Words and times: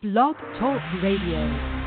Blog 0.00 0.36
Talk 0.60 0.80
Radio. 1.02 1.77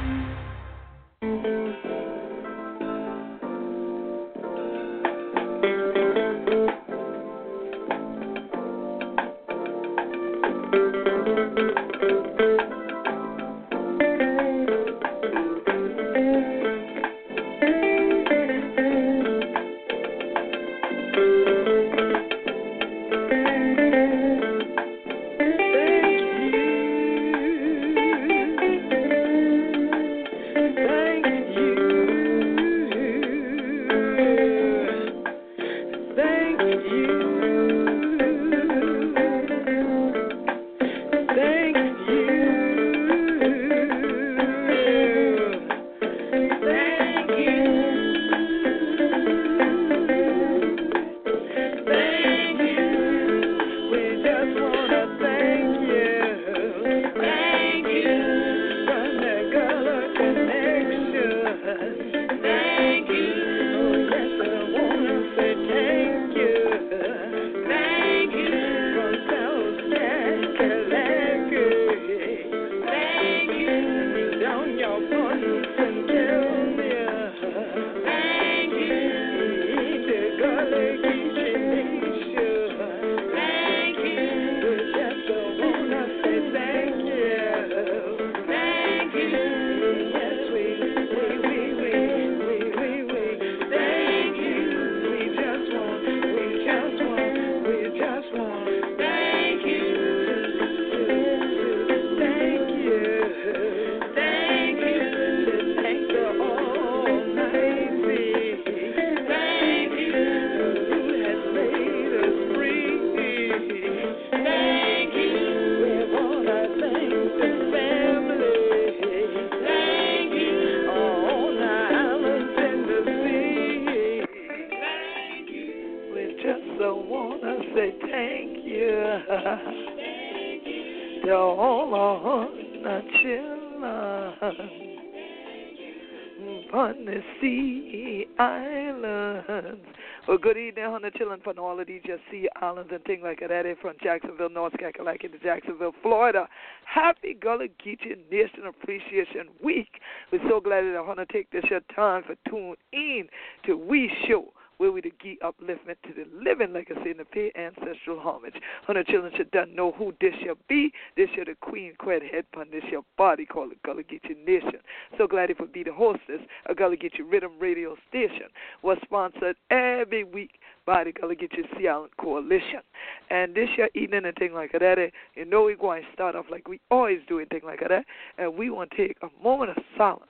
From 141.43 141.57
all 141.59 141.79
of 141.79 141.87
these 141.87 142.01
just 142.05 142.21
sea 142.29 142.47
islands 142.61 142.91
and 142.93 143.03
things 143.03 143.21
like 143.23 143.39
that 143.39 143.65
from 143.81 143.93
Jacksonville, 144.01 144.49
North 144.49 144.77
Carolina 144.77 145.17
to 145.17 145.39
Jacksonville, 145.39 145.93
Florida. 146.01 146.47
Happy 146.85 147.33
Gullah 147.33 147.67
Geechee 147.83 148.17
Nation 148.31 148.65
Appreciation 148.67 149.47
Week. 149.63 149.99
We're 150.31 150.47
so 150.49 150.59
glad 150.59 150.83
that 150.83 150.97
to 151.19 151.25
take 151.33 151.49
this 151.51 151.63
your 151.69 151.81
time 151.95 152.23
for 152.23 152.35
tune 152.49 152.75
in 152.93 153.27
to 153.65 153.75
We 153.75 154.11
Show 154.27 154.53
where 154.81 154.91
we 154.91 154.99
to 154.99 155.11
give 155.21 155.37
upliftment 155.41 155.95
to 156.01 156.11
the 156.11 156.25
living 156.33 156.73
legacy 156.73 157.11
and 157.11 157.19
to 157.19 157.25
pay 157.25 157.51
ancestral 157.55 158.19
homage. 158.19 158.55
Hundred 158.87 159.05
children 159.05 159.31
should 159.37 159.51
done 159.51 159.75
know 159.75 159.91
who 159.91 160.11
this 160.19 160.33
shall 160.43 160.57
be. 160.67 160.91
This 161.15 161.29
shall 161.35 161.45
the 161.45 161.53
queen 161.61 161.93
quet 161.99 162.23
head 162.23 162.45
pun 162.51 162.65
this 162.71 162.83
your 162.91 163.03
body 163.15 163.45
called 163.45 163.73
the 163.73 163.75
Gullah 163.85 164.01
Geechee 164.01 164.35
Nation. 164.43 164.79
So 165.19 165.27
glad 165.27 165.51
it 165.51 165.71
be 165.71 165.83
the 165.83 165.93
hostess 165.93 166.41
of 166.65 166.77
Gullah 166.77 166.97
Geechee 166.97 167.21
Riddim 167.21 167.61
Radio 167.61 167.95
Station 168.09 168.47
was 168.81 168.97
sponsored 169.03 169.55
every 169.69 170.23
week 170.23 170.59
by 170.87 171.03
the 171.03 171.11
Gullah 171.11 171.35
Geechee 171.35 171.77
Sea 171.77 171.87
Island 171.87 172.13
Coalition. 172.19 172.81
And 173.29 173.53
this 173.53 173.69
year 173.77 173.89
evening 173.93 174.25
and 174.25 174.35
thing 174.35 174.55
like 174.55 174.71
that, 174.71 174.97
eh, 174.97 175.11
you 175.35 175.45
know 175.45 175.61
we're 175.61 175.77
going 175.77 176.01
to 176.01 176.07
start 176.11 176.35
off 176.35 176.45
like 176.49 176.67
we 176.67 176.79
always 176.89 177.19
do 177.29 177.37
and 177.37 177.47
thing 177.49 177.61
like 177.63 177.81
that. 177.81 178.03
And 178.39 178.57
we 178.57 178.71
want 178.71 178.89
to 178.89 178.97
take 178.97 179.17
a 179.21 179.29
moment 179.43 179.77
of 179.77 179.83
silence 179.95 180.25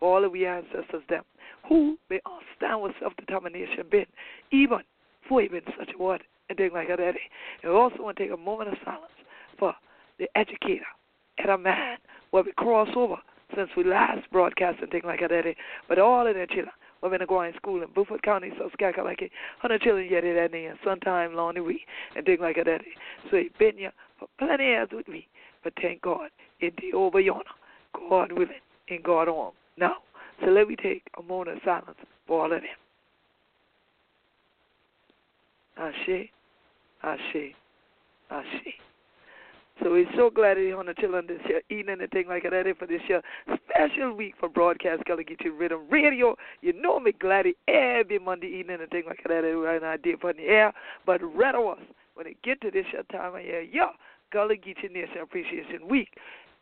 all 0.00 0.24
of 0.24 0.32
we 0.32 0.46
ancestors 0.46 1.02
them 1.08 1.24
who 1.68 1.96
all 2.24 2.40
stand 2.56 2.82
with 2.82 2.92
self 3.00 3.14
determination 3.16 3.84
been, 3.90 4.06
even 4.52 4.78
for 5.28 5.42
even 5.42 5.60
such 5.78 5.90
a 5.98 6.02
word 6.02 6.22
and 6.48 6.56
things 6.56 6.72
like 6.74 6.88
that. 6.88 7.00
And 7.00 7.16
we 7.64 7.70
also 7.70 8.02
want 8.02 8.16
to 8.18 8.24
take 8.24 8.32
a 8.32 8.36
moment 8.36 8.70
of 8.70 8.78
silence 8.84 9.12
for 9.58 9.74
the 10.18 10.28
educator 10.36 10.86
and 11.38 11.50
a 11.50 11.58
man 11.58 11.98
where 12.30 12.42
we 12.42 12.52
cross 12.52 12.88
over 12.96 13.16
since 13.54 13.70
we 13.76 13.84
last 13.84 14.30
broadcast 14.30 14.78
and 14.80 14.90
things 14.90 15.04
like 15.04 15.20
that. 15.20 15.54
But 15.88 15.98
all 15.98 16.26
of 16.26 16.34
the 16.34 16.46
children 16.46 16.72
we're 17.02 17.24
going 17.26 17.52
to 17.52 17.58
school 17.58 17.82
in 17.82 17.88
Beaufort 17.94 18.22
County, 18.22 18.50
South 18.58 18.76
Carolina, 18.78 19.04
like 19.04 19.20
100 19.20 19.80
children 19.82 20.08
yet 20.10 20.22
that 20.22 20.54
and 20.54 20.78
sometime 20.84 21.34
along 21.34 21.54
the 21.54 21.62
way 21.62 21.80
and 22.16 22.24
things 22.24 22.40
like 22.40 22.56
that. 22.56 22.80
So 23.30 23.36
he 23.36 23.50
been 23.58 23.78
here 23.78 23.92
for 24.18 24.28
plenty 24.38 24.64
years 24.64 24.88
with 24.92 25.06
me. 25.08 25.28
But 25.62 25.74
thank 25.80 26.02
God, 26.02 26.30
in 26.60 26.70
the 26.80 26.96
over 26.96 27.20
yonder, 27.20 27.44
God 28.08 28.32
willing, 28.32 28.60
in 28.88 29.02
God 29.02 29.28
arm. 29.28 29.52
Now, 29.78 29.96
so 30.40 30.50
let 30.50 30.68
me 30.68 30.76
take 30.76 31.02
a 31.18 31.22
moment 31.22 31.56
of 31.56 31.62
silence 31.64 31.98
for 32.26 32.44
all 32.44 32.52
of 32.52 32.60
them. 32.60 32.70
Ashe, 35.78 36.30
Ashe, 37.02 37.54
Ashe. 38.30 38.74
So 39.82 39.90
we're 39.92 40.06
so 40.16 40.30
glad 40.30 40.56
you're 40.56 40.78
on 40.78 40.86
the 40.86 40.94
children 40.94 41.26
this 41.26 41.40
year, 41.46 41.60
eating 41.68 42.00
and 42.00 42.10
thing 42.10 42.28
like 42.28 42.44
that 42.44 42.74
for 42.78 42.86
this 42.86 43.02
year 43.08 43.20
special 43.68 44.14
week 44.14 44.34
for 44.40 44.48
broadcast 44.48 45.04
Gullah 45.04 45.22
Geechee 45.22 45.50
Riddim 45.50 45.90
Radio. 45.90 46.34
You 46.62 46.72
know 46.72 46.98
me 46.98 47.12
glad 47.12 47.46
every 47.68 48.18
Monday 48.18 48.46
evening 48.46 48.78
and 48.80 48.90
thing 48.90 49.04
like 49.06 49.22
that 49.26 49.34
right 49.34 49.82
now 49.82 49.90
I 49.90 49.96
did 49.98 50.20
for 50.20 50.32
the 50.32 50.44
air. 50.44 50.72
But 51.04 51.20
rather 51.22 51.58
us 51.68 51.78
when 52.14 52.26
it 52.26 52.42
get 52.42 52.60
to 52.62 52.70
this 52.70 52.86
year 52.92 53.02
time 53.12 53.34
of 53.34 53.42
year, 53.42 53.60
yeah, 53.60 53.88
Gullah 54.32 54.54
Geechee 54.54 54.90
Nation 54.90 55.18
Appreciation 55.22 55.86
Week 55.88 56.08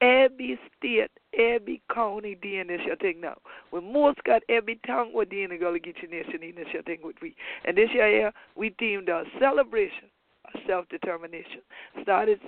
every 0.04 0.58
state, 0.76 1.10
every 1.38 1.82
county 1.92 2.36
this 2.42 2.80
your 2.86 2.96
thing 2.96 3.20
now. 3.20 3.36
When 3.70 3.92
most 3.92 4.22
got 4.24 4.42
every 4.48 4.78
town 4.86 5.12
we're 5.14 5.24
doing 5.24 5.48
the 5.50 5.56
Gullah 5.56 5.78
Geechee 5.78 6.10
Nation 6.10 6.42
in 6.42 6.54
your 6.72 6.82
thing 6.82 6.98
with 7.02 7.16
we. 7.22 7.34
And 7.64 7.76
this 7.76 7.88
year, 7.92 8.32
we 8.56 8.70
teamed 8.70 9.08
a 9.08 9.24
celebration 9.40 10.08
of 10.52 10.60
self 10.66 10.88
determination. 10.88 11.60
Started 12.02 12.40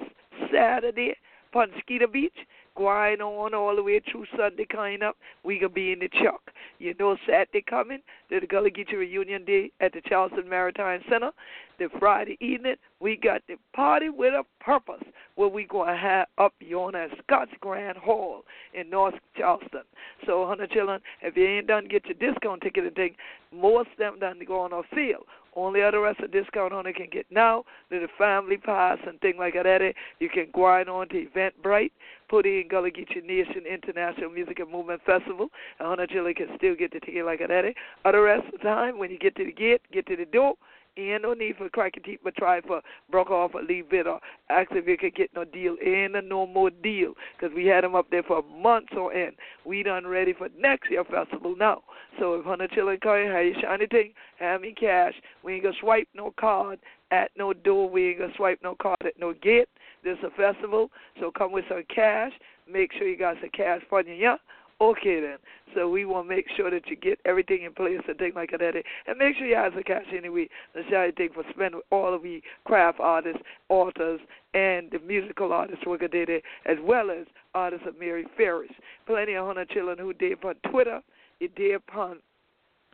Saturday 0.53 1.15
on 1.55 1.69
Skeeter 1.81 2.07
Beach 2.07 2.37
going 2.77 3.23
on 3.23 3.55
all 3.55 3.75
the 3.75 3.83
way 3.83 4.01
through 4.01 4.27
Sunday 4.37 4.67
kind 4.67 5.03
up, 5.03 5.17
we 5.43 5.59
gonna 5.59 5.71
be 5.71 5.93
in 5.93 6.01
the 6.01 6.09
chuck. 6.23 6.43
You 6.79 6.95
know 6.99 7.17
Saturday 7.27 7.65
coming, 7.69 8.01
the 8.29 8.41
Gullah 8.47 8.71
Geechee 8.71 8.93
reunion 8.93 9.45
day 9.45 9.71
at 9.81 9.95
the 9.95 10.03
Charleston 10.07 10.49
Maritime 10.49 11.01
Center. 11.11 11.31
The 11.79 11.89
Friday 11.99 12.37
evening, 12.41 12.77
we 13.01 13.17
got 13.17 13.43
the 13.49 13.57
party 13.75 14.09
with 14.09 14.35
a 14.35 14.45
purpose 14.63 15.03
where 15.35 15.49
we 15.49 15.65
gonna 15.65 15.97
have 15.97 16.29
up 16.39 16.55
yonder 16.61 17.05
at 17.05 17.11
Scott's 17.23 17.53
Grand 17.61 17.99
Hall 17.99 18.43
in 18.75 18.89
North 18.89 19.15
Charleston. 19.37 19.83
So 20.27 20.47
hundred 20.47 20.71
children, 20.71 21.01
if 21.23 21.37
you 21.37 21.47
ain't 21.47 21.67
done 21.67 21.89
get 21.89 22.07
your 22.07 22.15
discount 22.15 22.63
ticket 22.63 22.85
and 22.85 22.97
take 22.97 23.17
most 23.53 23.91
of 23.93 23.99
them 23.99 24.19
done 24.19 24.39
to 24.39 24.45
go 24.45 24.61
on 24.61 24.73
a 24.73 24.83
field. 24.95 25.25
Only 25.55 25.83
other 25.83 26.01
rest 26.01 26.21
of 26.21 26.33
discount 26.33 26.75
on 26.75 26.87
it 26.87 26.97
can 26.97 27.09
get 27.11 27.25
now. 27.31 27.65
The 27.89 28.07
family 28.19 28.59
pass 28.59 28.99
and 29.07 29.19
thing 29.21 29.39
like 29.39 29.55
that. 29.55 29.95
You 30.21 30.29
can 30.29 30.49
go 30.53 30.67
on 30.67 31.09
to 31.09 31.27
Eventbrite, 31.27 31.93
put 32.29 32.45
in 32.45 32.69
Gullah 32.69 32.91
Geechee 32.91 33.25
Nation 33.25 33.65
International 33.67 34.29
Music 34.29 34.59
and 34.59 34.71
Movement 34.71 35.01
Festival. 35.07 35.49
And 35.79 35.89
Hunter 35.89 36.07
Chili 36.07 36.35
can 36.35 36.49
still 36.59 36.75
get 36.75 36.93
the 36.93 37.01
ticket 37.01 37.25
like 37.25 37.39
that. 37.39 37.75
Other 38.05 38.23
rest 38.23 38.45
of 38.47 38.53
the 38.53 38.59
time, 38.59 38.99
when 38.99 39.11
you 39.11 39.19
get 39.19 39.35
to 39.37 39.47
the 39.47 39.53
gate, 39.53 39.81
get 39.91 40.07
to 40.09 40.17
the 40.17 40.27
door, 40.27 40.57
Ain't 40.99 41.23
no 41.23 41.35
need 41.35 41.57
for 41.57 41.69
crack 41.69 41.93
teeth, 42.05 42.21
but 42.25 42.35
try 42.37 42.61
for 42.63 42.81
broke 43.11 43.31
off 43.31 43.55
or 43.55 43.63
leave 43.63 43.93
it 43.93 44.07
or 44.07 44.19
ask 44.49 44.71
if 44.73 44.87
you 44.87 44.97
could 44.97 45.15
get 45.15 45.31
no 45.35 45.45
deal. 45.45 45.77
Ain't 45.85 46.15
no 46.27 46.47
more 46.47 46.71
deal 46.71 47.13
because 47.39 47.55
we 47.55 47.67
had 47.67 47.85
up 47.85 48.07
there 48.11 48.23
for 48.23 48.43
months 48.43 48.93
or 48.97 49.13
end. 49.13 49.35
We 49.65 49.83
done 49.83 50.07
ready 50.07 50.33
for 50.33 50.49
next 50.59 50.91
year 50.91 51.05
festival 51.05 51.55
now. 51.57 51.83
So 52.19 52.35
if 52.35 52.47
Hunter 52.47 52.69
Chillin 52.69 52.99
you, 53.05 53.31
hey, 53.31 53.53
shiny 53.61 53.87
thing, 53.87 54.13
have 54.39 54.63
me 54.63 54.75
cash. 54.79 55.15
We 55.43 55.55
ain't 55.55 55.65
gonna 55.65 55.77
swipe 55.81 56.09
no 56.15 56.33
card 56.39 56.79
at 57.11 57.31
no 57.37 57.53
door. 57.53 57.89
We 57.91 58.11
ain't 58.11 58.19
gonna 58.21 58.33
swipe 58.37 58.61
no 58.63 58.75
card 58.81 58.99
at 59.05 59.19
no 59.19 59.35
gate. 59.35 59.69
This 60.03 60.19
a 60.25 60.31
festival, 60.31 60.91
so 61.21 61.31
come 61.31 61.53
with 61.53 61.65
some 61.69 61.83
cash. 61.95 62.33
Make 62.71 62.93
sure 62.93 63.09
you 63.09 63.19
got 63.19 63.37
some 63.41 63.51
cash 63.51 63.83
for 63.89 64.03
you, 64.03 64.15
yeah. 64.15 64.37
Okay 64.81 65.21
then. 65.21 65.39
So 65.75 65.89
we 65.89 66.05
want 66.05 66.29
to 66.29 66.35
make 66.35 66.47
sure 66.57 66.71
that 66.71 66.87
you 66.89 66.97
get 66.97 67.19
everything 67.25 67.63
in 67.63 67.73
place 67.73 68.01
and 68.07 68.19
things 68.19 68.35
like 68.35 68.51
that. 68.51 68.75
And 69.07 69.19
make 69.19 69.37
sure 69.37 69.47
you 69.47 69.57
have 69.57 69.75
the 69.75 69.83
cash 69.83 70.05
anyway. 70.15 70.49
The 70.75 70.83
shy 70.91 71.13
thing 71.17 71.31
for 71.35 71.45
spending 71.51 71.81
all 71.91 72.15
of 72.15 72.23
the 72.23 72.43
craft 72.65 72.99
artists, 73.01 73.43
authors, 73.69 74.21
and 74.53 74.91
the 74.91 74.99
musical 74.99 75.53
artists 75.53 75.83
who 75.85 75.97
did 75.97 76.29
it, 76.29 76.43
as 76.67 76.77
well 76.83 77.11
as 77.11 77.27
artists 77.55 77.87
of 77.87 77.99
Mary 77.99 78.27
Ferris. 78.37 78.71
Plenty 79.07 79.35
of 79.35 79.47
Hunter 79.47 79.65
children 79.65 79.99
who 79.99 80.13
did 80.13 80.45
on 80.45 80.55
Twitter, 80.71 81.01
it 81.41 81.55
did 81.55 81.75
upon 81.75 82.19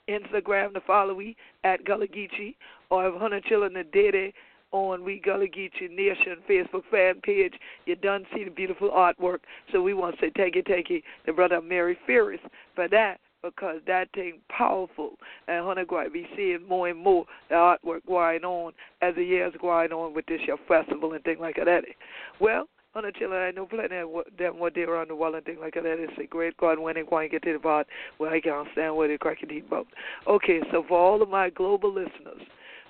Instagram 0.09 0.75
to 0.75 0.81
follow 0.81 1.17
me 1.17 1.37
at 1.65 1.85
Gullah 1.85 2.09
Geechee, 2.09 2.57
or 2.91 3.09
if 3.09 3.15
Hunter 3.15 3.41
children 3.41 3.75
did 3.93 4.15
it 4.15 4.35
on 4.73 5.05
We 5.05 5.21
Gullah 5.21 5.47
Geechee 5.47 5.91
Nation 5.91 6.39
Facebook 6.49 6.83
fan 6.91 7.21
page. 7.23 7.55
You 7.87 7.97
done 7.97 8.25
see 8.35 8.45
the 8.45 8.51
beautiful 8.51 8.91
artwork. 8.91 9.39
So 9.73 9.83
we 9.83 9.95
want 9.95 10.17
to 10.19 10.27
say 10.27 10.33
thank 10.37 10.57
you, 10.57 10.63
thank 10.67 10.91
you 10.91 11.03
to 11.27 11.33
Brother 11.33 11.61
Mary 11.61 11.97
Ferris 12.07 12.41
for 12.75 12.89
that 12.89 13.21
because 13.43 13.81
that 13.87 14.09
thing 14.15 14.39
powerful 14.49 15.13
and 15.49 15.65
Hunter 15.65 15.85
going 15.85 16.07
to 16.07 16.11
be 16.11 16.27
seeing 16.37 16.67
more 16.69 16.89
and 16.89 16.99
more 16.99 17.25
the 17.49 17.55
artwork 17.57 18.07
going 18.07 18.45
on 18.45 18.73
as 19.01 19.15
the 19.15 19.25
years 19.25 19.53
going 19.61 19.93
on 19.93 20.15
with 20.15 20.27
this 20.27 20.41
year 20.47 20.57
festival 20.69 21.13
and 21.13 21.25
thing 21.25 21.39
like 21.41 21.57
that. 21.57 21.85
Well, 22.41 22.69
Hunter 22.95 23.11
Chiller, 23.11 23.43
I 23.47 23.51
know 23.51 23.67
plenty 23.67 23.97
of 23.97 24.11
them 24.39 24.59
what 24.59 24.75
they 24.75 24.83
around 24.83 25.09
the 25.09 25.17
wall 25.17 25.35
and 25.35 25.45
things 25.45 25.59
like 25.61 25.75
that. 25.75 25.85
It's 25.87 26.13
a 26.23 26.27
great 26.27 26.57
God 26.59 26.79
when 26.79 26.95
they 26.95 27.03
going 27.03 27.31
to 27.31 27.33
get 27.33 27.43
to 27.45 27.55
the 27.55 27.59
part 27.59 27.87
where 28.19 28.31
I 28.31 28.41
can't 28.41 28.69
stand 28.73 28.95
where 28.95 29.09
they 29.09 29.17
cracking 29.17 29.49
deep 29.49 29.69
boat. 29.71 29.87
Okay, 30.29 30.61
so 30.71 30.85
for 30.87 30.99
all 30.99 31.23
of 31.23 31.29
my 31.29 31.49
global 31.49 31.93
listeners, 31.93 32.43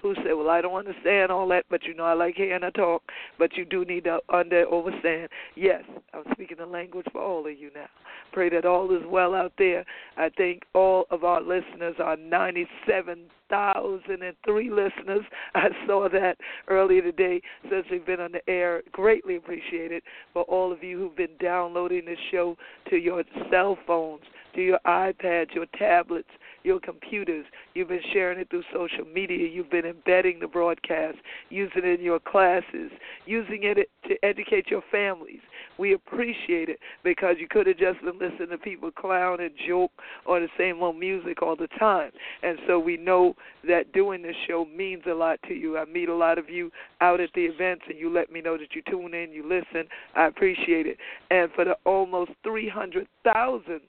who 0.02 0.14
say, 0.16 0.34
Well, 0.34 0.50
I 0.50 0.60
don't 0.60 0.74
understand 0.74 1.32
all 1.32 1.48
that, 1.48 1.64
but 1.70 1.84
you 1.84 1.94
know, 1.94 2.04
I 2.04 2.12
like 2.14 2.36
hearing 2.36 2.62
her 2.62 2.70
talk, 2.70 3.02
but 3.38 3.56
you 3.56 3.64
do 3.64 3.84
need 3.84 4.04
to 4.04 4.20
under 4.32 4.64
understand. 4.72 5.28
Yes, 5.54 5.82
I'm 6.12 6.24
speaking 6.32 6.56
the 6.58 6.66
language 6.66 7.06
for 7.12 7.22
all 7.22 7.46
of 7.46 7.58
you 7.58 7.70
now. 7.74 7.88
Pray 8.32 8.48
that 8.50 8.64
all 8.64 8.94
is 8.96 9.02
well 9.06 9.34
out 9.34 9.52
there. 9.58 9.84
I 10.16 10.28
think 10.30 10.62
all 10.74 11.06
of 11.10 11.24
our 11.24 11.40
listeners 11.40 11.96
are 11.98 12.16
97,003 12.16 14.70
listeners. 14.70 15.24
I 15.54 15.68
saw 15.86 16.08
that 16.08 16.36
earlier 16.68 17.02
today 17.02 17.42
since 17.70 17.86
we've 17.90 18.06
been 18.06 18.20
on 18.20 18.32
the 18.32 18.48
air. 18.48 18.82
Greatly 18.92 19.36
appreciated 19.36 20.02
for 20.32 20.44
all 20.44 20.72
of 20.72 20.82
you 20.82 20.98
who've 20.98 21.14
been 21.16 21.36
downloading 21.40 22.06
this 22.06 22.18
show 22.30 22.56
to 22.90 22.96
your 22.96 23.24
cell 23.50 23.76
phones, 23.86 24.22
to 24.54 24.62
your 24.62 24.78
iPads, 24.86 25.54
your 25.54 25.66
tablets, 25.78 26.30
your 26.64 26.80
computers. 26.80 27.46
You've 27.74 27.88
been 27.88 28.00
sharing 28.12 28.38
it 28.38 28.50
through 28.50 28.62
social 28.72 29.04
media. 29.04 29.48
You've 29.48 29.70
been 29.70 29.86
embedding 29.86 30.40
the 30.40 30.46
broadcast, 30.46 31.18
using 31.50 31.84
it 31.84 32.00
in 32.00 32.04
your 32.04 32.20
classes, 32.20 32.90
using 33.26 33.60
it 33.62 33.88
to 34.08 34.24
educate 34.24 34.68
your 34.68 34.82
families. 34.90 35.40
We 35.78 35.94
appreciate 35.94 36.68
it 36.68 36.78
because 37.02 37.36
you 37.38 37.48
could 37.48 37.66
have 37.66 37.78
just 37.78 38.00
been 38.02 38.18
listening 38.18 38.50
to 38.50 38.58
people 38.58 38.90
clown 38.90 39.40
and 39.40 39.50
joke 39.66 39.90
or 40.26 40.40
the 40.40 40.48
same 40.58 40.82
old 40.82 40.96
music 40.96 41.42
all 41.42 41.56
the 41.56 41.68
time. 41.78 42.10
And 42.42 42.58
so 42.66 42.78
we 42.78 42.96
know 42.96 43.34
that 43.66 43.92
doing 43.92 44.22
this 44.22 44.36
show 44.46 44.64
means 44.64 45.02
a 45.08 45.14
lot 45.14 45.38
to 45.48 45.54
you. 45.54 45.78
I 45.78 45.84
meet 45.84 46.08
a 46.08 46.14
lot 46.14 46.38
of 46.38 46.48
you 46.48 46.70
out 47.00 47.20
at 47.20 47.30
the 47.34 47.42
events 47.42 47.84
and 47.88 47.98
you 47.98 48.12
let 48.12 48.30
me 48.30 48.40
know 48.40 48.56
that 48.58 48.74
you 48.74 48.82
tune 48.88 49.14
in, 49.14 49.32
you 49.32 49.42
listen. 49.42 49.88
I 50.14 50.26
appreciate 50.26 50.86
it. 50.86 50.98
And 51.30 51.50
for 51.52 51.64
the 51.64 51.76
almost 51.84 52.32
300,000 52.44 53.80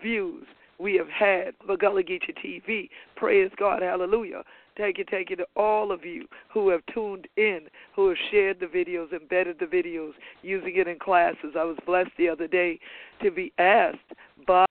views 0.00 0.46
we 0.82 0.96
have 0.96 1.08
had 1.08 1.54
for 1.64 1.76
Gullah 1.76 2.02
Geechee 2.02 2.34
TV. 2.44 2.88
Praise 3.14 3.50
God, 3.56 3.82
hallelujah. 3.82 4.42
Thank 4.76 4.98
you, 4.98 5.04
thank 5.08 5.30
you 5.30 5.36
to 5.36 5.46
all 5.54 5.92
of 5.92 6.04
you 6.04 6.26
who 6.52 6.70
have 6.70 6.80
tuned 6.92 7.28
in, 7.36 7.60
who 7.94 8.08
have 8.08 8.18
shared 8.30 8.58
the 8.58 8.66
videos, 8.66 9.12
embedded 9.12 9.58
the 9.60 9.66
videos, 9.66 10.12
using 10.42 10.76
it 10.76 10.88
in 10.88 10.98
classes. 10.98 11.54
I 11.56 11.64
was 11.64 11.76
blessed 11.86 12.10
the 12.18 12.28
other 12.28 12.48
day 12.48 12.80
to 13.22 13.30
be 13.30 13.52
asked 13.58 13.98
by 14.46 14.66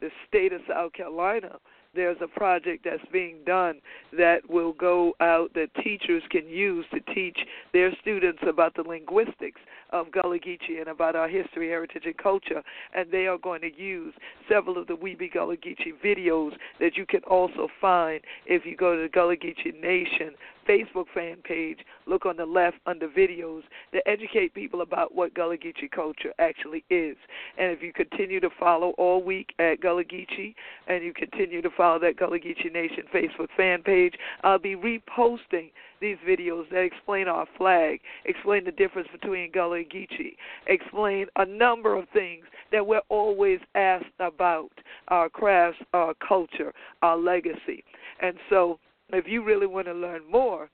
the 0.00 0.10
state 0.28 0.52
of 0.52 0.60
South 0.68 0.92
Carolina 0.92 1.58
there's 1.94 2.16
a 2.20 2.26
project 2.26 2.84
that's 2.84 3.04
being 3.12 3.36
done 3.46 3.80
that 4.16 4.38
will 4.48 4.72
go 4.72 5.14
out 5.20 5.52
that 5.54 5.68
teachers 5.82 6.22
can 6.30 6.48
use 6.48 6.84
to 6.92 7.00
teach 7.14 7.38
their 7.72 7.92
students 8.00 8.40
about 8.46 8.74
the 8.74 8.82
linguistics 8.82 9.60
of 9.94 10.10
Gullah 10.10 10.40
Geechee 10.40 10.80
and 10.80 10.88
about 10.88 11.14
our 11.14 11.28
history, 11.28 11.68
heritage, 11.68 12.02
and 12.04 12.18
culture. 12.18 12.62
And 12.94 13.10
they 13.10 13.26
are 13.26 13.38
going 13.38 13.60
to 13.62 13.74
use 13.74 14.12
several 14.48 14.76
of 14.76 14.88
the 14.88 14.96
Weebie 14.96 15.32
Gullah 15.32 15.56
Geechee 15.56 15.94
videos 16.04 16.52
that 16.80 16.96
you 16.96 17.06
can 17.06 17.22
also 17.30 17.68
find 17.80 18.20
if 18.44 18.66
you 18.66 18.76
go 18.76 18.96
to 18.96 19.02
the 19.02 19.08
Gullah 19.08 19.36
Geechee 19.36 19.80
Nation 19.80 20.34
Facebook 20.68 21.06
fan 21.14 21.36
page, 21.44 21.78
look 22.06 22.26
on 22.26 22.36
the 22.36 22.46
left 22.46 22.78
under 22.86 23.08
videos 23.08 23.62
to 23.92 24.06
educate 24.08 24.54
people 24.54 24.80
about 24.80 25.14
what 25.14 25.34
Gullah 25.34 25.58
Geechee 25.58 25.90
culture 25.90 26.32
actually 26.38 26.84
is. 26.90 27.16
And 27.58 27.70
if 27.70 27.82
you 27.82 27.92
continue 27.92 28.40
to 28.40 28.50
follow 28.58 28.90
all 28.98 29.22
week 29.22 29.54
at 29.58 29.80
Gullah 29.80 30.04
Geechee 30.04 30.54
and 30.88 31.04
you 31.04 31.12
continue 31.12 31.62
to 31.62 31.70
follow 31.76 31.98
that 32.00 32.16
Gullah 32.16 32.38
Geechee 32.38 32.72
Nation 32.72 33.04
Facebook 33.14 33.48
fan 33.56 33.82
page, 33.82 34.14
I'll 34.42 34.58
be 34.58 34.74
reposting 34.74 35.70
these 36.00 36.16
videos 36.26 36.68
that 36.70 36.82
explain 36.82 37.28
our 37.28 37.46
flag, 37.56 38.00
explain 38.24 38.64
the 38.64 38.72
difference 38.72 39.08
between 39.12 39.50
Gullah 39.52 39.78
and 39.78 39.90
Geechee, 39.90 40.36
explain 40.66 41.26
a 41.36 41.44
number 41.44 41.96
of 41.96 42.08
things 42.12 42.44
that 42.72 42.86
we're 42.86 43.00
always 43.08 43.60
asked 43.74 44.04
about 44.20 44.70
our 45.08 45.28
crafts, 45.28 45.78
our 45.92 46.14
culture, 46.26 46.72
our 47.02 47.16
legacy. 47.16 47.84
And 48.20 48.36
so 48.50 48.78
if 49.10 49.26
you 49.26 49.44
really 49.44 49.66
want 49.66 49.86
to 49.86 49.94
learn 49.94 50.22
more, 50.30 50.70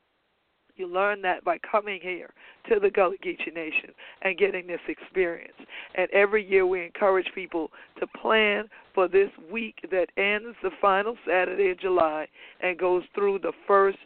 you 0.76 0.86
learn 0.86 1.20
that 1.22 1.44
by 1.44 1.58
coming 1.58 2.00
here 2.02 2.30
to 2.68 2.80
the 2.80 2.90
Gullah 2.90 3.16
Geechee 3.22 3.54
Nation 3.54 3.90
and 4.22 4.38
getting 4.38 4.66
this 4.66 4.80
experience. 4.88 5.52
And 5.94 6.08
every 6.10 6.48
year 6.48 6.66
we 6.66 6.84
encourage 6.84 7.26
people 7.34 7.70
to 7.98 8.06
plan 8.06 8.64
for 8.94 9.06
this 9.06 9.28
week 9.52 9.76
that 9.90 10.06
ends 10.16 10.56
the 10.62 10.70
final 10.80 11.16
Saturday 11.26 11.70
of 11.70 11.78
July 11.78 12.26
and 12.62 12.78
goes 12.78 13.02
through 13.14 13.40
the 13.40 13.52
first 13.66 13.98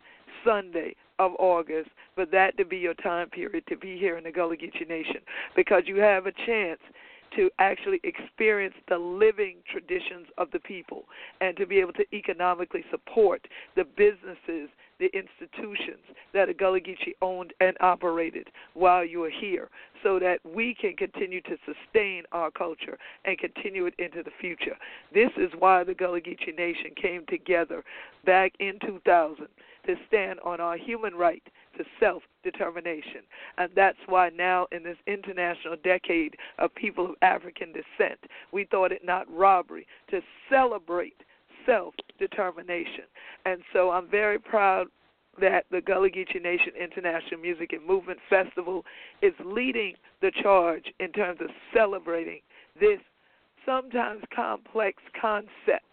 Sunday 0.45 0.97
of 1.19 1.33
August, 1.39 1.91
for 2.15 2.27
that 2.27 2.57
to 2.57 2.65
be 2.65 2.77
your 2.77 2.95
time 2.95 3.29
period 3.31 3.65
to 3.69 3.77
be 3.77 3.99
here 3.99 4.17
in 4.17 4.25
the 4.25 4.33
Gullah 4.33 4.57
Geechee 4.57 4.89
Nation 4.89 5.21
because 5.57 5.83
you 5.87 5.97
have 5.97 6.27
a 6.27 6.33
chance 6.47 6.81
to 7.37 7.51
actually 7.59 8.01
experience 8.05 8.75
the 8.89 8.99
living 8.99 9.57
traditions 9.71 10.27
of 10.39 10.51
the 10.53 10.59
people 10.61 11.05
and 11.41 11.57
to 11.57 11.67
be 11.67 11.79
able 11.79 11.93
to 11.93 12.05
economically 12.15 12.85
support 12.91 13.47
the 13.77 13.85
businesses, 13.85 14.69
the 15.01 15.11
institutions 15.13 16.05
that 16.33 16.49
a 16.49 16.55
Gullah 16.55 16.81
Geechee 16.81 17.15
owned 17.23 17.53
and 17.61 17.77
operated 17.81 18.49
while 18.75 19.05
you 19.05 19.25
are 19.25 19.31
here 19.31 19.69
so 20.03 20.19
that 20.19 20.39
we 20.45 20.75
can 20.81 20.95
continue 20.97 21.41
to 21.43 21.57
sustain 21.65 22.23
our 22.33 22.51
culture 22.51 22.99
and 23.25 23.39
continue 23.39 23.87
it 23.87 23.95
into 23.99 24.23
the 24.23 24.31
future. 24.41 24.77
This 25.13 25.31
is 25.37 25.51
why 25.59 25.83
the 25.83 25.95
Gullah 25.95 26.21
Geechee 26.21 26.57
Nation 26.57 26.91
came 27.01 27.25
together 27.29 27.83
back 28.25 28.53
in 28.61 28.79
2000 28.87 29.49
to 29.87 29.95
stand 30.09 30.41
on 30.45 30.61
our 30.61 30.77
human 30.77 31.15
right 31.15 31.43
to 31.77 31.85
self 32.01 32.23
determination. 32.43 33.23
And 33.59 33.71
that's 33.75 33.99
why 34.07 34.31
now, 34.31 34.67
in 34.73 34.83
this 34.83 34.97
international 35.07 35.77
decade 35.83 36.37
of 36.59 36.75
people 36.75 37.07
of 37.07 37.15
African 37.23 37.69
descent, 37.73 38.21
we 38.53 38.65
thought 38.65 38.93
it 38.93 39.05
not 39.05 39.27
robbery 39.31 39.87
to 40.11 40.21
celebrate 40.51 41.17
self 41.67 41.95
determination. 42.19 43.05
And 43.45 43.63
so 43.73 43.91
I'm 43.91 44.09
very 44.09 44.39
proud 44.39 44.87
that 45.41 45.65
the 45.71 45.81
Gullah 45.81 46.11
Geechee 46.11 46.43
Nation 46.43 46.73
International 46.81 47.41
Music 47.41 47.73
and 47.73 47.85
Movement 47.85 48.21
Festival 48.31 48.85
is 49.21 49.33
leading 49.45 49.95
the 50.21 50.31
charge 50.43 50.85
in 51.01 51.11
terms 51.13 51.41
of 51.41 51.49
celebrating 51.75 52.41
this 52.79 53.01
sometimes 53.67 54.23
complex 54.35 55.03
concept 55.21 55.85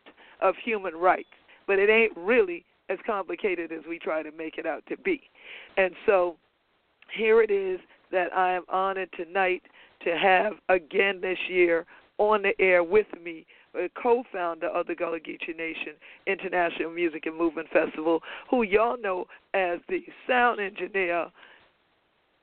of 0.41 0.55
human 0.63 0.95
rights, 0.95 1.29
but 1.67 1.79
it 1.79 1.89
ain't 1.89 2.15
really 2.15 2.65
as 2.91 2.99
complicated 3.05 3.71
as 3.71 3.81
we 3.87 3.97
try 3.97 4.21
to 4.21 4.31
make 4.31 4.57
it 4.57 4.65
out 4.65 4.83
to 4.87 4.97
be. 4.97 5.21
And 5.77 5.93
so 6.05 6.35
here 7.15 7.41
it 7.41 7.51
is 7.51 7.79
that 8.11 8.35
I 8.35 8.53
am 8.53 8.63
honored 8.69 9.09
tonight 9.15 9.63
to 10.03 10.17
have 10.17 10.53
again 10.69 11.21
this 11.21 11.37
year 11.49 11.85
on 12.17 12.41
the 12.41 12.53
air 12.59 12.83
with 12.83 13.07
me 13.23 13.45
a 13.73 13.89
co-founder 14.01 14.67
of 14.67 14.87
the 14.87 14.95
Gullah 14.95 15.19
Geechee 15.19 15.55
Nation 15.57 15.93
International 16.27 16.91
Music 16.91 17.25
and 17.25 17.37
Movement 17.37 17.69
Festival, 17.69 18.21
who 18.49 18.63
y'all 18.63 18.97
know 19.01 19.25
as 19.53 19.79
the 19.87 20.03
sound 20.27 20.59
engineer 20.59 21.27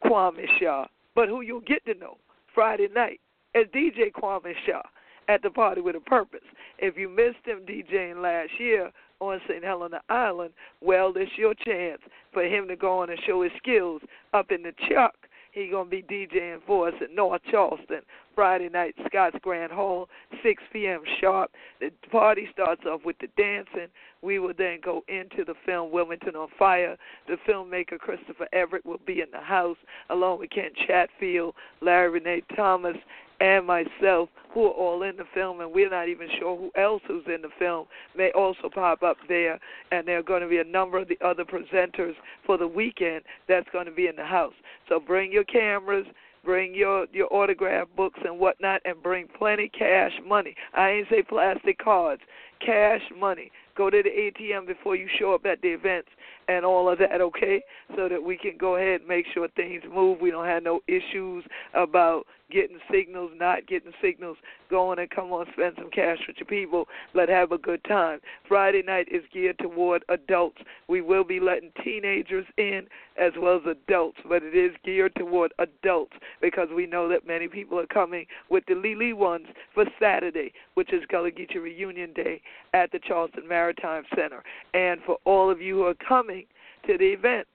Kwame 0.05 0.47
Sha, 0.59 0.87
but 1.15 1.29
who 1.29 1.43
you'll 1.43 1.61
get 1.61 1.85
to 1.85 1.95
know 1.95 2.17
Friday 2.55 2.89
night 2.95 3.21
as 3.55 3.67
DJ 3.75 4.11
Kwame 4.13 4.55
Sha 4.67 4.81
at 5.29 5.43
the 5.43 5.51
Party 5.51 5.81
with 5.83 5.97
a 5.97 6.01
Purpose. 6.01 6.41
If 6.79 6.97
you 6.97 7.09
missed 7.09 7.45
him 7.45 7.61
DJing 7.67 8.23
last 8.23 8.53
year, 8.59 8.91
on 9.21 9.41
St. 9.49 9.65
Helena 9.65 10.01
Island, 10.09 10.53
well, 10.81 11.13
it's 11.17 11.31
your 11.37 11.55
chance 11.55 12.01
for 12.33 12.45
him 12.45 12.69
to 12.69 12.77
go 12.77 12.99
on 13.01 13.11
and 13.11 13.19
show 13.27 13.43
his 13.43 13.53
skills 13.59 14.03
up 14.33 14.51
in 14.51 14.63
the 14.63 14.73
Chuck. 14.89 15.15
He 15.53 15.69
gonna 15.69 15.89
be 15.89 16.03
DJing 16.03 16.61
for 16.67 16.89
us 16.89 16.95
at 17.01 17.11
North 17.11 17.41
Charleston 17.51 18.03
Friday 18.35 18.69
night, 18.69 18.95
Scott's 19.07 19.37
Grand 19.43 19.73
Hall, 19.73 20.09
6 20.45 20.63
p.m. 20.73 21.03
sharp. 21.21 21.51
The 21.81 21.91
party 22.13 22.49
starts 22.53 22.83
off 22.87 23.01
with 23.05 23.17
the 23.19 23.27
dancing. 23.37 23.89
We 24.23 24.39
will 24.39 24.53
then 24.57 24.79
go 24.85 25.03
into 25.09 25.45
the 25.45 25.55
film 25.67 25.91
Wilmington 25.91 26.37
on 26.37 26.49
Fire. 26.57 26.97
The 27.27 27.37
filmmaker 27.49 27.99
Christopher 27.99 28.47
Everett 28.53 28.87
will 28.87 29.01
be 29.05 29.21
in 29.21 29.31
the 29.33 29.41
house, 29.41 29.79
along 30.11 30.39
with 30.39 30.51
Ken 30.51 30.71
Chatfield, 30.87 31.55
Larry 31.81 32.21
Reni 32.21 32.45
Thomas, 32.55 32.97
and 33.41 33.67
myself, 33.67 34.29
who 34.53 34.67
are 34.67 34.73
all 34.73 35.03
in 35.03 35.17
the 35.17 35.25
film, 35.35 35.61
and 35.61 35.73
we're 35.73 35.91
not 35.91 36.09
even 36.09 36.29
sure 36.39 36.57
who 36.57 36.71
else 36.81 37.03
who's 37.07 37.25
in 37.27 37.43
the 37.43 37.51
film 37.59 37.87
may 38.17 38.33
also 38.33 38.69
pop 38.73 39.03
up 39.03 39.17
there. 39.29 39.61
And 39.93 40.07
there 40.09 40.19
are 40.19 40.23
going 40.23 40.43
to 40.43 40.49
be 40.49 40.59
a 40.59 40.65
number 40.65 40.99
of 40.99 41.09
the 41.09 41.19
other 41.25 41.45
presenters 41.45 42.15
for 42.47 42.59
the 42.59 42.67
weekend 42.67 43.23
that's 43.49 43.69
going 43.73 43.87
to 43.87 43.93
be 43.93 44.07
in 44.07 44.17
the 44.17 44.25
house. 44.25 44.55
So 44.89 44.99
bring 44.99 45.33
your 45.33 45.45
cameras 45.45 46.07
bring 46.45 46.75
your 46.75 47.07
your 47.13 47.33
autograph 47.33 47.89
books 47.97 48.19
and 48.25 48.39
whatnot 48.39 48.81
and 48.85 49.03
bring 49.03 49.27
plenty 49.37 49.69
cash 49.69 50.13
money 50.27 50.55
i 50.75 50.89
ain't 50.89 51.09
say 51.11 51.21
plastic 51.21 51.77
cards 51.79 52.23
cash 52.65 53.01
money 53.19 53.51
go 53.77 53.91
to 53.91 54.03
the 54.03 54.09
atm 54.09 54.67
before 54.67 54.97
you 54.97 55.09
show 55.19 55.35
up 55.35 55.45
at 55.45 55.61
the 55.63 55.69
events 55.69 56.09
and 56.49 56.65
all 56.65 56.89
of 56.89 56.99
that 56.99 57.21
okay 57.21 57.61
so 57.97 58.09
that 58.09 58.23
we 58.23 58.37
can 58.37 58.57
go 58.59 58.77
ahead 58.77 59.01
and 59.01 59.09
make 59.09 59.27
sure 59.35 59.49
things 59.57 59.83
move 59.93 60.21
we 60.21 60.31
don't 60.31 60.47
have 60.47 60.63
no 60.63 60.81
issues 60.87 61.45
about 61.75 62.25
getting 62.51 62.79
signals, 62.91 63.31
not 63.37 63.67
getting 63.67 63.93
signals, 64.03 64.37
going 64.71 64.99
and 64.99 65.11
come 65.11 65.33
on, 65.33 65.47
spend 65.53 65.75
some 65.77 65.91
cash 65.91 66.19
with 66.27 66.37
your 66.39 66.47
people. 66.47 66.87
Let 67.15 67.29
have 67.29 67.53
a 67.53 67.59
good 67.59 67.83
time. 67.85 68.21
Friday 68.47 68.83
night 68.83 69.09
is 69.11 69.23
geared 69.33 69.59
toward 69.59 70.05
adults. 70.09 70.59
We 70.89 71.01
will 71.01 71.25
be 71.25 71.41
letting 71.41 71.73
teenagers 71.85 72.47
in 72.57 72.87
as 73.21 73.33
well 73.39 73.57
as 73.57 73.63
adults, 73.67 74.19
but 74.29 74.43
it 74.43 74.57
is 74.57 74.73
geared 74.85 75.15
toward 75.17 75.53
adults 75.59 76.15
because 76.41 76.69
we 76.75 76.87
know 76.87 77.09
that 77.09 77.27
many 77.27 77.49
people 77.49 77.79
are 77.79 77.87
coming 77.87 78.27
with 78.49 78.65
the 78.67 78.75
Lily 78.75 79.13
ones 79.13 79.47
for 79.75 79.85
Saturday, 80.01 80.53
which 80.75 80.93
is 80.93 81.03
Gullah 81.09 81.31
Geechee 81.31 81.63
Reunion 81.63 82.13
Day 82.13 82.41
at 82.75 82.91
the 82.93 82.99
Charleston 82.99 83.47
Maritime 83.47 84.05
Center. 84.15 84.43
And 84.75 85.01
for 85.05 85.19
all 85.25 85.51
of 85.51 85.61
you 85.61 85.77
who 85.77 85.85
are 85.85 85.95
coming 85.95 86.47
to 86.87 86.97
the 86.97 87.07
event, 87.07 87.47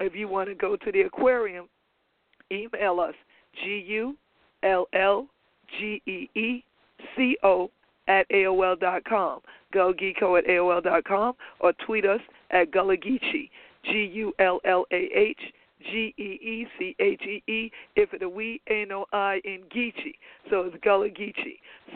if 0.00 0.14
you 0.14 0.28
want 0.28 0.48
to 0.48 0.54
go 0.54 0.76
to 0.76 0.92
the 0.92 1.02
aquarium, 1.02 1.68
email 2.50 3.00
us 3.00 3.14
gu 3.64 4.16
L 4.62 4.86
L 4.92 5.26
G 5.78 6.02
E 6.06 6.28
E 6.34 6.64
C 7.16 7.36
O 7.42 7.70
at 8.08 8.28
AOL 8.30 8.78
dot 8.78 9.04
com. 9.04 9.40
Gullah 9.72 9.94
at 10.36 10.46
AOL 10.46 10.82
dot 10.82 11.04
com 11.04 11.34
or 11.60 11.72
tweet 11.86 12.04
us 12.04 12.20
at 12.50 12.70
Gullah 12.70 12.96
Geechee. 12.96 13.50
G 13.84 14.10
U 14.14 14.32
L 14.38 14.60
L 14.64 14.84
A 14.92 15.08
H 15.14 15.40
G 15.90 16.14
E 16.16 16.22
E 16.22 16.66
C 16.78 16.94
H 17.00 17.22
E 17.22 17.42
E. 17.50 17.70
If 17.96 18.12
it 18.14 18.22
a 18.22 18.28
we, 18.28 18.60
ain't 18.70 18.90
no 18.90 19.06
I 19.12 19.40
in 19.44 19.62
Geechee. 19.74 20.14
So 20.50 20.62
it's 20.62 20.76
Gullah. 20.82 21.08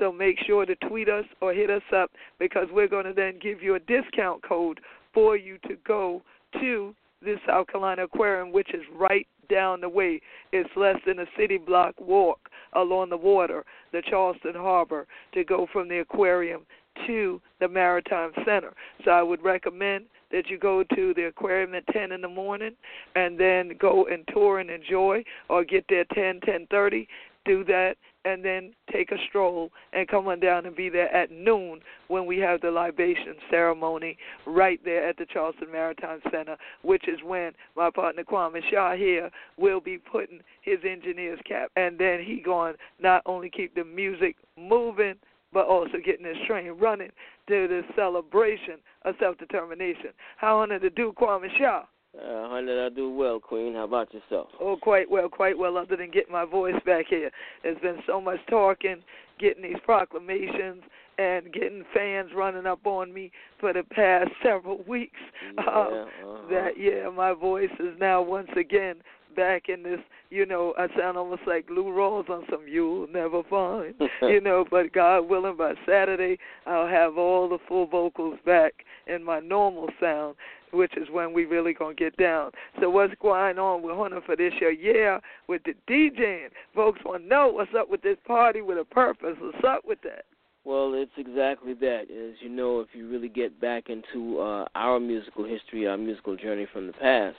So 0.00 0.12
make 0.12 0.37
sure 0.46 0.66
to 0.66 0.75
tweet 0.88 1.08
us 1.08 1.25
or 1.40 1.52
hit 1.52 1.70
us 1.70 1.82
up 1.94 2.11
because 2.38 2.66
we're 2.73 2.88
going 2.88 3.06
to 3.06 3.12
then 3.12 3.38
give 3.40 3.62
you 3.62 3.76
a 3.76 3.80
discount 3.80 4.42
code 4.42 4.80
for 5.14 5.37
you 5.37 5.58
to 5.68 5.76
go 5.87 6.23
to 6.61 6.94
this 7.23 7.38
South 7.46 7.68
Carolina 7.68 8.04
Aquarium, 8.04 8.52
which 8.52 8.75
is 8.75 8.82
right 8.94 9.26
down 9.48 9.80
the 9.80 9.88
way. 9.88 10.20
It's 10.52 10.70
less 10.76 10.96
than 11.06 11.20
a 11.20 11.26
city 11.38 11.58
block 11.58 11.94
walk 11.98 12.48
along 12.74 13.10
the 13.10 13.16
water, 13.16 13.64
the 13.92 14.02
Charleston 14.02 14.54
Harbor, 14.54 15.06
to 15.32 15.44
go 15.44 15.66
from 15.72 15.88
the 15.88 15.98
aquarium 15.98 16.62
to 17.06 17.40
the 17.60 17.68
Maritime 17.68 18.32
Center. 18.44 18.72
So 19.04 19.10
I 19.10 19.22
would 19.22 19.42
recommend 19.42 20.06
that 20.32 20.48
you 20.48 20.58
go 20.58 20.82
to 20.82 21.14
the 21.14 21.26
aquarium 21.26 21.74
at 21.74 21.86
10 21.88 22.12
in 22.12 22.20
the 22.20 22.28
morning 22.28 22.72
and 23.14 23.38
then 23.38 23.72
go 23.78 24.06
and 24.06 24.26
tour 24.32 24.58
and 24.58 24.70
enjoy 24.70 25.22
or 25.48 25.64
get 25.64 25.84
there 25.88 26.04
10, 26.14 26.40
10:30, 26.40 27.06
do 27.44 27.64
that 27.64 27.96
and 28.26 28.45
then 28.45 28.73
take 28.92 29.12
a 29.12 29.16
stroll 29.28 29.71
and 29.92 30.09
come 30.09 30.26
on 30.26 30.40
down 30.40 30.66
and 30.66 30.75
be 30.75 30.88
there 30.88 31.14
at 31.14 31.30
noon 31.30 31.80
when 32.09 32.26
we 32.26 32.38
have 32.38 32.61
the 32.61 32.71
libation 32.71 33.35
ceremony 33.50 34.18
right 34.47 34.80
there 34.85 35.09
at 35.09 35.16
the 35.16 35.26
Charleston 35.26 35.71
Maritime 35.71 36.21
Center, 36.30 36.56
which 36.83 37.09
is 37.09 37.21
when 37.25 37.52
my 37.76 37.88
partner 37.90 38.25
Kwame 38.25 38.61
Sha 38.71 38.97
here 38.97 39.30
will 39.56 39.80
be 39.80 39.99
putting 39.99 40.40
his 40.62 40.78
engineer's 40.85 41.40
cap, 41.47 41.71
and 41.76 41.99
then 41.99 42.21
he 42.23 42.40
going 42.45 42.75
not 43.00 43.23
only 43.26 43.49
keep 43.49 43.75
the 43.75 43.85
music 43.85 44.37
moving 44.59 45.14
but 45.52 45.66
also 45.66 45.99
getting 46.04 46.26
his 46.26 46.37
train 46.47 46.73
running 46.73 47.11
to 47.49 47.68
the 47.68 47.83
celebration 47.95 48.75
of 49.04 49.14
self-determination. 49.21 50.11
How 50.37 50.59
honored 50.59 50.83
to 50.83 50.90
do 50.90 51.14
Kwame 51.16 51.49
Sha. 51.56 51.85
Uh, 52.18 52.49
honey, 52.49 52.73
I 52.73 52.88
do 52.88 53.11
well, 53.11 53.38
Queen. 53.38 53.75
How 53.75 53.85
about 53.85 54.12
yourself? 54.14 54.49
Oh, 54.61 54.76
quite 54.80 55.11
well, 55.11 55.28
quite 55.28 55.58
well. 55.58 55.76
Other 55.76 55.96
than 55.96 56.11
getting 56.11 56.32
my 56.32 56.44
voice 56.44 56.75
back 56.85 57.06
here, 57.08 57.30
there's 57.62 57.78
been 57.80 57.99
so 58.06 58.20
much 58.20 58.38
talking, 58.49 59.02
getting 59.38 59.62
these 59.62 59.80
proclamations, 59.85 60.82
and 61.18 61.52
getting 61.52 61.85
fans 61.94 62.30
running 62.35 62.66
up 62.66 62.87
on 62.87 63.12
me 63.12 63.30
for 63.61 63.73
the 63.73 63.82
past 63.82 64.30
several 64.42 64.82
weeks. 64.85 65.18
Yeah, 65.42 65.64
um, 65.66 65.66
uh-huh. 65.66 66.49
That 66.50 66.78
yeah, 66.78 67.11
my 67.11 67.35
voice 67.35 67.70
is 67.80 67.99
now 67.99 68.23
once 68.23 68.50
again 68.56 68.96
back 69.35 69.68
in 69.68 69.82
this. 69.82 70.00
You 70.30 70.46
know, 70.46 70.75
I 70.76 70.88
sound 70.99 71.16
almost 71.16 71.42
like 71.46 71.68
Lou 71.70 71.85
Rawls 71.85 72.30
on 72.30 72.44
some 72.50 72.66
"You'll 72.66 73.08
Never 73.08 73.42
Find." 73.44 73.94
you 74.23 74.40
know, 74.40 74.64
but 74.70 74.92
God 74.92 75.28
willing, 75.28 75.56
by 75.56 75.75
Saturday 75.87 76.38
I'll 76.66 76.88
have 76.88 77.18
all 77.18 77.49
the 77.49 77.58
full 77.68 77.87
vocals 77.87 78.38
back 78.44 78.73
in 79.06 79.23
my 79.23 79.40
normal 79.40 79.88
sound 80.00 80.37
which 80.73 80.96
is 80.96 81.08
when 81.11 81.32
we 81.32 81.44
really 81.44 81.73
gonna 81.73 81.94
get 81.94 82.16
down. 82.16 82.50
So 82.80 82.90
what's 82.90 83.14
going 83.20 83.58
on 83.58 83.82
with 83.82 83.96
Hunter 83.96 84.20
for 84.25 84.37
this 84.37 84.52
year? 84.61 84.70
Yeah, 84.70 85.20
with 85.49 85.62
the 85.64 85.75
DJing. 85.88 86.49
Folks 86.75 87.00
want 87.04 87.23
to 87.23 87.28
know 87.28 87.49
what's 87.49 87.75
up 87.78 87.88
with 87.90 88.02
this 88.02 88.18
party 88.26 88.62
with 88.62 88.78
a 88.78 88.85
purpose. 88.85 89.37
What's 89.40 89.64
up 89.66 89.82
with 89.87 90.00
that? 90.02 90.25
Well, 90.64 90.94
it's 90.94 91.12
exactly 91.16 91.75
that. 91.75 92.02
As 92.11 92.35
you 92.40 92.49
know, 92.49 92.80
if 92.80 92.88
you 92.92 93.08
really 93.08 93.28
get 93.28 93.61
back 93.61 93.85
into 93.88 94.40
uh, 94.40 94.66
our 94.75 94.99
musical 94.99 95.44
history, 95.44 95.87
our 95.87 95.96
musical 95.96 96.37
journey 96.37 96.66
from 96.73 96.88
the 96.88 96.92
past, 96.94 97.37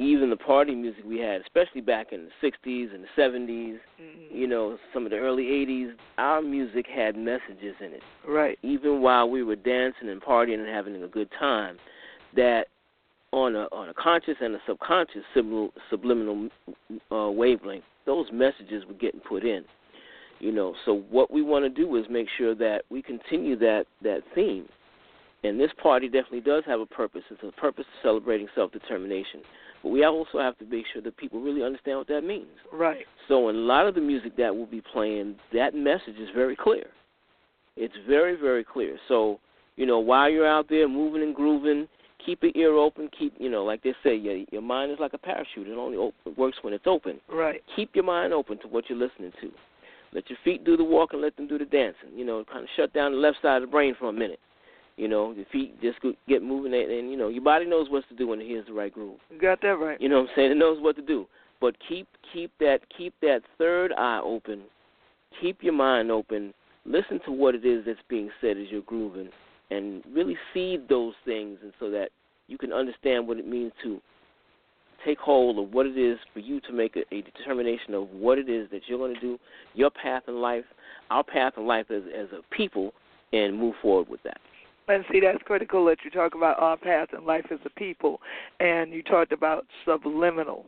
even 0.00 0.30
the 0.30 0.36
party 0.36 0.74
music 0.74 1.04
we 1.04 1.18
had, 1.18 1.42
especially 1.42 1.80
back 1.80 2.08
in 2.12 2.26
the 2.26 2.48
60s 2.48 2.94
and 2.94 3.04
the 3.04 3.20
70s, 3.20 3.78
mm-hmm. 4.00 4.36
you 4.36 4.46
know, 4.46 4.78
some 4.94 5.04
of 5.04 5.10
the 5.10 5.18
early 5.18 5.44
80s, 5.44 5.92
our 6.18 6.40
music 6.40 6.86
had 6.92 7.16
messages 7.16 7.76
in 7.80 7.92
it. 7.92 8.02
Right. 8.26 8.58
Even 8.62 9.02
while 9.02 9.28
we 9.28 9.42
were 9.42 9.56
dancing 9.56 10.08
and 10.08 10.20
partying 10.20 10.58
and 10.58 10.68
having 10.68 11.00
a 11.02 11.08
good 11.08 11.28
time, 11.38 11.76
that 12.36 12.66
on 13.32 13.54
a 13.54 13.64
on 13.72 13.88
a 13.88 13.94
conscious 13.94 14.36
and 14.40 14.54
a 14.54 14.58
subconscious 14.66 15.22
subliminal 15.88 16.48
uh, 17.12 17.30
wavelength, 17.30 17.84
those 18.06 18.26
messages 18.32 18.84
were 18.86 18.94
getting 18.94 19.20
put 19.20 19.44
in. 19.44 19.64
You 20.40 20.52
know, 20.52 20.74
so 20.86 21.04
what 21.10 21.30
we 21.30 21.42
want 21.42 21.64
to 21.64 21.68
do 21.68 21.96
is 21.96 22.06
make 22.10 22.26
sure 22.38 22.54
that 22.54 22.82
we 22.90 23.02
continue 23.02 23.56
that 23.58 23.84
that 24.02 24.22
theme. 24.34 24.66
And 25.42 25.58
this 25.58 25.70
party 25.82 26.06
definitely 26.06 26.42
does 26.42 26.64
have 26.66 26.80
a 26.80 26.86
purpose. 26.86 27.22
It's 27.30 27.42
a 27.42 27.52
purpose 27.58 27.86
of 27.86 28.02
celebrating 28.02 28.48
self 28.54 28.72
determination. 28.72 29.40
But 29.82 29.90
we 29.90 30.04
also 30.04 30.38
have 30.38 30.58
to 30.58 30.66
make 30.66 30.84
sure 30.92 31.00
that 31.02 31.16
people 31.16 31.40
really 31.40 31.62
understand 31.62 31.98
what 31.98 32.08
that 32.08 32.22
means. 32.22 32.48
Right. 32.72 33.06
So 33.28 33.48
in 33.48 33.56
a 33.56 33.60
lot 33.60 33.86
of 33.86 33.94
the 33.94 34.00
music 34.00 34.36
that 34.36 34.54
we'll 34.54 34.66
be 34.66 34.82
playing, 34.92 35.36
that 35.54 35.74
message 35.74 36.16
is 36.20 36.28
very 36.34 36.56
clear. 36.56 36.86
It's 37.76 37.94
very, 38.06 38.36
very 38.36 38.64
clear. 38.64 38.98
So, 39.08 39.40
you 39.76 39.86
know, 39.86 39.98
while 39.98 40.28
you're 40.28 40.46
out 40.46 40.68
there 40.68 40.86
moving 40.86 41.22
and 41.22 41.34
grooving, 41.34 41.88
keep 42.24 42.42
your 42.42 42.52
ear 42.54 42.76
open. 42.76 43.08
Keep 43.16 43.34
you 43.38 43.50
know, 43.50 43.64
like 43.64 43.82
they 43.82 43.94
say, 44.02 44.14
your 44.14 44.44
your 44.50 44.62
mind 44.62 44.92
is 44.92 44.98
like 44.98 45.12
a 45.12 45.18
parachute. 45.18 45.68
It 45.68 45.76
only 45.76 45.96
open, 45.96 46.34
works 46.36 46.58
when 46.62 46.72
it's 46.72 46.86
open. 46.86 47.20
Right. 47.28 47.62
Keep 47.76 47.90
your 47.94 48.04
mind 48.04 48.32
open 48.32 48.58
to 48.60 48.68
what 48.68 48.84
you're 48.88 48.98
listening 48.98 49.32
to. 49.40 49.50
Let 50.12 50.28
your 50.28 50.38
feet 50.44 50.64
do 50.64 50.76
the 50.76 50.84
walking. 50.84 51.20
Let 51.20 51.36
them 51.36 51.46
do 51.46 51.58
the 51.58 51.64
dancing. 51.64 52.10
You 52.14 52.24
know, 52.24 52.44
kind 52.50 52.64
of 52.64 52.68
shut 52.76 52.92
down 52.92 53.12
the 53.12 53.18
left 53.18 53.38
side 53.42 53.56
of 53.56 53.62
the 53.62 53.68
brain 53.68 53.94
for 53.98 54.08
a 54.08 54.12
minute. 54.12 54.40
You 54.96 55.08
know, 55.08 55.32
your 55.32 55.46
feet 55.52 55.80
just 55.80 55.98
get 56.28 56.42
moving, 56.42 56.74
and, 56.74 56.90
and 56.90 57.10
you 57.10 57.16
know, 57.16 57.28
your 57.28 57.42
body 57.42 57.64
knows 57.64 57.88
what 57.88 58.06
to 58.08 58.16
do 58.16 58.26
when 58.26 58.40
it 58.40 58.46
hears 58.46 58.66
the 58.66 58.72
right 58.72 58.92
groove. 58.92 59.18
You 59.30 59.40
got 59.40 59.62
that 59.62 59.76
right. 59.76 60.00
You 60.00 60.08
know 60.08 60.20
what 60.20 60.30
I'm 60.30 60.36
saying? 60.36 60.52
It 60.52 60.56
knows 60.56 60.78
what 60.80 60.96
to 60.96 61.02
do. 61.02 61.26
But 61.60 61.76
keep 61.88 62.08
keep 62.32 62.50
that 62.60 62.80
keep 62.96 63.14
that 63.22 63.40
third 63.58 63.92
eye 63.96 64.20
open. 64.22 64.62
Keep 65.40 65.62
your 65.62 65.74
mind 65.74 66.10
open. 66.10 66.52
Listen 66.84 67.20
to 67.24 67.32
what 67.32 67.54
it 67.54 67.64
is 67.64 67.84
that's 67.86 67.98
being 68.08 68.30
said 68.40 68.56
as 68.56 68.66
you're 68.70 68.82
grooving 68.82 69.28
and 69.70 70.02
really 70.12 70.36
seed 70.52 70.88
those 70.88 71.14
things, 71.24 71.58
and 71.62 71.72
so 71.78 71.90
that 71.90 72.10
you 72.48 72.58
can 72.58 72.72
understand 72.72 73.26
what 73.26 73.38
it 73.38 73.46
means 73.46 73.72
to 73.82 74.00
take 75.04 75.18
hold 75.18 75.58
of 75.58 75.72
what 75.72 75.86
it 75.86 75.96
is 75.96 76.18
for 76.32 76.40
you 76.40 76.60
to 76.60 76.72
make 76.72 76.96
a, 76.96 77.14
a 77.14 77.22
determination 77.22 77.94
of 77.94 78.10
what 78.10 78.38
it 78.38 78.48
is 78.50 78.68
that 78.70 78.82
you're 78.86 78.98
going 78.98 79.14
to 79.14 79.20
do, 79.20 79.38
your 79.74 79.90
path 79.90 80.24
in 80.28 80.40
life, 80.40 80.64
our 81.10 81.24
path 81.24 81.54
in 81.56 81.66
life 81.66 81.86
as 81.90 82.02
as 82.14 82.28
a 82.32 82.54
people, 82.54 82.92
and 83.32 83.58
move 83.58 83.74
forward 83.80 84.08
with 84.08 84.22
that. 84.24 84.38
And 84.88 85.04
see, 85.12 85.20
that's 85.20 85.42
critical 85.44 85.84
that 85.86 85.98
you 86.04 86.10
talk 86.10 86.34
about 86.34 86.58
our 86.60 86.76
path 86.76 87.08
in 87.16 87.24
life 87.24 87.46
as 87.50 87.60
a 87.64 87.70
people, 87.70 88.20
and 88.58 88.92
you 88.92 89.02
talked 89.02 89.32
about 89.32 89.66
subliminal 89.84 90.66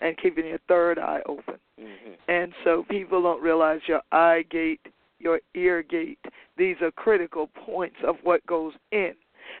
and 0.00 0.16
keeping 0.18 0.46
your 0.46 0.58
third 0.66 0.98
eye 0.98 1.20
open. 1.26 1.54
Mm-hmm. 1.78 2.12
And 2.28 2.52
so 2.64 2.84
people 2.90 3.22
don't 3.22 3.42
realize 3.42 3.80
your 3.86 4.02
eye 4.12 4.44
gate, 4.50 4.80
your 5.18 5.40
ear 5.54 5.82
gate. 5.82 6.18
These 6.60 6.76
are 6.82 6.90
critical 6.90 7.48
points 7.66 7.96
of 8.06 8.16
what 8.22 8.46
goes 8.46 8.74
in. 8.92 9.14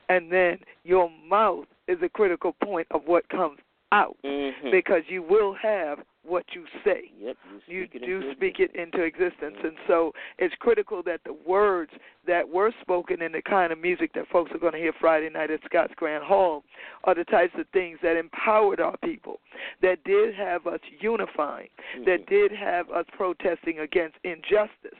and 0.08 0.30
then 0.30 0.58
your 0.84 1.10
mouth 1.28 1.66
is 1.88 1.98
a 2.02 2.08
critical 2.08 2.52
point 2.62 2.86
of 2.92 3.00
what 3.06 3.28
comes 3.30 3.58
out 3.90 4.16
Mm-hmm. 4.24 4.70
because 4.70 5.02
you 5.08 5.20
will 5.22 5.52
have 5.54 5.98
what 6.22 6.44
you 6.54 6.64
say. 6.84 7.10
Yep. 7.18 7.36
You 7.66 7.88
it 7.92 8.02
do 8.04 8.32
speak 8.32 8.60
it 8.60 8.70
into 8.76 9.02
existence, 9.02 9.56
and 9.64 9.72
so 9.88 10.12
it's 10.38 10.54
critical 10.60 11.02
that 11.04 11.20
the 11.24 11.32
words 11.32 11.90
that 12.26 12.48
were 12.48 12.72
spoken 12.82 13.22
and 13.22 13.34
the 13.34 13.42
kind 13.42 13.72
of 13.72 13.78
music 13.80 14.12
that 14.14 14.28
folks 14.28 14.52
are 14.54 14.58
going 14.58 14.74
to 14.74 14.78
hear 14.78 14.92
Friday 15.00 15.30
night 15.30 15.50
at 15.50 15.60
Scott's 15.64 15.94
Grand 15.96 16.22
Hall 16.22 16.62
are 17.04 17.14
the 17.16 17.24
types 17.24 17.54
of 17.58 17.66
things 17.72 17.98
that 18.02 18.16
empowered 18.16 18.78
our 18.80 18.96
people, 18.98 19.40
that 19.82 20.04
did 20.04 20.34
have 20.34 20.66
us 20.68 20.80
unifying, 21.00 21.68
Mhm. 21.96 22.04
that 22.04 22.26
did 22.26 22.52
have 22.52 22.90
us 22.90 23.06
protesting 23.16 23.78
against 23.80 24.16
injustice. 24.22 24.98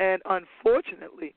And 0.00 0.20
unfortunately, 0.24 1.34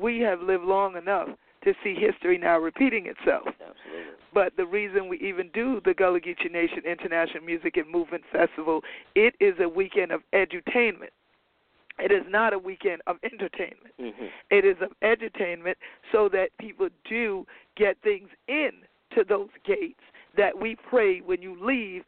we 0.00 0.20
have 0.20 0.40
lived 0.40 0.64
long 0.64 0.96
enough 0.96 1.28
to 1.64 1.74
see 1.84 1.94
history 1.94 2.38
now 2.38 2.58
repeating 2.58 3.06
itself. 3.06 3.46
Absolutely. 3.46 4.12
But 4.34 4.56
the 4.56 4.66
reason 4.66 5.08
we 5.08 5.18
even 5.18 5.50
do 5.52 5.80
the 5.84 5.94
Gullah 5.94 6.20
Geechee 6.20 6.50
Nation 6.50 6.82
International 6.86 7.44
Music 7.44 7.76
and 7.76 7.90
Movement 7.90 8.24
Festival, 8.32 8.80
it 9.14 9.34
is 9.40 9.54
a 9.60 9.68
weekend 9.68 10.10
of 10.10 10.22
edutainment. 10.32 11.12
It 11.98 12.10
is 12.10 12.24
not 12.28 12.54
a 12.54 12.58
weekend 12.58 13.02
of 13.06 13.16
entertainment. 13.22 13.94
Mm-hmm. 14.00 14.26
It 14.50 14.64
is 14.64 14.76
of 14.80 14.90
edutainment 15.02 15.74
so 16.10 16.28
that 16.30 16.48
people 16.58 16.88
do 17.08 17.46
get 17.76 17.96
things 18.02 18.28
in 18.48 18.70
to 19.14 19.24
those 19.28 19.50
gates 19.66 20.00
that 20.36 20.58
we 20.58 20.76
pray 20.88 21.20
when 21.20 21.42
you 21.42 21.56
leave 21.60 22.02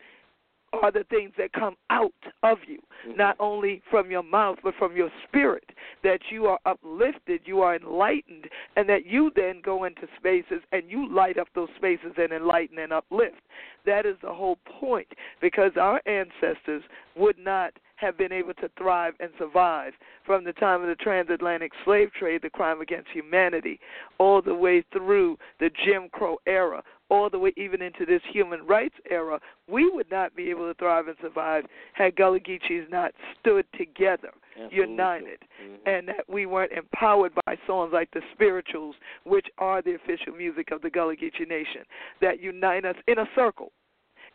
are 0.82 0.90
the 0.90 1.04
things 1.04 1.32
that 1.36 1.52
come 1.52 1.76
out 1.90 2.12
of 2.42 2.58
you, 2.66 2.82
Mhm. 3.06 3.16
not 3.16 3.36
only 3.38 3.80
from 3.90 4.10
your 4.10 4.22
mouth, 4.22 4.58
but 4.62 4.74
from 4.74 4.96
your 4.96 5.10
spirit, 5.24 5.72
that 6.02 6.30
you 6.30 6.46
are 6.46 6.58
uplifted, 6.64 7.46
you 7.46 7.62
are 7.62 7.74
enlightened, 7.76 8.48
and 8.76 8.88
that 8.88 9.06
you 9.06 9.30
then 9.30 9.60
go 9.60 9.84
into 9.84 10.08
spaces 10.16 10.62
and 10.72 10.90
you 10.90 11.06
light 11.06 11.38
up 11.38 11.48
those 11.54 11.70
spaces 11.76 12.12
and 12.16 12.32
enlighten 12.32 12.78
and 12.78 12.92
uplift. 12.92 13.40
That 13.84 14.06
is 14.06 14.18
the 14.20 14.32
whole 14.32 14.56
point, 14.64 15.12
because 15.40 15.76
our 15.76 16.00
ancestors 16.06 16.82
would 17.14 17.38
not 17.38 17.74
have 17.96 18.16
been 18.16 18.32
able 18.32 18.54
to 18.54 18.68
thrive 18.70 19.14
and 19.20 19.30
survive 19.38 19.94
from 20.24 20.42
the 20.42 20.52
time 20.52 20.82
of 20.82 20.88
the 20.88 20.96
transatlantic 20.96 21.72
slave 21.84 22.12
trade, 22.12 22.42
the 22.42 22.50
crime 22.50 22.80
against 22.80 23.08
humanity, 23.10 23.78
all 24.18 24.42
the 24.42 24.54
way 24.54 24.82
through 24.92 25.38
the 25.58 25.70
Jim 25.70 26.08
Crow 26.10 26.38
era, 26.46 26.82
all 27.14 27.30
the 27.30 27.38
way 27.38 27.52
even 27.56 27.80
into 27.80 28.04
this 28.04 28.22
human 28.30 28.66
rights 28.66 28.96
era, 29.08 29.40
we 29.68 29.88
would 29.88 30.10
not 30.10 30.34
be 30.34 30.50
able 30.50 30.66
to 30.66 30.74
thrive 30.74 31.06
and 31.08 31.16
survive 31.20 31.64
had 31.92 32.16
Gullah 32.16 32.40
Geechees 32.40 32.90
not 32.90 33.12
stood 33.38 33.66
together, 33.74 34.32
Absolutely. 34.56 34.78
united, 34.78 35.40
Mhm. 35.62 35.78
and 35.86 36.08
that 36.08 36.28
we 36.28 36.46
weren't 36.46 36.72
empowered 36.72 37.32
by 37.46 37.56
songs 37.66 37.92
like 37.92 38.10
the 38.10 38.22
spirituals, 38.32 38.96
which 39.22 39.48
are 39.58 39.80
the 39.80 39.94
official 39.94 40.34
music 40.34 40.70
of 40.70 40.82
the 40.82 40.90
Gullah 40.90 41.16
Geechee 41.16 41.46
Nation, 41.46 41.84
that 42.20 42.40
unite 42.40 42.84
us 42.84 42.96
in 43.06 43.18
a 43.18 43.28
circle. 43.34 43.72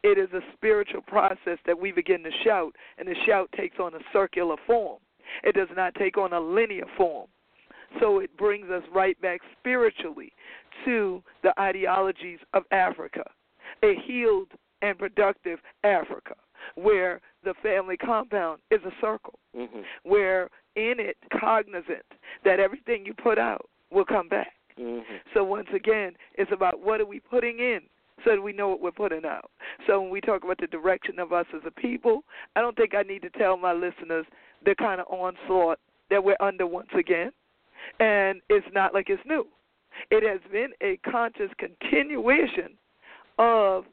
It 0.02 0.18
is 0.18 0.32
a 0.34 0.42
spiritual 0.54 1.02
process 1.02 1.60
that 1.66 1.78
we 1.78 1.92
begin 1.92 2.24
to 2.24 2.32
shout, 2.32 2.76
and 2.98 3.08
the 3.08 3.16
shout 3.26 3.52
takes 3.52 3.80
on 3.80 3.94
a 3.94 4.00
circular 4.14 4.56
form. 4.66 5.00
It 5.44 5.54
does 5.54 5.70
not 5.76 5.94
take 5.96 6.18
on 6.18 6.32
a 6.34 6.40
linear 6.40 6.86
form. 6.96 7.28
So 8.00 8.20
it 8.20 8.36
brings 8.38 8.70
us 8.70 8.84
right 8.94 9.20
back 9.22 9.42
spiritually 9.60 10.34
to 10.86 11.24
the 11.44 11.60
ideologies 11.60 12.40
of 12.54 12.64
Africa, 12.72 13.24
a 13.84 13.96
healed 14.06 14.50
and 14.82 14.98
productive 14.98 15.60
Africa, 15.84 16.36
where 16.76 17.20
the 17.44 17.54
family 17.64 17.98
compound 17.98 18.62
is 18.70 18.84
a 18.86 18.92
circle 19.02 19.40
Mhm. 19.56 19.84
where 20.04 20.50
in 20.76 21.00
it 21.00 21.18
cognizant 21.32 22.06
that 22.44 22.60
everything 22.60 23.06
you 23.06 23.14
put 23.14 23.38
out 23.38 23.70
will 23.90 24.06
come 24.06 24.28
back. 24.28 24.56
Mhm. 24.78 25.04
So 25.34 25.44
once 25.44 25.70
again, 25.72 26.16
it's 26.36 26.52
about 26.52 26.80
what 26.80 27.02
are 27.02 27.06
we 27.06 27.20
putting 27.20 27.60
in 27.60 27.82
so 28.24 28.32
that 28.32 28.42
we 28.42 28.54
know 28.54 28.70
what 28.70 28.80
we're 28.80 28.92
putting 28.92 29.26
out. 29.26 29.50
So 29.88 30.00
when 30.00 30.10
we 30.10 30.22
talk 30.22 30.44
about 30.44 30.58
the 30.58 30.68
direction 30.68 31.20
of 31.20 31.34
us 31.34 31.48
as 31.54 31.66
a 31.66 31.72
people, 31.72 32.24
I 32.56 32.62
don't 32.62 32.78
think 32.78 32.94
I 32.94 33.04
need 33.04 33.22
to 33.24 33.30
tell 33.30 33.58
my 33.58 33.74
listeners 33.74 34.26
the 34.62 34.76
kind 34.76 35.02
of 35.02 35.08
onslaught 35.08 35.80
that 36.10 36.24
we're 36.24 36.38
under 36.40 36.68
once 36.68 36.94
again. 36.94 37.32
And 38.00 38.42
it's 38.50 38.68
not 38.74 38.94
like 38.94 39.10
it's 39.10 39.22
new. 39.26 39.48
It 40.12 40.24
has 40.28 40.40
been 40.52 40.72
a 40.82 40.98
conscious 41.10 41.52
continuation 41.58 42.78
of 43.38 43.86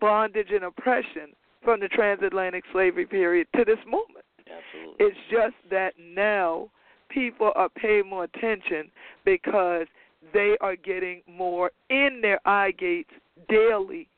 bondage 0.00 0.48
and 0.50 0.64
oppression 0.64 1.34
from 1.62 1.80
the 1.80 1.88
transatlantic 1.88 2.64
slavery 2.72 3.06
period 3.06 3.46
to 3.56 3.64
this 3.64 3.78
moment. 3.86 4.24
Absolutely. 4.40 5.06
It's 5.06 5.16
just 5.30 5.54
that 5.70 5.94
now 5.98 6.70
people 7.08 7.52
are 7.54 7.68
paying 7.68 8.08
more 8.08 8.24
attention 8.24 8.90
because 9.24 9.86
they 10.32 10.56
are 10.60 10.76
getting 10.76 11.22
more 11.26 11.70
in 11.90 12.20
their 12.22 12.40
eye 12.46 12.72
gates 12.72 13.10
daily 13.48 14.08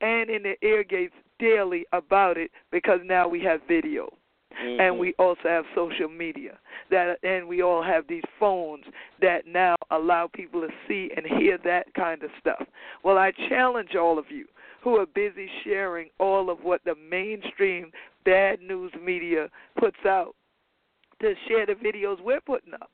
and 0.00 0.30
in 0.30 0.42
their 0.42 0.56
ear 0.62 0.84
gates 0.84 1.14
daily 1.38 1.84
about 1.92 2.36
it 2.36 2.50
because 2.70 3.00
now 3.04 3.28
we 3.28 3.42
have 3.42 3.60
video 3.66 4.08
and 4.58 4.96
Mhm. 4.96 4.98
we 4.98 5.14
also 5.14 5.48
have 5.48 5.66
social 5.74 6.08
media 6.08 6.58
that 6.90 7.18
and 7.22 7.48
we 7.48 7.62
all 7.62 7.82
have 7.82 8.06
these 8.06 8.24
phones 8.38 8.84
that 9.20 9.46
now 9.46 9.74
allow 9.90 10.26
people 10.26 10.60
to 10.60 10.72
see 10.86 11.10
and 11.16 11.26
hear 11.26 11.58
that 11.58 11.92
kind 11.94 12.22
of 12.22 12.30
stuff. 12.38 12.66
Well, 13.02 13.18
I 13.18 13.32
challenge 13.32 13.96
all 13.96 14.18
of 14.18 14.30
you 14.30 14.46
who 14.80 14.96
are 14.98 15.06
busy 15.06 15.50
sharing 15.62 16.10
all 16.18 16.50
of 16.50 16.62
what 16.62 16.84
the 16.84 16.94
mainstream 16.94 17.92
bad 18.24 18.60
news 18.60 18.92
media 18.94 19.50
puts 19.76 20.04
out 20.04 20.34
to 21.20 21.34
share 21.46 21.66
the 21.66 21.74
videos 21.74 22.20
we're 22.20 22.40
putting 22.40 22.74
up. 22.74 22.90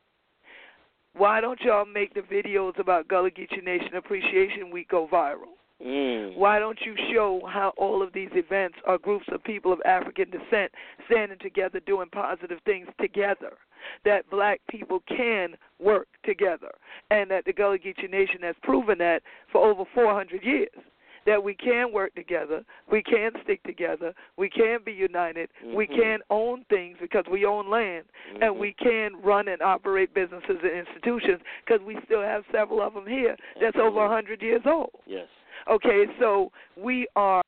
Why 1.14 1.40
don't 1.40 1.60
y'all 1.62 1.84
make 1.84 2.14
the 2.14 2.20
videos 2.20 2.78
about 2.78 3.08
Gullah 3.08 3.30
Geechee 3.32 3.64
Nation 3.64 3.96
Appreciation 3.96 4.70
Week 4.70 4.88
go 4.88 5.08
viral? 5.08 5.56
Mm. 5.84 6.36
Why 6.36 6.58
don't 6.58 6.78
you 6.84 6.94
show 7.12 7.40
how 7.50 7.72
all 7.76 8.02
of 8.02 8.12
these 8.12 8.28
events 8.32 8.76
are 8.86 8.98
groups 8.98 9.26
of 9.32 9.42
people 9.42 9.72
of 9.72 9.80
African 9.84 10.30
descent 10.30 10.72
standing 11.06 11.38
together 11.38 11.80
doing 11.80 12.08
positive 12.12 12.58
things 12.64 12.88
together? 13.00 13.52
That 14.04 14.28
black 14.28 14.60
people 14.68 15.02
can 15.08 15.56
work 15.78 16.08
together, 16.22 16.70
and 17.10 17.30
that 17.30 17.46
the 17.46 17.52
Gullah 17.52 17.78
Geechee 17.78 18.10
Nation 18.10 18.42
has 18.42 18.54
proven 18.62 18.98
that 18.98 19.22
for 19.50 19.66
over 19.66 19.84
400 19.94 20.44
years. 20.44 20.68
That 21.26 21.42
we 21.42 21.54
can 21.54 21.92
work 21.92 22.14
together, 22.14 22.64
we 22.90 23.02
can 23.02 23.32
stick 23.44 23.62
together, 23.62 24.14
we 24.36 24.48
can 24.48 24.80
be 24.84 24.92
united, 24.92 25.50
we 25.62 25.86
Mhm. 25.86 25.96
can 25.96 26.22
own 26.30 26.64
things 26.70 26.96
because 26.98 27.26
we 27.26 27.44
own 27.44 27.68
land, 27.68 28.06
and 28.40 28.54
Mhm. 28.54 28.56
we 28.56 28.72
can 28.72 29.20
run 29.20 29.46
and 29.46 29.60
operate 29.60 30.14
businesses 30.14 30.62
and 30.62 30.72
institutions 30.72 31.42
because 31.64 31.82
we 31.82 32.00
still 32.06 32.22
have 32.22 32.44
several 32.50 32.80
of 32.80 32.94
them 32.94 33.06
here 33.06 33.36
that's 33.60 33.76
over 33.76 34.00
a 34.00 34.08
100 34.08 34.42
years 34.42 34.66
old. 34.66 34.92
Yes. 35.06 35.28
Okay, 35.68 36.06
so 36.18 36.50
we 36.76 37.06
are 37.16 37.42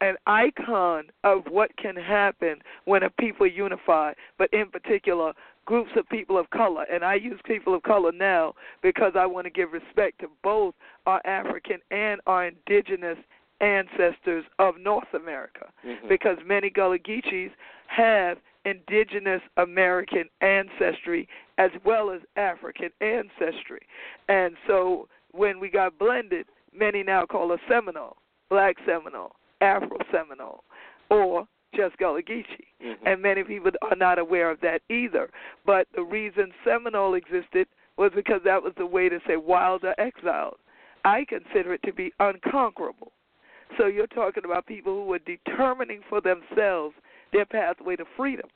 an 0.00 0.16
icon 0.26 1.04
of 1.22 1.44
what 1.48 1.74
can 1.76 1.96
happen 1.96 2.56
when 2.84 3.02
a 3.02 3.10
people 3.10 3.46
unify, 3.46 4.12
but 4.38 4.52
in 4.52 4.68
particular, 4.70 5.32
groups 5.64 5.90
of 5.96 6.06
people 6.08 6.36
of 6.36 6.50
color. 6.50 6.84
And 6.92 7.04
I 7.04 7.14
use 7.14 7.40
people 7.44 7.74
of 7.74 7.82
color 7.84 8.12
now 8.12 8.54
because 8.82 9.12
I 9.16 9.24
want 9.24 9.46
to 9.46 9.50
give 9.50 9.72
respect 9.72 10.20
to 10.20 10.28
both 10.42 10.74
our 11.06 11.22
African 11.24 11.78
and 11.90 12.20
our 12.26 12.46
indigenous 12.46 13.18
ancestors 13.60 14.44
of 14.58 14.76
North 14.78 15.14
America 15.14 15.72
Mhm. 15.84 16.08
because 16.08 16.38
many 16.44 16.68
Gullah 16.68 16.98
Geechees 16.98 17.52
have 17.86 18.38
indigenous 18.64 19.42
American 19.56 20.28
ancestry 20.40 21.28
as 21.56 21.70
well 21.84 22.10
as 22.10 22.20
African 22.36 22.90
ancestry. 23.00 23.80
And 24.28 24.56
so 24.66 25.08
when 25.32 25.60
we 25.60 25.68
got 25.68 25.98
blended, 25.98 26.46
many 26.74 27.02
now 27.02 27.24
call 27.26 27.52
a 27.52 27.58
Seminole, 27.68 28.16
Black 28.50 28.76
Seminole, 28.86 29.32
Afro 29.60 29.98
Seminole, 30.12 30.64
or 31.10 31.46
just 31.74 31.96
Gullah 31.98 32.22
Geechee. 32.22 32.68
Mhm. 32.80 32.98
And 33.04 33.22
many 33.22 33.42
people 33.44 33.72
are 33.82 33.96
not 33.96 34.18
aware 34.18 34.50
of 34.50 34.60
that 34.60 34.82
either. 34.88 35.30
But 35.64 35.88
the 35.92 36.02
reason 36.02 36.52
Seminole 36.64 37.14
existed 37.14 37.68
was 37.96 38.12
because 38.12 38.42
that 38.42 38.62
was 38.62 38.74
the 38.74 38.86
way 38.86 39.08
to 39.08 39.20
say 39.26 39.36
wild 39.36 39.84
or 39.84 39.94
exiled. 39.98 40.58
I 41.04 41.24
consider 41.24 41.74
it 41.74 41.82
to 41.82 41.92
be 41.92 42.12
unconquerable. 42.20 43.12
So 43.76 43.86
you're 43.86 44.06
talking 44.06 44.44
about 44.44 44.66
people 44.66 44.94
who 44.94 45.04
were 45.04 45.18
determining 45.18 46.02
for 46.08 46.20
themselves 46.20 46.94
their 47.32 47.44
pathway 47.44 47.96
to 47.96 48.04
freedom. 48.16 48.48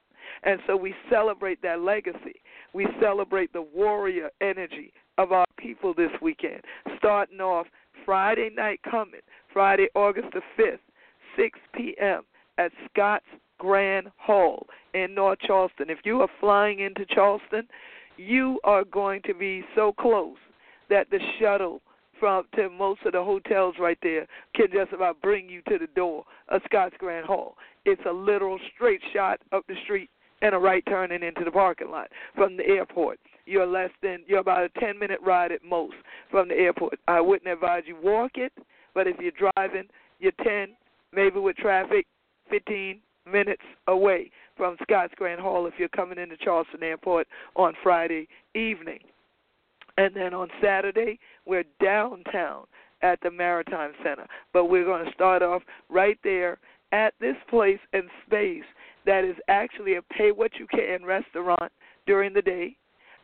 And 0.45 0.61
so 0.67 0.77
we 0.77 0.95
celebrate 1.11 1.61
that 1.63 1.81
legacy. 1.81 2.41
We 2.73 2.87
celebrate 3.01 3.53
the 3.53 3.63
warrior 3.63 4.31
energy 4.41 4.93
of 5.17 5.33
our 5.33 5.47
people 5.57 5.95
this 5.95 6.13
weekend, 6.21 6.63
starting 6.97 7.41
off 7.41 7.67
Friday 8.09 8.49
night 8.57 8.81
coming, 8.91 9.21
Friday, 9.53 9.89
August 9.95 10.29
the 10.33 10.41
5th, 10.59 10.79
6 11.37 11.59
p.m. 11.75 12.23
at 12.57 12.73
Scott's 12.89 13.27
Grand 13.59 14.07
Hall 14.17 14.67
in 14.95 15.15
North 15.15 15.41
Charleston. 15.41 15.91
If 15.91 15.99
you 16.05 16.23
are 16.23 16.29
flying 16.41 16.81
into 16.81 17.05
Charleston, 17.05 17.69
you 18.17 18.61
are 18.65 18.83
going 18.85 19.21
to 19.27 19.35
be 19.35 19.63
so 19.77 19.93
close 19.93 20.39
that 20.89 21.11
the 21.11 21.19
shuttle 21.39 21.83
from 22.19 22.45
to 22.55 22.71
most 22.71 23.01
of 23.05 23.13
the 23.13 23.23
hotels 23.23 23.75
right 23.79 23.99
there 24.03 24.27
can 24.55 24.69
just 24.73 24.95
about 24.95 25.21
bring 25.21 25.47
you 25.47 25.61
to 25.69 25.77
the 25.77 25.89
door 25.95 26.25
of 26.49 26.63
Scott's 26.65 26.97
Grand 26.99 27.27
Hall. 27.27 27.57
It's 27.85 28.01
a 28.09 28.13
literal 28.13 28.59
straight 28.75 29.03
shot 29.13 29.39
up 29.53 29.67
the 29.69 29.75
street 29.85 30.09
and 30.41 30.55
a 30.55 30.59
right 30.59 30.83
turning 30.89 31.23
into 31.23 31.45
the 31.45 31.51
parking 31.51 31.91
lot 31.91 32.09
from 32.35 32.57
the 32.57 32.67
airport. 32.67 33.19
You're 33.49 33.67
less 33.67 33.91
than 34.03 34.19
you're 34.27 34.41
about 34.41 34.65
a 34.65 34.81
ten 34.81 34.99
minute 34.99 35.21
ride 35.25 35.53
at 35.53 35.65
most 35.65 35.95
from 36.31 36.49
the 36.49 36.55
airport. 36.55 36.99
I 37.09 37.21
wouldn't 37.21 37.51
advise 37.51 37.85
you 37.87 37.97
walk 38.03 38.33
it, 38.35 38.53
but 38.95 39.07
if 39.07 39.17
you're 39.19 39.53
driving, 39.53 39.89
you're 40.19 40.33
10, 40.45 40.69
maybe 41.13 41.39
with 41.39 41.57
traffic, 41.57 42.07
15 42.51 43.01
minutes 43.31 43.63
away 43.87 44.31
from 44.57 44.77
Scotts 44.83 45.15
Grand 45.17 45.41
Hall 45.41 45.67
if 45.67 45.75
you're 45.79 45.89
coming 45.89 46.19
into 46.19 46.37
Charleston 46.37 46.83
Airport 46.83 47.27
on 47.57 47.75
Friday 47.83 48.29
evening. 48.55 48.99
And 49.97 50.15
then 50.15 50.35
on 50.35 50.49
Saturday, 50.63 51.19
we're 51.47 51.65
downtown 51.83 52.65
at 53.03 53.19
the 53.23 53.31
Maritime 53.31 53.93
Center. 54.03 54.27
But 54.53 54.67
we're 54.67 54.85
going 54.85 55.05
to 55.05 55.13
start 55.13 55.43
off 55.43 55.63
right 55.89 56.19
there 56.23 56.59
at 56.93 57.15
this 57.21 57.37
place 57.49 57.79
and 57.93 58.05
space 58.27 58.65
that 59.07 59.25
is 59.25 59.37
actually 59.49 59.97
a 59.97 60.03
pay 60.03 60.33
what 60.33 60.53
you 60.59 60.67
can 60.67 61.05
restaurant 61.05 61.73
during 62.07 62.33
the 62.33 62.43
day. 62.43 62.77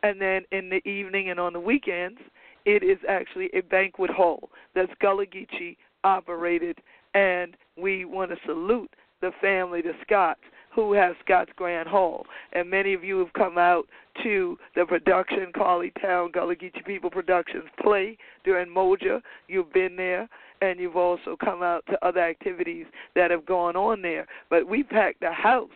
And 0.05 0.21
then 0.21 0.43
in 0.51 0.69
the 0.69 0.87
evening 0.87 1.31
and 1.31 1.39
on 1.39 1.51
the 1.51 1.59
weekends, 1.59 2.19
it 2.63 2.83
is 2.83 2.99
actually 3.09 3.49
a 3.55 3.61
banquet 3.61 4.11
hall 4.11 4.51
that's 4.75 4.91
Gullah 5.01 5.25
Geechee 5.25 5.77
operated. 6.03 6.77
And 7.15 7.57
we 7.75 8.05
want 8.05 8.29
to 8.29 8.37
salute 8.45 8.91
the 9.21 9.31
family, 9.41 9.81
the 9.81 9.93
Scotts, 10.03 10.41
who 10.75 10.93
have 10.93 11.15
Scotts 11.23 11.49
Grand 11.55 11.89
Hall. 11.89 12.27
And 12.53 12.69
many 12.69 12.93
of 12.93 13.03
you 13.03 13.17
have 13.17 13.33
come 13.33 13.57
out 13.57 13.87
to 14.21 14.59
the 14.75 14.85
production, 14.85 15.47
Carly 15.57 15.91
Town, 15.99 16.29
Gullah 16.31 16.55
Geechee 16.55 16.85
People 16.85 17.09
Productions 17.09 17.65
play 17.81 18.15
during 18.43 18.69
Moja. 18.69 19.21
You've 19.47 19.73
been 19.73 19.95
there, 19.95 20.29
and 20.61 20.79
you've 20.79 20.97
also 20.97 21.35
come 21.43 21.63
out 21.63 21.83
to 21.87 22.05
other 22.05 22.21
activities 22.21 22.85
that 23.15 23.31
have 23.31 23.47
gone 23.47 23.75
on 23.75 24.03
there. 24.03 24.27
But 24.51 24.67
we 24.69 24.83
packed 24.83 25.21
the 25.21 25.31
house 25.31 25.69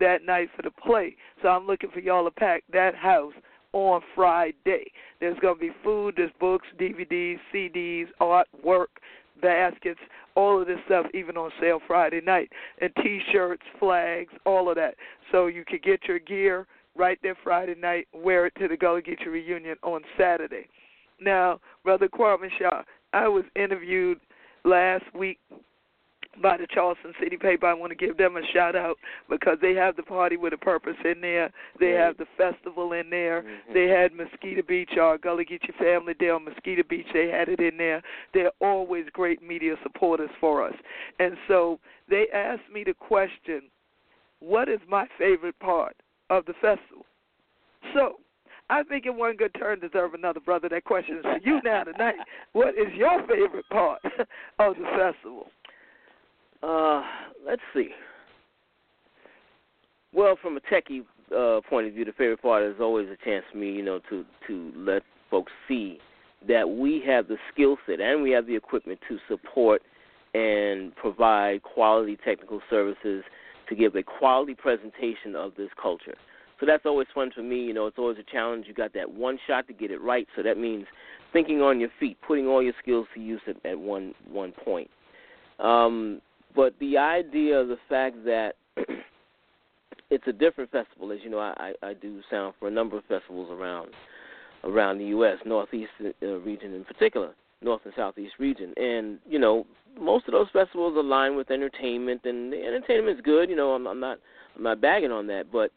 that 0.00 0.24
night 0.24 0.48
for 0.56 0.62
the 0.62 0.72
play. 0.72 1.14
So 1.42 1.48
I'm 1.48 1.66
looking 1.66 1.90
for 1.90 2.00
y'all 2.00 2.24
to 2.24 2.32
pack 2.32 2.64
that 2.72 2.96
house 2.96 3.34
on 3.78 4.02
Friday. 4.14 4.84
There's 5.20 5.38
going 5.40 5.56
to 5.56 5.60
be 5.60 5.70
food, 5.82 6.14
there's 6.16 6.30
books, 6.40 6.66
DVDs, 6.78 7.38
CDs, 7.54 8.06
artwork, 8.20 8.86
baskets, 9.40 10.00
all 10.34 10.60
of 10.60 10.66
this 10.66 10.78
stuff 10.86 11.06
even 11.14 11.36
on 11.36 11.50
sale 11.60 11.80
Friday 11.86 12.20
night, 12.20 12.50
and 12.80 12.90
T-shirts, 13.02 13.62
flags, 13.78 14.32
all 14.44 14.68
of 14.68 14.76
that. 14.76 14.94
So 15.32 15.46
you 15.46 15.64
can 15.64 15.80
get 15.82 16.00
your 16.06 16.18
gear 16.18 16.66
right 16.96 17.18
there 17.22 17.36
Friday 17.42 17.74
night, 17.80 18.08
wear 18.12 18.46
it 18.46 18.54
to 18.58 18.68
the 18.68 18.76
Gullah 18.76 19.02
Geechee 19.02 19.26
reunion 19.26 19.76
on 19.82 20.02
Saturday. 20.18 20.66
Now, 21.20 21.60
Brother 21.84 22.08
Kwame 22.08 22.48
Sha, 22.58 22.82
I 23.12 23.28
was 23.28 23.44
interviewed 23.56 24.20
last 24.64 25.04
week 25.14 25.38
by 26.42 26.56
the 26.56 26.66
Charleston 26.72 27.12
City 27.22 27.36
paper. 27.36 27.66
I 27.66 27.74
want 27.74 27.90
to 27.90 27.96
give 27.96 28.16
them 28.16 28.36
a 28.36 28.42
shout 28.52 28.76
out 28.76 28.96
because 29.28 29.58
they 29.60 29.74
have 29.74 29.96
the 29.96 30.02
party 30.02 30.36
with 30.36 30.52
a 30.52 30.58
purpose 30.58 30.96
in 31.04 31.20
there. 31.20 31.50
They 31.80 31.90
have 31.90 32.16
the 32.16 32.26
festival 32.36 32.92
in 32.92 33.10
there. 33.10 33.42
Mm-hmm. 33.42 33.74
They 33.74 33.88
had 33.88 34.12
Mosquito 34.12 34.62
Beach, 34.66 34.90
our 35.00 35.18
Gullah 35.18 35.44
Geechee 35.44 35.74
Family 35.78 36.14
Day 36.14 36.30
on 36.30 36.44
Mosquito 36.44 36.82
Beach. 36.88 37.06
They 37.12 37.28
had 37.28 37.48
it 37.48 37.60
in 37.60 37.76
there. 37.76 38.02
They're 38.34 38.52
always 38.60 39.06
great 39.12 39.42
media 39.42 39.74
supporters 39.82 40.30
for 40.40 40.64
us. 40.64 40.74
And 41.18 41.36
so 41.48 41.80
they 42.08 42.26
asked 42.32 42.70
me 42.72 42.84
the 42.84 42.94
question, 42.94 43.62
what 44.40 44.68
is 44.68 44.80
my 44.88 45.06
favorite 45.18 45.58
part 45.58 45.96
of 46.30 46.44
the 46.46 46.54
festival? 46.54 47.04
So 47.94 48.16
I 48.70 48.82
think 48.82 49.06
in 49.06 49.16
one 49.16 49.36
good 49.36 49.54
turn 49.58 49.80
deserve 49.80 50.14
another 50.14 50.40
brother. 50.40 50.68
That 50.68 50.84
question 50.84 51.18
is 51.18 51.22
for 51.22 51.38
you 51.42 51.60
now 51.64 51.84
tonight. 51.84 52.14
What 52.52 52.70
is 52.70 52.92
your 52.94 53.20
favorite 53.26 53.68
part 53.70 54.00
of 54.58 54.74
the 54.74 54.84
festival? 54.96 55.46
Uh, 56.62 57.02
let's 57.46 57.62
see. 57.74 57.90
Well, 60.12 60.36
from 60.40 60.56
a 60.56 60.60
techie 60.60 61.04
uh, 61.36 61.60
point 61.68 61.86
of 61.86 61.94
view, 61.94 62.04
the 62.04 62.12
favorite 62.12 62.42
part 62.42 62.62
is 62.64 62.76
always 62.80 63.08
a 63.08 63.24
chance 63.24 63.44
for 63.52 63.58
me, 63.58 63.72
you 63.72 63.82
know, 63.82 64.00
to 64.10 64.24
to 64.46 64.72
let 64.76 65.02
folks 65.30 65.52
see 65.66 65.98
that 66.46 66.68
we 66.68 67.02
have 67.06 67.28
the 67.28 67.36
skill 67.52 67.76
set 67.86 68.00
and 68.00 68.22
we 68.22 68.30
have 68.30 68.46
the 68.46 68.54
equipment 68.54 68.98
to 69.08 69.18
support 69.28 69.82
and 70.34 70.94
provide 70.96 71.62
quality 71.62 72.16
technical 72.24 72.60
services 72.70 73.24
to 73.68 73.74
give 73.74 73.94
a 73.96 74.02
quality 74.02 74.54
presentation 74.54 75.34
of 75.34 75.52
this 75.56 75.68
culture. 75.80 76.14
So 76.60 76.66
that's 76.66 76.86
always 76.86 77.06
fun 77.14 77.30
for 77.34 77.42
me. 77.42 77.60
You 77.60 77.74
know, 77.74 77.86
it's 77.86 77.98
always 77.98 78.18
a 78.18 78.30
challenge. 78.30 78.66
You 78.66 78.74
got 78.74 78.92
that 78.94 79.10
one 79.10 79.38
shot 79.46 79.66
to 79.68 79.72
get 79.72 79.90
it 79.90 80.00
right. 80.00 80.26
So 80.36 80.42
that 80.42 80.58
means 80.58 80.86
thinking 81.32 81.60
on 81.60 81.78
your 81.78 81.90
feet, 82.00 82.16
putting 82.26 82.46
all 82.46 82.62
your 82.62 82.72
skills 82.82 83.06
to 83.14 83.20
use 83.20 83.40
at, 83.46 83.56
at 83.64 83.78
one 83.78 84.14
one 84.30 84.52
point. 84.52 84.90
Um, 85.58 86.20
but 86.54 86.74
the 86.80 86.96
idea 86.98 87.58
of 87.58 87.68
the 87.68 87.78
fact 87.88 88.24
that 88.24 88.52
it's 90.10 90.26
a 90.26 90.32
different 90.32 90.70
festival, 90.70 91.12
as 91.12 91.18
you 91.22 91.30
know, 91.30 91.38
I, 91.38 91.72
I 91.82 91.94
do 91.94 92.20
sound 92.30 92.54
for 92.58 92.68
a 92.68 92.70
number 92.70 92.96
of 92.96 93.04
festivals 93.04 93.50
around 93.50 93.90
around 94.64 94.98
the 94.98 95.04
U.S. 95.06 95.36
Northeast 95.46 95.90
uh, 96.00 96.26
region 96.26 96.74
in 96.74 96.84
particular, 96.84 97.32
North 97.62 97.82
and 97.84 97.94
Southeast 97.96 98.34
region, 98.38 98.72
and 98.76 99.18
you 99.28 99.38
know 99.38 99.66
most 99.98 100.26
of 100.26 100.32
those 100.32 100.48
festivals 100.52 100.96
align 100.96 101.36
with 101.36 101.50
entertainment, 101.50 102.22
and 102.24 102.52
the 102.52 102.56
entertainment 102.56 103.18
is 103.18 103.24
good. 103.24 103.50
You 103.50 103.56
know, 103.56 103.70
I'm, 103.70 103.86
I'm 103.86 104.00
not 104.00 104.18
I'm 104.56 104.62
not 104.62 104.80
bagging 104.80 105.12
on 105.12 105.26
that, 105.28 105.52
but 105.52 105.70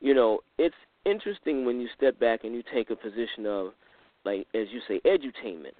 you 0.00 0.14
know 0.14 0.40
it's 0.58 0.74
interesting 1.04 1.64
when 1.64 1.80
you 1.80 1.88
step 1.96 2.18
back 2.20 2.44
and 2.44 2.54
you 2.54 2.62
take 2.72 2.90
a 2.90 2.96
position 2.96 3.46
of 3.46 3.72
like 4.24 4.46
as 4.54 4.68
you 4.70 4.80
say 4.86 5.00
edutainment. 5.04 5.74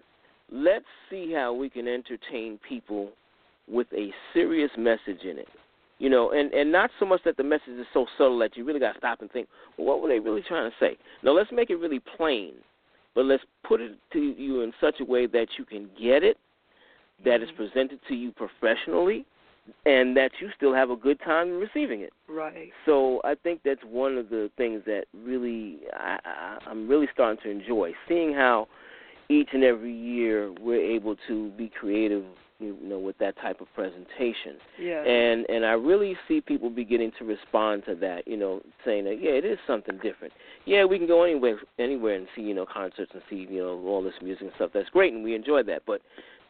Let's 0.50 0.86
see 1.10 1.32
how 1.32 1.52
we 1.52 1.68
can 1.68 1.86
entertain 1.86 2.58
people 2.66 3.10
with 3.70 3.86
a 3.92 4.12
serious 4.32 4.70
message 4.76 5.22
in 5.24 5.38
it. 5.38 5.48
You 5.98 6.08
know, 6.08 6.30
and 6.30 6.52
and 6.52 6.70
not 6.70 6.90
so 7.00 7.06
much 7.06 7.22
that 7.24 7.36
the 7.36 7.42
message 7.42 7.74
is 7.78 7.86
so 7.92 8.06
subtle 8.16 8.38
that 8.38 8.56
you 8.56 8.64
really 8.64 8.78
got 8.78 8.92
to 8.92 8.98
stop 8.98 9.20
and 9.20 9.30
think, 9.32 9.48
well, 9.76 9.88
what 9.88 10.00
were 10.00 10.08
they 10.08 10.20
really 10.20 10.42
trying 10.46 10.70
to 10.70 10.76
say? 10.78 10.96
No, 11.24 11.32
let's 11.32 11.50
make 11.50 11.70
it 11.70 11.76
really 11.76 12.00
plain, 12.16 12.52
but 13.16 13.24
let's 13.24 13.42
put 13.66 13.80
it 13.80 13.98
to 14.12 14.20
you 14.20 14.60
in 14.60 14.72
such 14.80 15.00
a 15.00 15.04
way 15.04 15.26
that 15.26 15.48
you 15.58 15.64
can 15.64 15.90
get 16.00 16.22
it, 16.22 16.36
that 17.24 17.42
is 17.42 17.48
mm-hmm. 17.48 17.64
presented 17.64 17.98
to 18.06 18.14
you 18.14 18.30
professionally, 18.30 19.26
and 19.86 20.16
that 20.16 20.30
you 20.40 20.50
still 20.56 20.72
have 20.72 20.90
a 20.90 20.96
good 20.96 21.18
time 21.24 21.58
receiving 21.58 22.02
it. 22.02 22.12
Right. 22.28 22.70
So 22.86 23.20
I 23.24 23.34
think 23.34 23.62
that's 23.64 23.82
one 23.84 24.16
of 24.16 24.28
the 24.28 24.50
things 24.56 24.82
that 24.86 25.06
really 25.12 25.80
I, 25.94 26.18
I, 26.24 26.58
I'm 26.70 26.88
really 26.88 27.08
starting 27.12 27.42
to 27.42 27.50
enjoy, 27.50 27.92
seeing 28.08 28.32
how 28.32 28.68
each 29.28 29.48
and 29.52 29.64
every 29.64 29.92
year 29.92 30.52
we're 30.60 30.80
able 30.80 31.16
to 31.26 31.50
be 31.50 31.70
creative 31.80 32.24
you 32.60 32.76
know 32.82 32.98
with 32.98 33.16
that 33.18 33.36
type 33.38 33.60
of 33.60 33.72
presentation. 33.74 34.56
Yeah. 34.80 35.02
and 35.04 35.46
and 35.48 35.64
I 35.64 35.72
really 35.72 36.16
see 36.26 36.40
people 36.40 36.70
beginning 36.70 37.12
to 37.18 37.24
respond 37.24 37.84
to 37.86 37.94
that 37.96 38.26
you 38.26 38.36
know 38.36 38.60
saying 38.84 39.04
that 39.04 39.22
yeah 39.22 39.30
it 39.32 39.44
is 39.44 39.58
something 39.66 39.98
different. 40.02 40.32
Yeah 40.64 40.84
we 40.84 40.98
can 40.98 41.06
go 41.06 41.22
anywhere 41.22 41.58
anywhere 41.78 42.14
and 42.14 42.26
see 42.34 42.42
you 42.42 42.54
know 42.54 42.66
concerts 42.66 43.12
and 43.14 43.22
see 43.30 43.46
you 43.48 43.60
know 43.60 43.80
all 43.86 44.02
this 44.02 44.14
music 44.22 44.42
and 44.42 44.52
stuff. 44.56 44.70
That's 44.74 44.90
great 44.90 45.12
and 45.12 45.22
we 45.22 45.34
enjoy 45.34 45.62
that. 45.64 45.82
But 45.86 46.00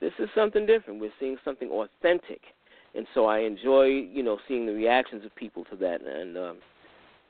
this 0.00 0.12
is 0.18 0.28
something 0.34 0.66
different. 0.66 1.00
We're 1.00 1.12
seeing 1.20 1.36
something 1.44 1.70
authentic. 1.70 2.40
And 2.94 3.06
so 3.14 3.26
I 3.26 3.40
enjoy 3.40 3.84
you 3.86 4.22
know 4.22 4.38
seeing 4.48 4.66
the 4.66 4.72
reactions 4.72 5.24
of 5.24 5.34
people 5.36 5.64
to 5.70 5.76
that. 5.76 6.00
And 6.02 6.36
um 6.38 6.56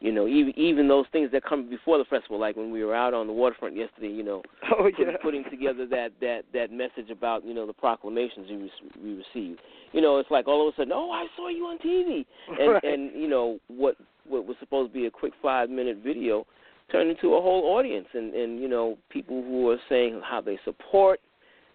you 0.01 0.13
know, 0.13 0.29
even 0.29 0.53
even 0.57 0.87
those 0.87 1.07
things 1.11 1.31
that 1.33 1.45
come 1.45 1.69
before 1.69 1.99
the 1.99 2.05
festival, 2.05 2.39
like 2.39 2.57
when 2.57 2.71
we 2.71 2.85
were 2.85 2.95
out 2.95 3.15
on 3.15 3.27
the 3.27 3.33
waterfront 3.33 3.77
yesterday, 3.77 4.09
you 4.09 4.23
know, 4.23 4.43
oh 4.79 4.89
yeah. 4.99 5.17
putting 5.23 5.43
together 5.51 5.87
that 5.87 6.11
that 6.21 6.43
that 6.55 6.71
message 6.71 7.11
about 7.11 7.45
you 7.45 7.53
know 7.53 7.67
the 7.67 7.73
proclamations 7.73 8.49
we 8.49 8.57
re- 8.57 8.73
we 9.03 9.11
received. 9.15 9.61
You 9.93 10.01
know, 10.01 10.19
it's 10.19 10.31
like 10.31 10.47
all 10.47 10.69
of 10.69 10.75
a 10.75 10.77
sudden, 10.77 10.93
oh, 10.95 11.11
I 11.11 11.27
saw 11.37 11.49
you 11.49 11.65
on 11.65 11.79
TV, 11.79 12.25
and 12.61 12.73
right. 12.73 12.85
and 12.85 13.21
you 13.21 13.29
know 13.29 13.59
what 13.67 13.97
what 14.29 14.47
was 14.47 14.57
supposed 14.61 14.93
to 14.93 14.99
be 14.99 15.07
a 15.07 15.11
quick 15.11 15.33
five 15.43 15.69
minute 15.69 15.99
video 16.05 16.47
turned 16.93 17.11
into 17.11 17.35
a 17.35 17.43
whole 17.43 17.77
audience, 17.77 18.07
and 18.15 18.33
and 18.35 18.61
you 18.61 18.69
know 18.69 18.97
people 19.11 19.43
who 19.43 19.69
are 19.69 19.81
saying 19.89 20.21
how 20.25 20.41
they 20.41 20.61
support 20.65 21.21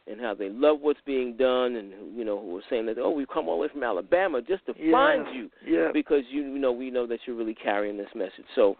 and 0.08 0.20
how 0.20 0.34
they 0.34 0.50
love 0.50 0.80
what's 0.82 1.00
being 1.06 1.36
done, 1.38 1.76
and 1.76 2.18
you 2.18 2.26
know 2.26 2.40
who 2.40 2.58
are 2.58 2.64
saying 2.70 2.86
that 2.88 2.98
oh 2.98 3.10
we've 3.10 3.28
come 3.28 3.48
all 3.48 3.56
the 3.58 3.62
way 3.62 3.68
from 3.72 3.84
Alabama 3.84 4.42
just 4.42 4.66
to 4.66 4.74
yeah. 4.78 4.92
find 4.92 5.36
you 5.36 5.50
Yeah. 5.66 5.90
because 5.94 6.24
you, 6.30 6.42
you 6.42 6.60
know 6.60 6.72
we 6.72 6.92
know 6.92 7.08
that 7.08 7.20
you're 7.26 7.36
really 7.36 7.56
carrying 7.56 7.98
this 7.98 8.10
message. 8.16 8.46
So 8.56 8.76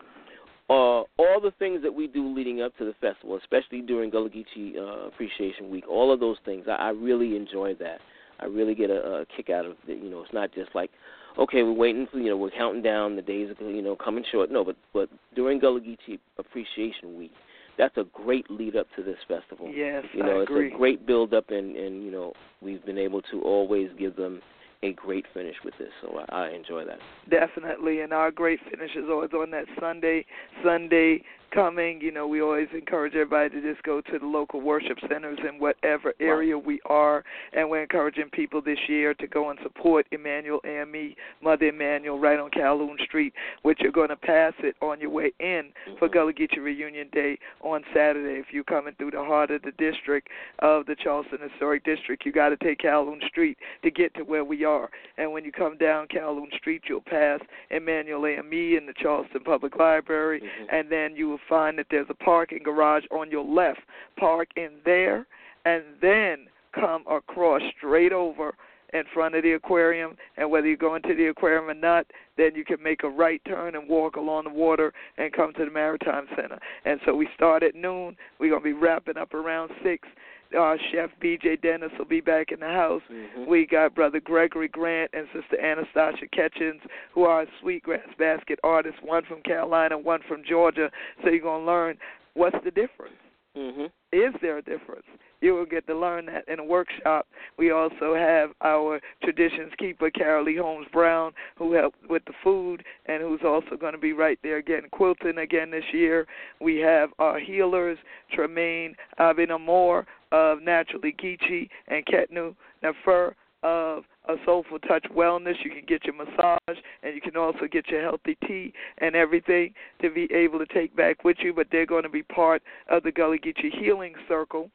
uh, 0.70 1.04
all 1.18 1.40
the 1.42 1.54
things 1.60 1.82
that 1.84 1.94
we 1.94 2.08
do 2.08 2.34
leading 2.34 2.62
up 2.62 2.76
to 2.78 2.86
the 2.86 2.94
festival, 3.02 3.38
especially 3.38 3.82
during 3.82 4.10
Gullah 4.10 4.30
Geechee 4.30 4.78
uh, 4.78 5.08
Appreciation 5.08 5.70
Week, 5.70 5.86
all 5.90 6.12
of 6.12 6.20
those 6.20 6.38
things, 6.46 6.66
I, 6.70 6.76
I 6.76 6.90
really 6.90 7.36
enjoy 7.36 7.76
that. 7.76 8.00
I 8.40 8.46
really 8.46 8.74
get 8.74 8.90
a, 8.90 9.22
a 9.22 9.26
kick 9.36 9.50
out 9.50 9.66
of 9.66 9.74
it. 9.88 10.02
You 10.02 10.10
know, 10.10 10.22
it's 10.22 10.34
not 10.34 10.54
just 10.54 10.74
like, 10.74 10.90
okay, 11.38 11.64
we're 11.64 11.74
waiting 11.74 12.08
for 12.12 12.20
you 12.20 12.30
know 12.30 12.38
we're 12.38 12.52
counting 12.52 12.82
down 12.82 13.16
the 13.16 13.22
days 13.22 13.50
are 13.60 13.70
you 13.70 13.82
know 13.82 13.96
coming 13.96 14.24
short. 14.32 14.52
No, 14.52 14.64
but 14.64 14.76
but 14.94 15.10
during 15.36 15.60
Gullah 15.60 15.82
Geechee 15.82 16.20
Appreciation 16.38 17.18
Week, 17.18 17.32
that's 17.78 17.98
a 17.98 18.06
great 18.14 18.50
lead 18.50 18.76
up 18.76 18.88
to 18.96 19.04
this 19.04 19.18
festival. 19.28 19.72
Yes, 19.74 20.06
You 20.14 20.24
know, 20.24 20.40
I 20.40 20.42
it's 20.44 20.52
agree. 20.52 20.74
a 20.74 20.78
great 20.78 21.06
build 21.06 21.34
up, 21.34 21.50
and 21.50 21.76
and 21.76 22.04
you 22.04 22.12
know 22.12 22.34
we've 22.62 22.86
been 22.86 22.98
able 22.98 23.22
to 23.24 23.42
always 23.42 23.90
give 23.98 24.16
them 24.16 24.42
a 24.84 24.94
great 24.94 25.26
finish 25.34 25.56
with 25.64 25.74
this. 25.80 25.90
So 26.02 26.20
I, 26.30 26.46
I 26.46 26.50
enjoy 26.50 26.86
that. 26.86 27.00
Definitely, 27.30 28.02
and 28.02 28.12
our 28.14 28.32
great 28.32 28.60
finish 28.70 28.92
is 28.96 29.06
always 29.10 29.32
on 29.34 29.52
that 29.52 29.66
Sunday, 29.80 30.26
Sunday 30.64 31.24
coming, 31.54 32.02
you 32.02 32.12
know, 32.12 32.28
we 32.28 32.42
always 32.42 32.68
encourage 32.74 33.14
everybody 33.14 33.50
to 33.50 33.62
just 33.62 33.84
go 33.84 34.02
to 34.02 34.20
the 34.20 34.26
local 34.26 34.62
worship 34.62 34.98
centers 35.08 35.38
in 35.48 35.60
whatever 35.60 36.14
area 36.20 36.58
we 36.58 36.80
are, 36.86 37.24
and 37.54 37.70
we're 37.70 37.82
encouraging 37.82 38.30
people 38.32 38.62
this 38.62 38.80
year 38.88 39.14
to 39.14 39.28
go 39.28 39.50
and 39.50 39.60
support 39.62 40.06
Emanuel 40.12 40.60
AME, 40.66 41.16
Mother 41.42 41.68
Emanuel, 41.68 42.20
right 42.20 42.40
on 42.40 42.50
Calhoun 42.50 42.98
Street, 43.04 43.34
which 43.62 43.80
you're 43.82 43.92
going 43.92 44.10
to 44.10 44.16
pass 44.16 44.54
it 44.60 44.76
on 44.82 45.00
your 45.00 45.10
way 45.10 45.32
in 45.40 45.72
for 46.00 46.08
Mhm. 46.08 46.14
Gullah 46.14 46.34
Geechee 46.34 46.64
Reunion 46.64 47.10
Day 47.10 47.38
on 47.62 47.84
Saturday. 47.94 48.40
If 48.40 48.52
you're 48.52 48.64
coming 48.64 48.94
through 48.96 49.12
the 49.12 49.24
heart 49.24 49.52
of 49.52 49.62
the 49.62 49.72
district 49.74 50.30
of 50.60 50.86
the 50.86 50.96
Charleston 50.96 51.40
Historic 51.40 51.84
District, 51.84 52.26
you 52.26 52.32
got 52.32 52.50
to 52.50 52.58
take 52.58 52.80
Calhoun 52.80 53.22
Street 53.28 53.58
to 53.84 53.92
get 53.92 54.14
to 54.16 54.24
where 54.24 54.44
we 54.44 54.64
are. 54.64 54.90
And 55.18 55.32
when 55.32 55.46
you 55.46 55.52
come 55.52 55.78
down 55.78 56.08
Calhoun 56.08 56.52
Street, 56.58 56.84
you'll 56.88 57.02
pass 57.02 57.40
Emanuel 57.70 58.26
AME 58.26 58.78
in 58.78 58.86
the 58.86 58.94
Charleston 58.94 59.42
Public 59.44 59.78
Library, 59.78 60.42
Mhm. 60.42 60.68
and 60.70 60.90
then 60.90 61.16
you 61.16 61.30
will 61.30 61.38
find 61.48 61.78
that 61.78 61.88
there's 61.90 62.08
a 62.10 62.14
parking 62.14 62.62
garage 62.64 63.04
on 63.12 63.32
your 63.32 63.46
left. 63.46 63.82
Park 64.18 64.50
in 64.56 64.72
there, 64.86 65.26
and 65.66 65.84
then 66.02 66.48
come 66.74 67.04
across 67.10 67.62
straight 67.78 68.12
over 68.12 68.56
in 68.94 69.04
front 69.14 69.36
of 69.36 69.44
the 69.44 69.54
aquarium. 69.54 70.16
And 70.38 70.50
whether 70.50 70.68
you 70.68 70.78
go 70.78 70.96
into 70.96 71.16
the 71.16 71.28
aquarium 71.28 71.70
or 71.70 71.74
not, 71.74 72.06
then 72.38 72.56
you 72.56 72.64
can 72.64 72.82
make 72.82 73.04
a 73.04 73.10
right 73.10 73.42
turn 73.46 73.76
and 73.76 73.90
walk 73.90 74.16
along 74.16 74.46
the 74.46 74.52
water 74.52 74.94
and 75.18 75.34
come 75.34 75.54
to 75.54 75.66
the 75.66 75.72
Maritime 75.72 76.28
Center. 76.36 76.60
And 76.86 77.00
so 77.06 77.16
we 77.16 77.28
start 77.36 77.64
at 77.64 77.76
noon. 77.76 78.16
We're 78.40 78.52
going 78.52 78.62
to 78.62 78.66
be 78.66 78.74
wrapping 78.74 79.18
up 79.18 79.34
around 79.34 79.72
6. 79.84 80.08
Uh, 80.58 80.78
Chef 80.92 81.10
BJ 81.22 81.62
Dennis 81.62 81.92
will 81.98 82.06
be 82.06 82.22
back 82.22 82.52
in 82.52 82.60
the 82.60 82.68
house. 82.68 83.02
Mhm. 83.10 83.48
We 83.48 83.66
got 83.66 83.96
Brother 83.96 84.20
Gregory 84.20 84.68
Grant 84.68 85.10
and 85.14 85.28
Sister 85.34 85.60
Anastasia 85.60 86.28
Ketchins, 86.28 86.82
who 87.12 87.24
are 87.24 87.48
sweetgrass 87.60 88.08
basket 88.18 88.60
artists, 88.64 89.02
one 89.02 89.24
from 89.24 89.42
Carolina, 89.42 89.98
one 89.98 90.22
from 90.22 90.44
Georgia. 90.44 90.92
So 91.24 91.30
you're 91.30 91.40
going 91.40 91.62
to 91.62 91.66
learn 91.66 91.98
what's 92.34 92.58
the 92.64 92.72
difference. 92.72 93.16
Mhm. 93.56 93.92
Is 94.12 94.34
there 94.42 94.58
a 94.58 94.62
difference? 94.62 95.06
You 95.42 95.54
will 95.54 95.66
get 95.66 95.86
to 95.88 95.96
learn 95.96 96.26
that 96.28 96.48
in 96.48 96.60
a 96.60 96.64
workshop. 96.64 97.28
We 97.58 97.72
also 97.72 98.16
have 98.16 98.54
our 98.62 99.00
traditions 99.24 99.74
keeper, 99.78 100.10
Carol 100.10 100.46
Lee 100.46 100.56
Holmes 100.56 100.88
Brown, 100.92 101.34
who 101.56 101.74
helped 101.74 102.04
with 102.10 102.24
the 102.26 102.34
food 102.44 102.84
and 103.06 103.22
who's 103.22 103.44
also 103.44 103.76
going 103.76 103.94
to 103.94 104.00
be 104.00 104.14
right 104.14 104.40
there 104.42 104.58
again, 104.58 104.90
quilting 104.92 105.38
again 105.38 105.70
this 105.70 105.94
year. 105.94 106.26
We 106.60 106.78
have 106.78 107.14
our 107.20 107.40
healers, 107.40 107.98
Tremaine 108.32 108.96
Abinamore 109.20 110.06
of 110.32 110.62
Naturally 110.62 111.14
Geechee 111.14 111.70
and 111.88 112.06
Ketnu 112.06 112.56
Nefer 112.82 113.36
of 113.64 114.04
a 114.28 114.36
Soulful 114.46 114.80
Touch 114.80 115.06
Wellness. 115.16 115.56
You 115.64 115.72
can 115.72 115.86
get 115.88 116.06
your 116.06 116.16
massage 116.16 116.78
and 117.02 117.16
you 117.16 117.22
can 117.22 117.36
also 117.36 117.68
get 117.72 117.88
your 117.88 118.02
healthy 118.02 118.38
tea 118.46 118.74
and 119.00 119.16
everything 119.16 119.74
to 120.02 120.10
be 120.10 120.32
able 120.34 120.60
to 120.60 120.66
take 120.68 120.96
back 120.96 121.24
with 121.24 121.38
you. 121.40 121.54
But 121.54 121.68
they're 121.72 121.86
going 121.86 122.04
to 122.04 122.10
be 122.10 122.24
part 122.24 122.62
of 122.90 123.04
the 123.04 123.12
Gullah 123.12 123.38
Geechee 123.38 123.78
Healing 123.80 124.14
Circle. 124.28 124.70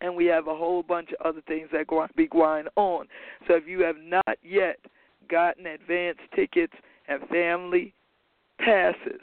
And 0.00 0.16
we 0.16 0.26
have 0.26 0.48
a 0.48 0.54
whole 0.54 0.82
bunch 0.82 1.10
of 1.12 1.26
other 1.26 1.42
things 1.46 1.68
that 1.72 1.86
to 2.10 2.16
be 2.16 2.26
going 2.26 2.66
on. 2.76 3.06
So 3.46 3.54
if 3.54 3.66
you 3.66 3.80
have 3.82 3.96
not 3.98 4.36
yet 4.42 4.78
gotten 5.28 5.66
advance 5.66 6.18
tickets 6.34 6.72
and 7.08 7.20
family 7.28 7.94
passes, 8.58 9.20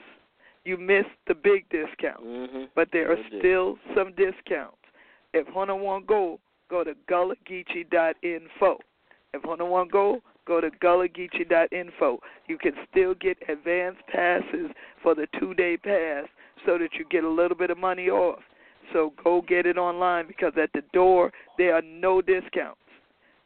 you 0.63 0.77
missed 0.77 1.09
the 1.27 1.35
big 1.35 1.67
discount. 1.69 2.23
Mhm. 2.23 2.69
But 2.75 2.91
there 2.91 3.11
are 3.11 3.23
still 3.27 3.77
some 3.93 4.13
discounts. 4.13 4.77
If 5.33 5.47
Hunter 5.47 5.75
want 5.75 6.07
go, 6.07 6.39
go 6.69 6.83
to 6.83 6.93
gullahgeechee.info. 7.09 8.77
If 9.33 9.43
Hunter 9.43 9.65
want 9.65 9.89
to 9.89 9.91
go, 9.91 10.21
go 10.47 10.61
to 10.61 10.69
gullahgeechee.info. 10.83 12.19
You 12.47 12.57
can 12.57 12.73
still 12.89 13.13
get 13.15 13.37
advance 13.47 13.97
passes 14.11 14.71
for 15.03 15.15
the 15.15 15.27
two-day 15.39 15.77
pass 15.77 16.25
so 16.65 16.77
that 16.77 16.89
you 16.97 17.05
get 17.09 17.23
a 17.23 17.29
little 17.29 17.57
bit 17.57 17.69
of 17.69 17.77
money 17.77 18.09
off. 18.09 18.39
So 18.91 19.13
go 19.23 19.41
get 19.47 19.65
it 19.65 19.77
online 19.77 20.27
because 20.27 20.53
at 20.61 20.71
the 20.73 20.81
door 20.93 21.31
there 21.57 21.75
are 21.75 21.81
no 21.81 22.21
discounts. 22.21 22.79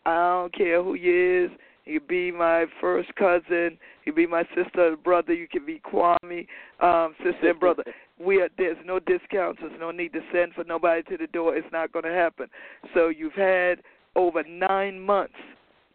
I 0.06 0.16
don't 0.16 0.54
care 0.54 0.84
who 0.84 0.96
you 0.96 1.46
is. 1.46 1.52
You 1.86 2.00
be 2.00 2.32
my 2.32 2.65
first 2.80 3.13
cousin. 3.15 3.78
You 4.06 4.13
be 4.13 4.26
my 4.26 4.43
sister 4.56 4.93
or 4.93 4.98
brother. 4.98 5.34
You 5.34 5.48
can 5.48 5.65
be 5.65 5.82
Kwame, 5.82 6.48
um, 6.82 7.15
sister 7.17 7.50
and 7.50 7.60
brother. 7.60 7.84
We 8.24 8.41
are 8.41 8.50
there's 8.60 8.78
no 8.86 9.00
discounts. 9.00 9.60
There's 9.60 9.80
no 9.80 9.89
need 9.89 10.13
to 10.13 10.22
send 10.32 10.54
for 10.54 10.63
nobody 10.63 11.02
to 11.04 11.17
the 11.17 11.28
door. 11.28 11.58
It's 11.58 11.67
not 11.74 11.91
going 11.91 12.06
to 12.06 12.12
happen. 12.12 12.48
So 12.93 13.10
you've 13.10 13.34
had 13.34 13.80
over 14.15 14.43
nine 14.43 15.00
months. 15.00 15.34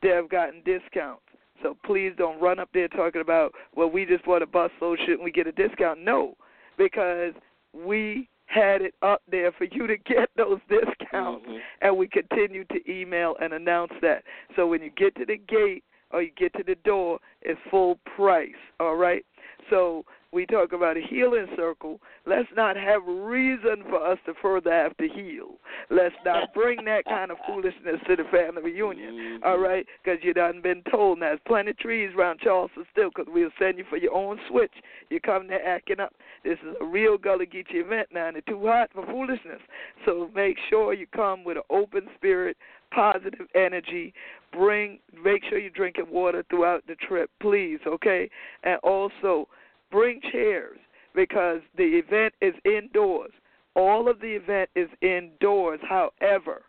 They 0.02 0.08
have 0.08 0.28
gotten 0.28 0.60
discounts. 0.64 1.22
So 1.62 1.76
please 1.86 2.12
don't 2.18 2.40
run 2.40 2.58
up 2.58 2.68
there 2.74 2.88
talking 2.88 3.20
about 3.20 3.54
well 3.76 3.88
we 3.88 4.04
just 4.04 4.24
bought 4.24 4.42
a 4.42 4.46
busload. 4.46 4.98
Shouldn't 4.98 5.22
we 5.22 5.30
get 5.30 5.46
a 5.46 5.52
discount? 5.52 6.00
No, 6.00 6.34
because 6.76 7.32
we 7.72 8.28
had 8.48 8.80
it 8.80 8.94
up 9.02 9.22
there 9.30 9.52
for 9.52 9.64
you 9.64 9.86
to 9.86 9.96
get 9.96 10.30
those 10.36 10.58
discounts 10.68 11.46
Mhm. 11.46 11.60
and 11.82 11.96
we 11.96 12.08
continue 12.08 12.64
to 12.64 12.90
email 12.90 13.36
and 13.40 13.52
announce 13.52 13.92
that. 14.00 14.24
So 14.56 14.66
when 14.66 14.82
you 14.82 14.90
get 14.90 15.14
to 15.16 15.26
the 15.26 15.36
gate 15.36 15.84
or 16.10 16.22
you 16.22 16.30
get 16.30 16.54
to 16.54 16.62
the 16.62 16.74
door, 16.76 17.20
it's 17.42 17.60
full 17.70 17.96
price. 18.16 18.56
All 18.80 18.96
right. 18.96 19.24
So 19.68 20.04
we 20.32 20.44
talk 20.44 20.72
about 20.72 20.96
a 20.96 21.00
healing 21.00 21.46
circle. 21.56 22.00
Let's 22.26 22.48
not 22.54 22.76
have 22.76 23.02
reason 23.06 23.82
for 23.88 24.04
us 24.04 24.18
to 24.26 24.34
further 24.42 24.70
have 24.70 24.96
to 24.98 25.08
heal. 25.08 25.58
Let's 25.90 26.14
not 26.24 26.52
bring 26.54 26.84
that 26.84 27.04
kind 27.06 27.30
of 27.30 27.38
foolishness 27.46 28.00
to 28.06 28.16
the 28.16 28.24
family 28.30 28.62
reunion. 28.62 29.14
Mhm. 29.14 29.46
All 29.46 29.58
right, 29.58 29.86
because 30.02 30.22
you 30.22 30.34
done 30.34 30.60
been 30.60 30.82
told. 30.90 31.20
Now, 31.20 31.28
there's 31.28 31.40
plenty 31.46 31.70
of 31.70 31.78
trees 31.78 32.10
around 32.14 32.40
Charleston 32.40 32.84
still, 32.92 33.08
because 33.08 33.32
we'll 33.32 33.50
send 33.58 33.78
you 33.78 33.84
for 33.88 33.96
your 33.96 34.14
own 34.14 34.38
switch. 34.48 34.72
You 35.08 35.20
come 35.20 35.46
there 35.46 35.66
acting 35.66 36.00
up. 36.00 36.14
This 36.44 36.58
is 36.62 36.76
a 36.80 36.84
real 36.84 37.16
Gullah 37.16 37.46
Geechee 37.46 37.76
event 37.76 38.08
now, 38.12 38.28
and 38.28 38.36
it's 38.36 38.46
too 38.46 38.66
hot 38.66 38.90
for 38.92 39.06
foolishness. 39.06 39.60
So 40.04 40.30
make 40.34 40.56
sure 40.68 40.92
you 40.92 41.06
come 41.06 41.42
with 41.44 41.56
an 41.56 41.62
open 41.70 42.08
spirit, 42.16 42.56
positive 42.90 43.46
energy. 43.54 44.12
Bring, 44.52 44.98
make 45.24 45.42
sure 45.48 45.58
you're 45.58 45.70
drinking 45.70 46.06
water 46.10 46.44
throughout 46.50 46.86
the 46.86 46.94
trip, 46.96 47.30
please. 47.40 47.80
Okay, 47.86 48.30
and 48.62 48.78
also 48.82 49.48
bring 49.90 50.20
chairs 50.32 50.78
because 51.14 51.60
the 51.76 51.84
event 51.84 52.34
is 52.40 52.54
indoors. 52.64 53.32
All 53.74 54.08
of 54.08 54.20
the 54.20 54.34
event 54.34 54.70
is 54.74 54.88
indoors. 55.02 55.80
However, 55.88 56.62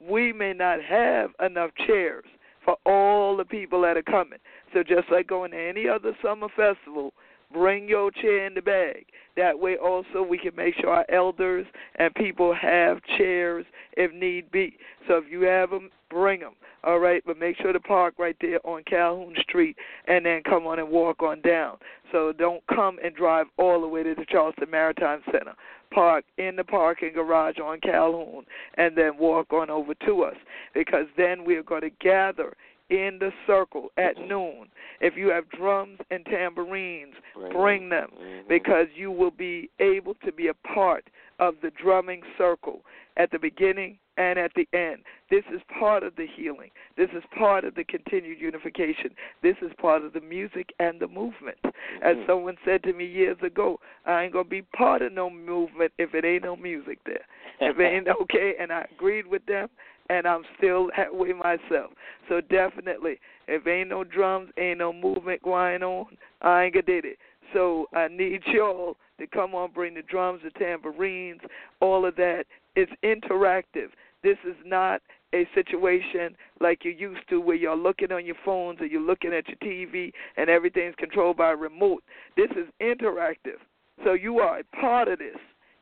we 0.00 0.32
may 0.32 0.52
not 0.52 0.82
have 0.82 1.30
enough 1.44 1.70
chairs 1.86 2.24
for 2.64 2.76
all 2.86 3.36
the 3.36 3.44
people 3.44 3.82
that 3.82 3.96
are 3.96 4.02
coming. 4.02 4.38
So 4.72 4.82
just 4.82 5.10
like 5.10 5.26
going 5.26 5.50
to 5.52 5.58
any 5.58 5.88
other 5.88 6.12
summer 6.22 6.48
festival, 6.54 7.12
bring 7.52 7.88
your 7.88 8.10
chair 8.10 8.46
in 8.46 8.54
the 8.54 8.62
bag. 8.62 9.06
That 9.36 9.58
way 9.58 9.76
also 9.76 10.22
we 10.22 10.38
can 10.38 10.54
make 10.56 10.74
sure 10.80 10.90
our 10.90 11.06
elders 11.08 11.66
and 11.96 12.14
people 12.14 12.54
have 12.54 13.00
chairs 13.16 13.64
if 13.96 14.12
need 14.12 14.50
be. 14.50 14.76
So 15.06 15.14
if 15.14 15.30
you 15.30 15.42
have 15.42 15.70
them, 15.70 15.90
bring 16.10 16.40
them. 16.40 16.54
All 16.84 16.98
right, 16.98 17.22
but 17.26 17.38
make 17.38 17.56
sure 17.56 17.72
to 17.72 17.80
park 17.80 18.14
right 18.18 18.36
there 18.40 18.64
on 18.64 18.82
Calhoun 18.84 19.34
Street 19.40 19.76
and 20.06 20.24
then 20.24 20.42
come 20.42 20.66
on 20.66 20.78
and 20.78 20.88
walk 20.88 21.22
on 21.22 21.40
down. 21.40 21.76
So 22.12 22.32
don't 22.32 22.62
come 22.68 22.98
and 23.02 23.14
drive 23.14 23.46
all 23.58 23.80
the 23.80 23.88
way 23.88 24.02
to 24.02 24.14
the 24.14 24.24
Charleston 24.28 24.70
Maritime 24.70 25.22
Center. 25.26 25.54
Park 25.90 26.24
in 26.36 26.54
the 26.56 26.64
parking 26.64 27.12
garage 27.14 27.58
on 27.58 27.80
Calhoun 27.80 28.44
and 28.74 28.96
then 28.96 29.18
walk 29.18 29.52
on 29.52 29.70
over 29.70 29.94
to 30.06 30.22
us 30.22 30.36
because 30.74 31.06
then 31.16 31.44
we 31.44 31.56
are 31.56 31.62
going 31.62 31.82
to 31.82 31.90
gather 32.00 32.54
in 32.90 33.18
the 33.18 33.32
circle 33.46 33.90
at 33.96 34.16
noon. 34.18 34.68
If 35.00 35.16
you 35.16 35.28
have 35.30 35.48
drums 35.50 35.98
and 36.10 36.24
tambourines, 36.26 37.14
bring 37.52 37.88
them 37.88 38.10
Mhm. 38.10 38.48
because 38.48 38.88
you 38.94 39.10
will 39.10 39.30
be 39.30 39.70
able 39.78 40.14
to 40.16 40.32
be 40.32 40.48
a 40.48 40.54
part 40.54 41.04
of 41.38 41.60
the 41.60 41.70
drumming 41.70 42.22
circle 42.36 42.84
at 43.16 43.30
the 43.30 43.38
beginning 43.38 43.98
and 44.16 44.38
at 44.38 44.52
the 44.54 44.66
end. 44.72 45.04
This 45.30 45.44
is 45.46 45.62
part 45.78 46.02
of 46.02 46.16
the 46.16 46.26
healing. 46.26 46.70
This 46.96 47.10
is 47.10 47.22
part 47.26 47.64
of 47.64 47.74
the 47.76 47.84
continued 47.84 48.40
unification. 48.40 49.14
This 49.42 49.56
is 49.62 49.72
part 49.74 50.04
of 50.04 50.12
the 50.12 50.20
music 50.20 50.74
and 50.80 50.98
the 50.98 51.06
movement. 51.06 51.58
As 52.02 52.16
Mhm. 52.16 52.26
someone 52.26 52.58
said 52.64 52.82
to 52.82 52.92
me 52.92 53.04
years 53.04 53.40
ago, 53.42 53.78
I 54.04 54.24
ain't 54.24 54.32
going 54.32 54.46
to 54.46 54.50
be 54.50 54.62
part 54.62 55.02
of 55.02 55.12
no 55.12 55.30
movement 55.30 55.92
if 55.98 56.14
it 56.14 56.24
ain't 56.24 56.44
no 56.44 56.56
music 56.56 56.98
there. 57.04 57.24
If 57.60 57.78
it 57.78 57.84
ain't 57.84 58.08
okay, 58.22 58.56
and 58.56 58.72
I 58.72 58.86
agreed 58.90 59.26
with 59.26 59.46
them, 59.46 59.70
and 60.08 60.26
I'm 60.26 60.42
still 60.56 60.88
that 60.96 61.14
way 61.14 61.32
myself. 61.32 61.92
So 62.28 62.40
definitely, 62.40 63.18
if 63.46 63.66
ain't 63.66 63.88
no 63.88 64.04
drums, 64.04 64.50
ain't 64.58 64.78
no 64.78 64.92
movement 64.92 65.42
going 65.42 65.82
on, 65.82 66.06
I 66.42 66.64
ain't 66.64 66.74
gonna 66.74 66.82
did 66.82 67.04
it. 67.04 67.18
So 67.52 67.86
I 67.94 68.08
need 68.08 68.42
y'all 68.46 68.96
to 69.18 69.26
come 69.26 69.54
on, 69.54 69.72
bring 69.72 69.94
the 69.94 70.02
drums, 70.02 70.40
the 70.44 70.50
tambourines, 70.50 71.40
all 71.80 72.06
of 72.06 72.16
that. 72.16 72.44
It's 72.76 72.92
interactive. 73.02 73.88
This 74.22 74.36
is 74.46 74.56
not 74.64 75.00
a 75.34 75.46
situation 75.54 76.34
like 76.60 76.84
you 76.84 76.92
used 76.92 77.28
to 77.28 77.40
where 77.40 77.56
you're 77.56 77.76
looking 77.76 78.12
on 78.12 78.24
your 78.24 78.36
phones 78.44 78.80
or 78.80 78.86
you're 78.86 79.00
looking 79.00 79.32
at 79.32 79.44
your 79.48 79.56
TV 79.58 80.12
and 80.36 80.48
everything's 80.48 80.94
controlled 80.96 81.36
by 81.36 81.52
a 81.52 81.56
remote. 81.56 82.02
This 82.36 82.50
is 82.52 82.66
interactive. 82.80 83.58
So 84.04 84.14
you 84.14 84.38
are 84.38 84.60
a 84.60 84.76
part 84.80 85.08
of 85.08 85.18
this. 85.18 85.36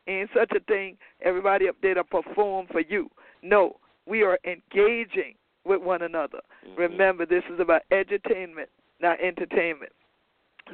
Ain't 0.07 0.29
such 0.33 0.51
a 0.55 0.59
thing, 0.61 0.97
everybody 1.21 1.67
up 1.67 1.75
there 1.81 1.93
to 1.93 2.03
perform 2.03 2.67
for 2.71 2.81
you. 2.81 3.09
No, 3.43 3.77
we 4.07 4.23
are 4.23 4.39
engaging 4.45 5.35
with 5.65 5.81
one 5.81 6.01
another. 6.01 6.39
Mhm. 6.65 6.77
Remember, 6.77 7.25
this 7.25 7.43
is 7.49 7.59
about 7.59 7.83
edutainment, 7.91 8.67
not 8.99 9.19
entertainment. 9.19 9.91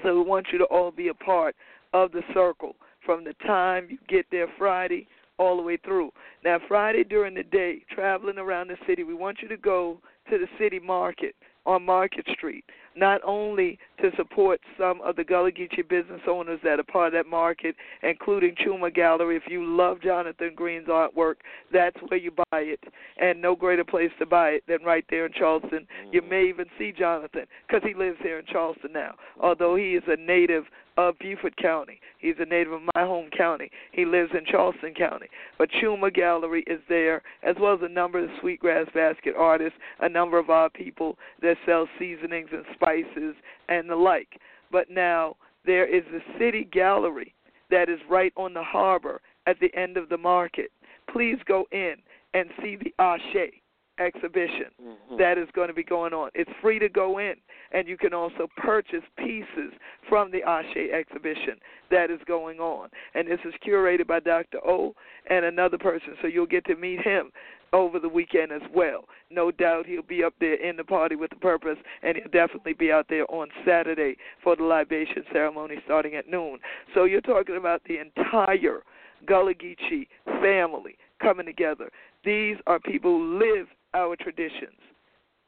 So 0.02 0.16
we 0.16 0.22
want 0.22 0.52
you 0.52 0.58
to 0.60 0.66
all 0.66 0.92
be 0.92 1.10
a 1.10 1.14
part 1.14 1.56
of 1.94 2.12
the 2.12 2.24
circle. 2.34 2.76
from 3.06 3.24
the 3.24 3.34
time 3.46 3.88
you 3.90 3.98
get 4.08 4.26
there 4.32 4.48
Friday 4.58 5.08
all 5.38 5.58
the 5.58 5.64
way 5.64 5.78
through. 5.78 6.12
Now, 6.44 6.60
Friday 6.68 7.04
during 7.04 7.34
the 7.34 7.44
day, 7.44 7.84
traveling 7.90 8.38
around 8.38 8.70
the 8.70 8.78
city, 8.88 9.04
we 9.04 9.14
want 9.14 9.42
you 9.42 9.48
to 9.50 9.58
go 9.58 10.00
to 10.30 10.38
the 10.38 10.48
city 10.58 10.80
market 10.80 11.36
on 11.66 11.84
Market 11.84 12.26
Street, 12.30 12.66
not 12.96 13.22
only 13.24 13.80
to 14.02 14.12
support 14.16 14.60
some 14.78 15.02
of 15.02 15.16
the 15.16 15.24
Gullah 15.24 15.52
Geechee 15.52 15.88
business 15.88 16.22
owners 16.28 16.60
that 16.64 16.80
are 16.80 16.84
part 16.84 17.08
of 17.08 17.14
that 17.14 17.30
market, 17.30 17.76
including 18.02 18.56
Chuma 18.56 18.94
Gallery. 18.94 19.36
If 19.36 19.44
you 19.48 19.66
love 19.66 20.02
Jonathan 20.02 20.52
Green's 20.56 20.88
artwork, 20.88 21.36
that's 21.72 21.98
where 22.08 22.20
you 22.20 22.32
buy 22.32 22.60
it, 22.60 22.80
and 23.18 23.42
no 23.42 23.56
greater 23.56 23.84
place 23.84 24.12
to 24.20 24.26
buy 24.26 24.50
it 24.50 24.64
than 24.68 24.84
right 24.84 25.06
there 25.10 25.26
in 25.26 25.34
Charleston. 25.34 25.88
You 26.12 26.22
mm-hmm. 26.22 26.30
may 26.30 26.46
even 26.48 26.66
see 26.78 26.92
Jonathan 26.92 27.46
because 27.68 27.82
he 27.88 27.94
lives 27.94 28.18
here 28.22 28.40
in 28.40 28.46
Charleston 28.46 28.92
now, 28.94 29.16
although 29.40 29.76
he 29.76 29.96
is 29.96 30.04
a 30.08 30.18
native 30.18 30.66
of 30.98 31.18
Beaufort 31.20 31.56
County. 31.58 32.00
He's 32.20 32.36
a 32.40 32.46
native 32.46 32.74
of 32.74 32.82
my 32.96 33.02
home 33.04 33.30
county. 33.36 33.70
He 33.92 34.06
lives 34.06 34.32
in 34.34 34.46
Charleston 34.46 34.94
County. 34.94 35.28
But 35.58 35.70
Chuma 35.72 36.14
Gallery 36.14 36.64
is 36.68 36.80
there, 36.90 37.22
as 37.42 37.56
well 37.60 37.74
as 37.74 37.80
a 37.84 37.90
number 37.90 38.24
of 38.24 38.30
Sweetgrass 38.40 38.88
Basket 38.94 39.34
artists, 39.38 39.78
a 40.02 40.10
number 40.10 40.38
of 40.38 40.50
our 40.50 40.70
people 40.70 41.18
that 41.42 41.58
sell 41.66 41.88
seasonings 42.00 42.50
and 42.52 42.64
spices 42.74 43.36
and 43.70 43.90
the 43.90 43.96
like. 43.96 44.40
But 44.72 44.90
now 44.90 45.36
there 45.66 45.86
is 45.86 46.04
the 46.12 46.22
City 46.40 46.68
Gallery 46.72 47.34
that 47.70 47.90
is 47.90 48.00
right 48.10 48.34
on 48.36 48.54
the 48.54 48.64
harbor 48.64 49.22
at 49.48 49.60
the 49.60 49.74
end 49.76 49.98
of 49.98 50.10
the 50.10 50.18
market. 50.18 50.72
Please 51.12 51.38
go 51.46 51.66
in 51.72 51.96
and 52.34 52.50
see 52.62 52.76
the 52.78 52.94
Ashe 53.00 53.52
exhibition 54.00 54.66
Mm-hmm. 54.82 55.18
that 55.18 55.38
is 55.38 55.48
going 55.54 55.68
to 55.68 55.74
be 55.74 55.84
going 55.84 56.14
on. 56.14 56.30
It's 56.34 56.50
free 56.62 56.80
to 56.80 56.90
go 56.90 57.20
in, 57.20 57.36
and 57.74 57.88
you 57.88 57.98
can 57.98 58.14
also 58.14 58.48
purchase 58.58 59.04
pieces 59.18 59.74
from 60.08 60.32
the 60.32 60.44
Ashe 60.44 60.90
exhibition 60.94 61.56
that 61.92 62.10
is 62.12 62.20
going 62.28 62.60
on. 62.60 62.90
And 63.16 63.28
this 63.28 63.40
is 63.46 63.54
curated 63.66 64.08
by 64.08 64.20
Dr. 64.20 64.60
O 64.66 64.94
and 65.30 65.46
another 65.46 65.78
person, 65.78 66.16
so 66.22 66.28
you'll 66.28 66.46
get 66.46 66.66
to 66.66 66.76
meet 66.76 67.02
him 67.02 67.32
over 67.74 68.00
the 68.00 68.10
weekend 68.10 68.52
as 68.52 68.62
well. 68.74 69.06
No 69.32 69.50
doubt 69.50 69.88
he'll 69.88 70.04
be 70.04 70.24
up 70.24 70.34
there 70.40 70.56
in 70.56 70.78
the 70.78 70.84
party 70.84 71.16
with 71.16 71.32
the 71.32 71.36
purpose, 71.38 71.78
and 72.04 72.16
he'll 72.16 72.32
definitely 72.32 72.74
be 72.74 72.92
out 72.92 73.08
there 73.10 73.30
on 73.32 73.50
Saturday 73.66 74.16
for 74.44 74.56
the 74.56 74.64
libation 74.64 75.24
ceremony 75.34 75.78
starting 75.86 76.16
at 76.16 76.30
noon. 76.30 76.60
So 76.94 77.06
you're 77.06 77.22
talking 77.22 77.58
about 77.58 77.82
the 77.88 77.98
entire 77.98 78.84
Gullah 79.26 79.56
Geechee 79.56 80.08
family 80.42 80.98
coming 81.22 81.46
together. 81.46 81.90
These 82.24 82.58
are 82.68 82.80
people 82.80 83.18
who 83.18 83.40
live 83.40 83.68
our 83.94 84.16
traditions, 84.16 84.80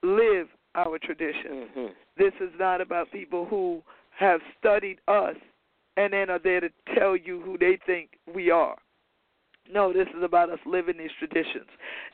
live 0.02 0.48
our 0.76 0.98
traditions. 0.98 1.68
hmm 1.74 1.86
This 2.18 2.34
is 2.40 2.52
not 2.58 2.82
about 2.82 3.12
people 3.12 3.46
who 3.46 3.82
have 4.18 4.40
studied 4.60 5.00
us 5.08 5.36
and 5.98 6.14
then 6.14 6.30
are 6.30 6.40
there 6.40 6.62
to 6.62 6.70
tell 6.98 7.16
you 7.16 7.42
who 7.42 7.58
they 7.58 7.78
think 7.86 8.12
we 8.34 8.50
are. 8.50 8.78
No, 9.72 9.92
this 9.92 10.08
is 10.16 10.24
about 10.24 10.50
us 10.50 10.60
living 10.66 10.98
these 10.98 11.10
traditions. 11.18 11.68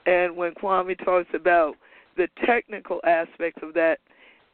And 0.06 0.36
when 0.36 0.54
Kwame 0.54 1.04
talks 1.04 1.30
about 1.34 1.76
the 2.18 2.28
technical 2.46 3.02
aspects 3.06 3.62
of 3.62 3.74
that, 3.74 4.00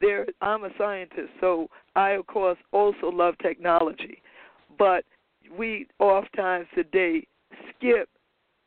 there 0.00 0.26
I'm 0.40 0.64
a 0.64 0.70
scientist, 0.78 1.30
so 1.40 1.68
I 1.96 2.10
of 2.10 2.26
course 2.26 2.58
also 2.72 3.08
love 3.10 3.34
technology. 3.42 4.22
But 4.78 5.04
we 5.56 5.86
oftentimes 5.98 6.66
today 6.74 7.26
skip 7.70 8.08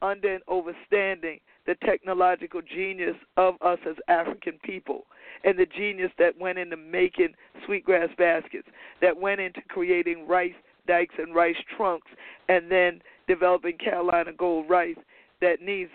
under 0.01 0.35
and 0.35 0.43
overstanding 0.49 1.39
the 1.67 1.75
technological 1.85 2.61
genius 2.61 3.15
of 3.37 3.55
us 3.61 3.77
as 3.89 3.95
African 4.07 4.53
people 4.63 5.05
and 5.43 5.57
the 5.57 5.65
genius 5.65 6.11
that 6.19 6.37
went 6.39 6.57
into 6.57 6.77
making 6.77 7.29
sweetgrass 7.65 8.09
baskets, 8.17 8.67
that 9.01 9.15
went 9.19 9.39
into 9.41 9.61
creating 9.69 10.27
rice 10.27 10.53
dikes 10.87 11.15
and 11.17 11.33
rice 11.35 11.55
trunks, 11.77 12.07
and 12.49 12.71
then 12.71 12.99
developing 13.27 13.77
Carolina 13.77 14.31
gold 14.37 14.69
rice 14.69 14.95
that 15.41 15.61
needs 15.61 15.91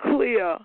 clear, 0.00 0.58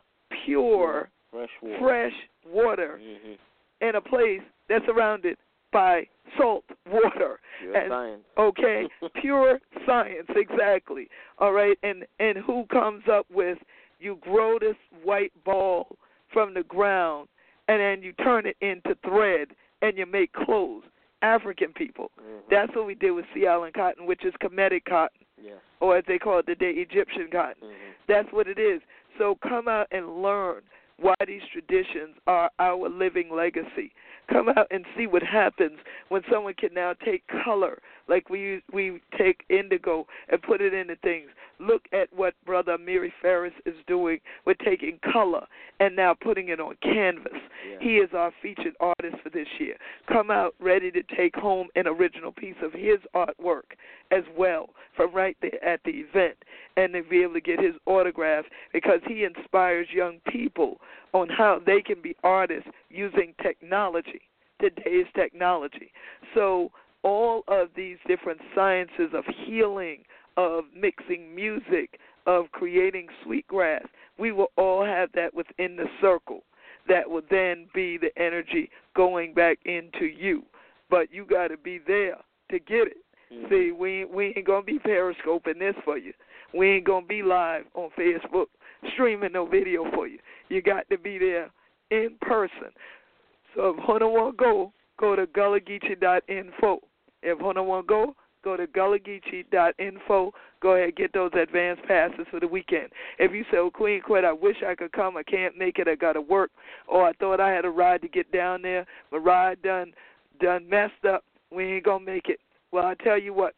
pure, 0.46 1.10
Fresh 1.32 1.50
water. 1.62 1.80
fresh 1.80 2.14
water 2.48 3.00
hmm 3.02 3.34
in 3.82 3.96
a 3.96 4.02
place 4.02 4.40
that's 4.70 4.86
surrounded 4.86 5.36
by 5.74 6.08
salt 6.38 6.64
water. 6.90 7.40
Pure 7.60 7.76
And- 7.76 7.90
science. 7.92 8.24
Okay, 8.38 8.88
pure 9.22 9.60
science, 9.86 10.28
exactly. 10.36 11.10
All 11.40 11.52
right, 11.52 11.78
and 11.84 12.06
and 12.20 12.38
who 12.38 12.66
comes 12.72 13.04
up 13.12 13.26
with 13.30 13.58
you 14.04 14.18
grow 14.22 14.60
this 14.60 14.76
white 15.04 15.32
ball 15.46 15.88
from 16.32 16.54
the 16.54 16.64
ground 16.64 17.28
and 17.68 17.80
then 17.80 18.04
you 18.04 18.12
turn 18.14 18.46
it 18.46 18.58
into 18.62 18.96
thread 19.08 19.50
and 19.82 19.98
you 19.98 20.06
make 20.06 20.32
clothes. 20.34 20.84
African 21.22 21.72
people. 21.72 22.12
Mhm. 22.20 22.50
That's 22.50 22.76
what 22.76 22.86
we 22.86 22.96
did 22.96 23.12
with 23.12 23.26
Sea 23.34 23.48
Island 23.48 23.74
cotton, 23.74 24.06
which 24.06 24.26
is 24.26 24.34
Kemetic 24.42 24.84
cotton, 24.84 25.26
Yes. 25.42 25.58
or 25.80 25.96
as 25.96 26.04
they 26.04 26.20
call 26.20 26.40
it 26.40 26.46
today, 26.46 26.72
Egyptian 26.72 27.30
cotton. 27.30 27.70
hmm 27.70 27.74
That's 28.08 28.30
what 28.34 28.50
it 28.50 28.60
is. 28.60 28.82
So 29.18 29.36
come 29.36 29.70
out 29.70 29.88
and 29.92 30.22
learn 30.22 30.64
why 30.98 31.16
these 31.26 31.44
traditions 31.48 32.18
are 32.28 32.52
our 32.60 32.90
living 32.90 33.30
legacy. 33.30 33.94
Come 34.28 34.50
out 34.50 34.68
and 34.70 34.86
see 34.98 35.08
what 35.08 35.24
happens 35.24 35.80
when 36.10 36.24
someone 36.30 36.56
can 36.56 36.74
now 36.74 36.92
take 36.94 37.26
color, 37.28 37.80
like 38.08 38.30
we 38.30 38.40
use, 38.42 38.64
we 38.74 39.00
take 39.18 39.46
indigo 39.48 40.06
and 40.28 40.42
put 40.42 40.60
it 40.62 40.74
into 40.74 40.98
things. 40.98 41.30
Look 41.64 41.84
at 41.94 42.12
what 42.14 42.34
Brother 42.46 42.78
Miri 42.78 43.14
Ferris 43.22 43.54
is 43.66 43.76
doing 43.88 44.20
with 44.46 44.58
taking 44.66 45.00
color 45.12 45.46
and 45.80 45.96
now 45.96 46.14
putting 46.14 46.50
it 46.50 46.60
on 46.60 46.76
canvas. 46.82 47.34
Yeah. 47.34 47.78
He 47.80 47.96
is 47.98 48.10
our 48.14 48.32
featured 48.42 48.76
artist 48.80 49.16
for 49.24 49.30
this 49.30 49.48
year. 49.60 49.76
Come 50.08 50.30
out 50.30 50.56
ready 50.60 50.92
to 50.92 51.02
take 51.16 51.36
home 51.36 51.68
an 51.76 51.88
original 51.88 52.32
piece 52.32 52.56
of 52.62 52.74
his 52.74 53.00
artwork 53.16 53.78
as 54.12 54.24
well 54.38 54.70
from 54.96 55.14
right 55.14 55.38
there 55.42 55.64
at 55.64 55.80
the 55.86 55.92
event 55.92 56.36
and 56.76 56.94
to 56.94 57.04
be 57.04 57.24
able 57.24 57.34
to 57.34 57.42
get 57.42 57.60
his 57.60 57.76
autograph 57.86 58.46
because 58.74 59.00
he 59.08 59.24
inspires 59.24 59.88
young 59.94 60.20
people 60.32 60.80
on 61.14 61.30
how 61.30 61.60
they 61.66 61.82
can 61.82 62.02
be 62.02 62.16
artists 62.24 62.70
using 62.90 63.34
technology, 63.42 64.22
today's 64.60 65.06
technology. 65.16 65.92
So 66.34 66.72
all 67.04 67.44
of 67.48 67.70
these 67.76 67.98
different 68.08 68.40
sciences 68.56 69.12
of 69.14 69.24
healing, 69.46 70.04
of 70.38 70.66
mixing 70.76 71.36
music, 71.36 72.00
of 72.26 72.52
creating 72.52 73.08
sweetgrass, 73.24 73.86
we 74.18 74.32
will 74.32 74.52
all 74.58 74.86
have 74.86 75.12
that 75.14 75.34
within 75.34 75.76
the 75.76 75.88
circle 76.02 76.44
that 76.88 77.10
will 77.10 77.24
then 77.30 77.68
be 77.74 77.98
the 77.98 78.12
energy 78.18 78.70
going 78.96 79.34
back 79.34 79.58
into 79.66 80.06
you. 80.06 80.44
But 80.90 81.14
you 81.14 81.26
got 81.26 81.48
to 81.48 81.58
be 81.58 81.80
there 81.80 82.18
to 82.52 82.60
get 82.60 82.88
it. 82.88 82.98
Mhm. 83.32 83.50
See, 83.50 83.72
we 83.72 84.02
ain't- 84.02 84.10
we 84.10 84.26
ain't 84.26 84.46
gonna 84.46 84.64
be 84.64 84.80
periscoping 84.80 85.60
this 85.60 85.76
for 85.84 85.98
you. 85.98 86.14
We 86.54 86.70
ain't 86.70 86.84
gonna 86.84 87.06
be 87.06 87.24
live 87.24 87.66
on 87.74 87.90
Facebook 87.92 88.48
streaming 88.92 89.32
no 89.32 89.46
video 89.46 89.90
for 89.92 90.08
you. 90.08 90.20
You 90.50 90.62
got 90.62 90.90
to 90.90 90.98
be 90.98 91.18
there 91.18 91.50
in 91.90 92.18
person. 92.22 92.72
So 93.56 93.70
if 93.70 93.78
Hunter 93.78 94.08
want 94.08 94.38
to 94.38 94.44
go, 94.44 94.74
go 94.98 95.16
to 95.16 95.26
gullahgeechee.info. 95.28 96.82
If 97.22 97.40
Hunter 97.40 97.64
want 97.64 97.88
to 97.88 97.92
go, 97.92 98.16
go 98.44 98.58
to 98.58 98.68
gullahgeechee.info. 98.68 100.34
Go 100.62 100.76
ahead 100.76 100.96
get 100.96 101.14
those 101.14 101.32
advance 101.34 101.80
passes 101.88 102.26
for 102.32 102.40
the 102.40 102.48
weekend. 102.48 102.90
If 103.20 103.32
you 103.32 103.44
say, 103.52 103.58
oh, 103.58 103.72
Queen 103.72 104.02
Quet, 104.02 104.26
I 104.26 104.32
wish 104.32 104.58
I 104.66 104.76
could 104.76 104.92
come. 104.92 105.18
I 105.18 105.24
can't 105.24 105.58
make 105.58 105.80
it. 105.80 105.88
I 105.88 105.96
got 105.96 106.14
to 106.14 106.22
work. 106.22 106.52
Or 106.88 107.08
I 107.08 107.14
thought 107.14 107.40
I 107.40 107.52
had 107.52 107.66
a 107.66 107.70
ride 107.70 108.02
to 108.04 108.08
get 108.08 108.32
down 108.32 108.62
there. 108.62 108.86
My 109.12 109.18
ride 109.18 109.62
done 109.62 109.94
done 110.40 110.68
messed 110.70 111.06
up. 111.08 111.24
We 111.52 111.66
ain't 111.66 111.86
going 111.86 112.06
to 112.06 112.12
make 112.12 112.30
it. 112.30 112.40
Well, 112.72 112.86
I 112.86 112.96
tell 112.96 113.20
you 113.20 113.34
what, 113.34 113.54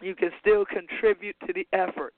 you 0.00 0.14
can 0.14 0.30
still 0.40 0.64
contribute 0.64 1.36
to 1.46 1.52
the 1.52 1.66
effort. 1.72 2.14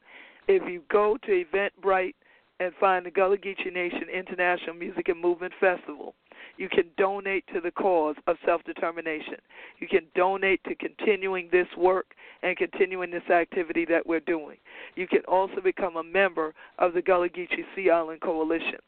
If 0.47 0.63
you 0.71 0.83
go 0.91 1.19
to 1.25 1.45
Eventbrite 1.45 2.15
and 2.61 2.73
find 2.79 3.05
the 3.05 3.11
Gullah 3.11 3.37
Geechee 3.37 3.73
Nation 3.73 4.05
International 4.13 4.75
Music 4.75 5.09
and 5.09 5.21
Movement 5.21 5.53
Festival, 5.59 6.15
you 6.57 6.69
can 6.69 6.85
donate 6.97 7.45
to 7.53 7.61
the 7.61 7.71
cause 7.71 8.17
of 8.27 8.37
self 8.45 8.63
determination. 8.65 9.37
You 9.81 9.89
can 9.89 10.07
donate 10.15 10.63
to 10.65 10.75
continuing 10.75 11.49
this 11.51 11.67
work 11.77 12.07
and 12.43 12.57
continuing 12.57 13.11
this 13.11 13.29
activity 13.31 13.85
that 13.87 14.07
we're 14.07 14.21
doing. 14.21 14.57
You 14.95 15.07
can 15.07 15.23
also 15.27 15.61
become 15.63 15.97
a 15.97 16.05
member 16.05 16.55
of 16.79 16.95
the 16.95 17.03
Gullah 17.03 17.29
Geechee 17.29 17.65
Sea 17.75 17.91
Island 17.91 18.21
Coalition. 18.21 18.79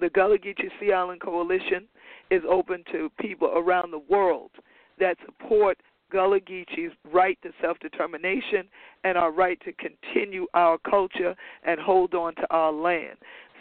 The 0.00 0.10
Gullah 0.10 0.38
Geechee 0.38 0.70
Sea 0.80 0.92
Island 0.92 1.20
Coalition 1.20 1.88
is 2.30 2.42
open 2.48 2.84
to 2.92 3.10
people 3.18 3.52
around 3.56 3.90
the 3.90 4.02
world 4.08 4.50
that 4.98 5.16
support 5.24 5.78
Gullah 6.10 6.40
Geechee's 6.40 6.92
right 7.12 7.38
to 7.42 7.50
self 7.60 7.78
determination 7.80 8.68
and 9.04 9.18
our 9.18 9.32
right 9.32 9.60
to 9.64 9.72
continue 9.72 10.46
our 10.54 10.78
culture 10.78 11.34
and 11.64 11.80
hold 11.80 12.14
on 12.14 12.34
to 12.36 12.46
our 12.50 12.72
land. 12.72 13.16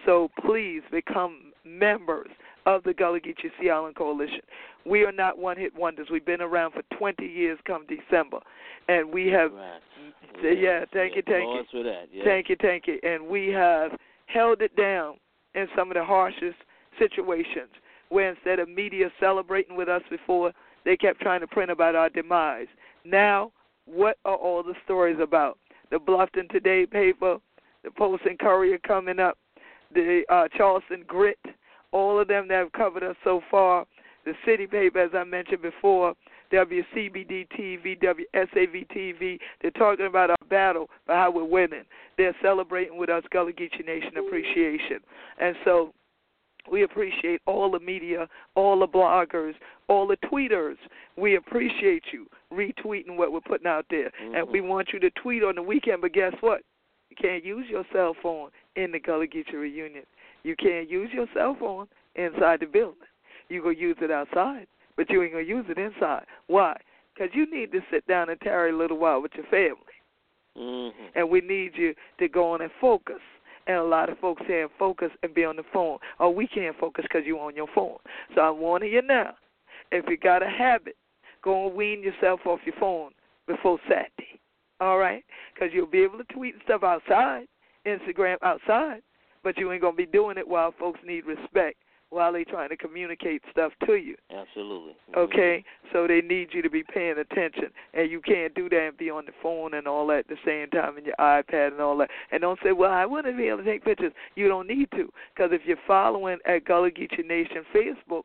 So 0.05 0.29
please 0.45 0.81
become 0.91 1.51
members 1.65 2.29
of 2.67 2.83
the 2.83 2.93
Gullah 2.93 3.21
Geechee 3.21 3.49
Sea 3.59 3.69
Island 3.69 3.95
Coalition. 3.95 4.41
We 4.85 5.03
are 5.05 5.11
not 5.11 5.39
one 5.39 5.57
hit 5.57 5.73
wonders. 5.73 6.09
We've 6.11 6.25
been 6.25 6.41
around 6.41 6.73
for 6.73 6.83
20 6.97 7.25
years 7.25 7.57
come 7.65 7.85
December. 7.87 8.39
And 8.89 9.11
we 9.11 9.27
have, 9.27 9.53
Right. 9.53 10.59
yeah, 10.59 10.83
thank 10.93 11.15
you, 11.15 11.23
thank 11.23 11.73
you. 11.73 11.83
That. 11.83 12.09
Yeah. 12.11 12.23
Thank 12.25 12.49
you, 12.49 12.57
thank 12.61 12.85
you. 12.85 12.99
And 13.03 13.25
we 13.27 13.47
have 13.47 13.97
held 14.25 14.61
it 14.61 14.75
down 14.75 15.15
in 15.55 15.67
some 15.75 15.89
of 15.89 15.95
the 15.95 16.03
harshest 16.03 16.57
situations 16.99 17.69
where 18.09 18.29
instead 18.29 18.59
of 18.59 18.69
media 18.69 19.09
celebrating 19.19 19.77
with 19.77 19.87
us 19.87 20.03
before, 20.09 20.51
they 20.83 20.97
kept 20.97 21.21
trying 21.21 21.39
to 21.39 21.47
print 21.47 21.71
about 21.71 21.95
our 21.95 22.09
demise. 22.09 22.67
Now 23.05 23.51
what 23.85 24.17
are 24.25 24.35
all 24.35 24.61
the 24.61 24.75
stories 24.83 25.19
about? 25.21 25.57
The 25.89 25.97
Bluffton 25.97 26.49
Today 26.49 26.85
paper, 26.85 27.37
the 27.83 27.91
Post 27.91 28.23
and 28.25 28.37
Courier 28.37 28.77
coming 28.79 29.19
up, 29.19 29.37
the 29.93 30.23
uh, 30.29 30.49
Charleston 30.55 31.05
Grit, 31.07 31.39
all 31.91 32.19
of 32.19 32.27
them 32.27 32.47
that 32.47 32.55
have 32.55 32.71
covered 32.73 33.03
us 33.03 33.15
so 33.23 33.41
far. 33.49 33.85
The 34.25 34.33
City 34.45 34.67
paper, 34.67 34.99
as 34.99 35.11
I 35.13 35.23
mentioned 35.23 35.61
before, 35.61 36.13
WCBD 36.51 37.47
TV, 37.57 38.01
WSAV 38.01 38.87
TV. 38.89 39.39
They're 39.61 39.71
talking 39.71 40.05
about 40.05 40.29
our 40.29 40.37
battle, 40.49 40.89
but 41.05 41.15
how 41.15 41.31
we're 41.31 41.43
winning. 41.43 41.83
They're 42.17 42.35
celebrating 42.41 42.97
with 42.97 43.09
us 43.09 43.23
Gullah 43.31 43.53
Geechee 43.53 43.85
Nation 43.85 44.17
appreciation. 44.17 44.99
And 45.39 45.55
so 45.63 45.93
we 46.71 46.83
appreciate 46.83 47.41
all 47.45 47.71
the 47.71 47.79
media, 47.79 48.27
all 48.55 48.79
the 48.79 48.87
bloggers, 48.87 49.53
all 49.87 50.07
the 50.07 50.17
tweeters. 50.29 50.75
We 51.17 51.35
appreciate 51.35 52.03
you 52.11 52.27
retweeting 52.51 53.17
what 53.17 53.31
we're 53.31 53.41
putting 53.41 53.67
out 53.67 53.85
there. 53.89 54.11
Mm-hmm. 54.21 54.35
And 54.35 54.49
we 54.49 54.61
want 54.61 54.89
you 54.93 54.99
to 54.99 55.09
tweet 55.11 55.43
on 55.43 55.55
the 55.55 55.61
weekend, 55.61 56.01
but 56.01 56.13
guess 56.13 56.33
what? 56.41 56.61
You 57.09 57.15
can't 57.15 57.45
use 57.45 57.65
your 57.69 57.85
cell 57.93 58.15
phone 58.21 58.49
in 58.77 58.91
the 58.91 58.99
Gullah 58.99 59.27
Geechee 59.27 59.53
reunion. 59.53 60.03
You 60.43 60.55
can't 60.55 60.89
use 60.89 61.09
your 61.13 61.25
cell 61.33 61.57
phone 61.59 61.87
inside 62.15 62.61
the 62.61 62.67
building. 62.67 62.95
You 63.49 63.61
go 63.61 63.69
use 63.69 63.97
it 63.99 64.11
outside, 64.11 64.67
but 64.95 65.09
you 65.09 65.21
ain't 65.21 65.33
gonna 65.33 65.43
use 65.43 65.65
it 65.67 65.77
inside. 65.77 66.25
Why? 66.47 66.77
Because 67.13 67.29
you 67.33 67.49
need 67.51 67.71
to 67.71 67.81
sit 67.91 68.07
down 68.07 68.29
and 68.29 68.39
tarry 68.39 68.71
a 68.71 68.77
little 68.77 68.97
while 68.97 69.21
with 69.21 69.31
your 69.35 69.45
family, 69.47 69.81
Mm-hmm. 70.57 71.05
and 71.15 71.29
we 71.29 71.41
need 71.41 71.73
you 71.75 71.93
to 72.19 72.27
go 72.27 72.53
on 72.53 72.61
and 72.61 72.71
focus. 72.81 73.21
And 73.67 73.77
a 73.77 73.83
lot 73.83 74.09
of 74.09 74.17
folks 74.19 74.41
saying 74.47 74.69
focus 74.79 75.09
and 75.23 75.33
be 75.33 75.43
on 75.43 75.57
the 75.57 75.63
phone. 75.73 75.97
Oh, 76.19 76.29
we 76.29 76.47
can't 76.47 76.75
focus 76.79 77.03
because 77.07 77.27
you're 77.27 77.39
on 77.39 77.55
your 77.55 77.67
phone. 77.75 77.97
So 78.33 78.41
I'm 78.41 78.59
warning 78.59 78.93
you 78.93 79.01
now. 79.01 79.35
If 79.91 80.05
you 80.07 80.17
got 80.17 80.41
a 80.41 80.49
habit, 80.49 80.95
go 81.43 81.67
and 81.67 81.75
wean 81.75 82.01
yourself 82.01 82.39
off 82.45 82.61
your 82.65 82.75
phone 82.79 83.11
before 83.45 83.77
Saturday. 83.89 84.39
All 84.79 84.97
right? 84.97 85.23
Because 85.53 85.69
you'll 85.73 85.85
be 85.85 86.01
able 86.01 86.17
to 86.17 86.23
tweet 86.33 86.53
and 86.53 86.63
stuff 86.63 86.83
outside, 86.83 87.47
Instagram 87.87 88.37
outside, 88.41 89.01
but 89.43 89.57
you 89.57 89.71
ain't 89.71 89.81
going 89.81 89.93
to 89.93 89.97
be 89.97 90.05
doing 90.05 90.37
it 90.37 90.47
while 90.47 90.73
folks 90.77 90.99
need 91.05 91.25
respect, 91.25 91.77
while 92.09 92.31
they 92.31 92.43
trying 92.43 92.69
to 92.69 92.77
communicate 92.77 93.41
stuff 93.51 93.71
to 93.85 93.95
you. 93.95 94.15
Absolutely. 94.33 94.93
Okay, 95.15 95.63
so 95.91 96.07
they 96.07 96.21
need 96.21 96.49
you 96.53 96.61
to 96.61 96.69
be 96.69 96.83
paying 96.83 97.17
attention, 97.17 97.69
and 97.93 98.09
you 98.09 98.21
can't 98.21 98.53
do 98.55 98.69
that 98.69 98.87
and 98.87 98.97
be 98.97 99.09
on 99.09 99.25
the 99.25 99.33
phone 99.41 99.73
and 99.73 99.87
all 99.87 100.07
that 100.07 100.19
at 100.19 100.27
the 100.27 100.37
same 100.45 100.69
time, 100.69 100.97
and 100.97 101.05
your 101.05 101.15
iPad 101.19 101.71
and 101.71 101.81
all 101.81 101.97
that. 101.97 102.09
And 102.31 102.41
don't 102.41 102.59
say, 102.63 102.71
"Well, 102.71 102.91
I 102.91 103.05
wouldn't 103.05 103.37
be 103.37 103.47
able 103.47 103.59
to 103.59 103.63
take 103.63 103.83
pictures." 103.83 104.13
You 104.35 104.47
don't 104.47 104.67
need 104.67 104.89
to, 104.91 105.11
because 105.33 105.51
if 105.51 105.65
you're 105.65 105.77
following 105.85 106.39
at 106.45 106.65
Gullah 106.65 106.91
Geechee 106.91 107.25
Nation 107.25 107.65
Facebook, 107.73 108.23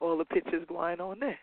all 0.00 0.16
the 0.18 0.24
pictures 0.24 0.64
going 0.68 1.00
on 1.00 1.18
there. 1.18 1.38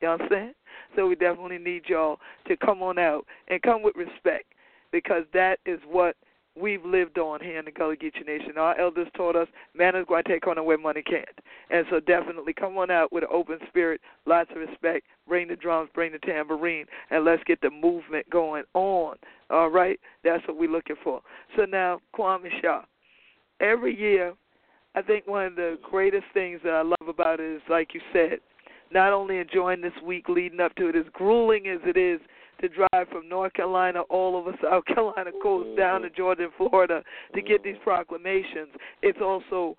You 0.00 0.08
understand? 0.08 0.54
So 0.94 1.06
we 1.08 1.14
definitely 1.14 1.58
need 1.58 1.88
y'all 1.88 2.20
to 2.46 2.56
come 2.56 2.82
on 2.82 2.98
out 2.98 3.26
and 3.48 3.62
come 3.62 3.82
with 3.82 3.96
respect, 3.96 4.52
because 4.92 5.24
that 5.32 5.58
is 5.64 5.80
what 5.90 6.16
we've 6.56 6.84
lived 6.84 7.18
on 7.18 7.40
here 7.40 7.58
in 7.58 7.64
the 7.64 7.70
Gullah 7.70 7.96
Nation. 8.26 8.52
Our 8.56 8.78
elders 8.78 9.08
taught 9.16 9.36
us 9.36 9.48
man 9.74 9.96
is 9.96 10.04
going 10.08 10.22
to 10.24 10.28
take 10.28 10.46
on 10.46 10.62
where 10.64 10.78
money 10.78 11.02
can't. 11.02 11.26
And 11.70 11.84
so 11.90 12.00
definitely 12.00 12.52
come 12.52 12.76
on 12.78 12.90
out 12.90 13.12
with 13.12 13.24
an 13.24 13.30
open 13.32 13.58
spirit, 13.68 14.00
lots 14.26 14.50
of 14.50 14.58
respect, 14.58 15.06
bring 15.26 15.48
the 15.48 15.56
drums, 15.56 15.90
bring 15.94 16.12
the 16.12 16.18
tambourine, 16.18 16.86
and 17.10 17.24
let's 17.24 17.42
get 17.44 17.60
the 17.60 17.70
movement 17.70 18.28
going 18.30 18.64
on. 18.74 19.16
All 19.50 19.68
right? 19.68 19.98
That's 20.22 20.46
what 20.46 20.58
we're 20.58 20.70
looking 20.70 20.96
for. 21.02 21.20
So 21.56 21.64
now, 21.64 22.00
Kwame 22.16 22.48
Sha. 22.62 22.82
Every 23.60 23.98
year, 23.98 24.34
I 24.94 25.02
think 25.02 25.26
one 25.26 25.46
of 25.46 25.56
the 25.56 25.78
greatest 25.82 26.26
things 26.34 26.60
that 26.64 26.72
I 26.72 26.82
love 26.82 27.08
about 27.08 27.40
it 27.40 27.56
is, 27.56 27.62
like 27.68 27.94
you 27.94 28.00
said, 28.12 28.38
not 28.92 29.12
only 29.12 29.38
enjoying 29.38 29.80
this 29.80 29.92
week 30.04 30.28
leading 30.28 30.60
up 30.60 30.74
to 30.76 30.88
it, 30.88 30.96
as 30.96 31.04
grueling 31.12 31.66
as 31.66 31.80
it 31.84 31.96
is 31.96 32.20
to 32.64 32.74
drive 32.74 33.08
from 33.10 33.28
North 33.28 33.52
Carolina 33.52 34.00
all 34.08 34.36
over 34.36 34.52
South 34.62 34.84
Carolina 34.86 35.30
coast 35.42 35.76
down 35.76 36.00
to 36.00 36.10
Georgia 36.10 36.48
Florida 36.56 37.02
to 37.34 37.42
get 37.42 37.62
these 37.62 37.76
proclamations. 37.84 38.70
It's 39.02 39.18
also 39.20 39.76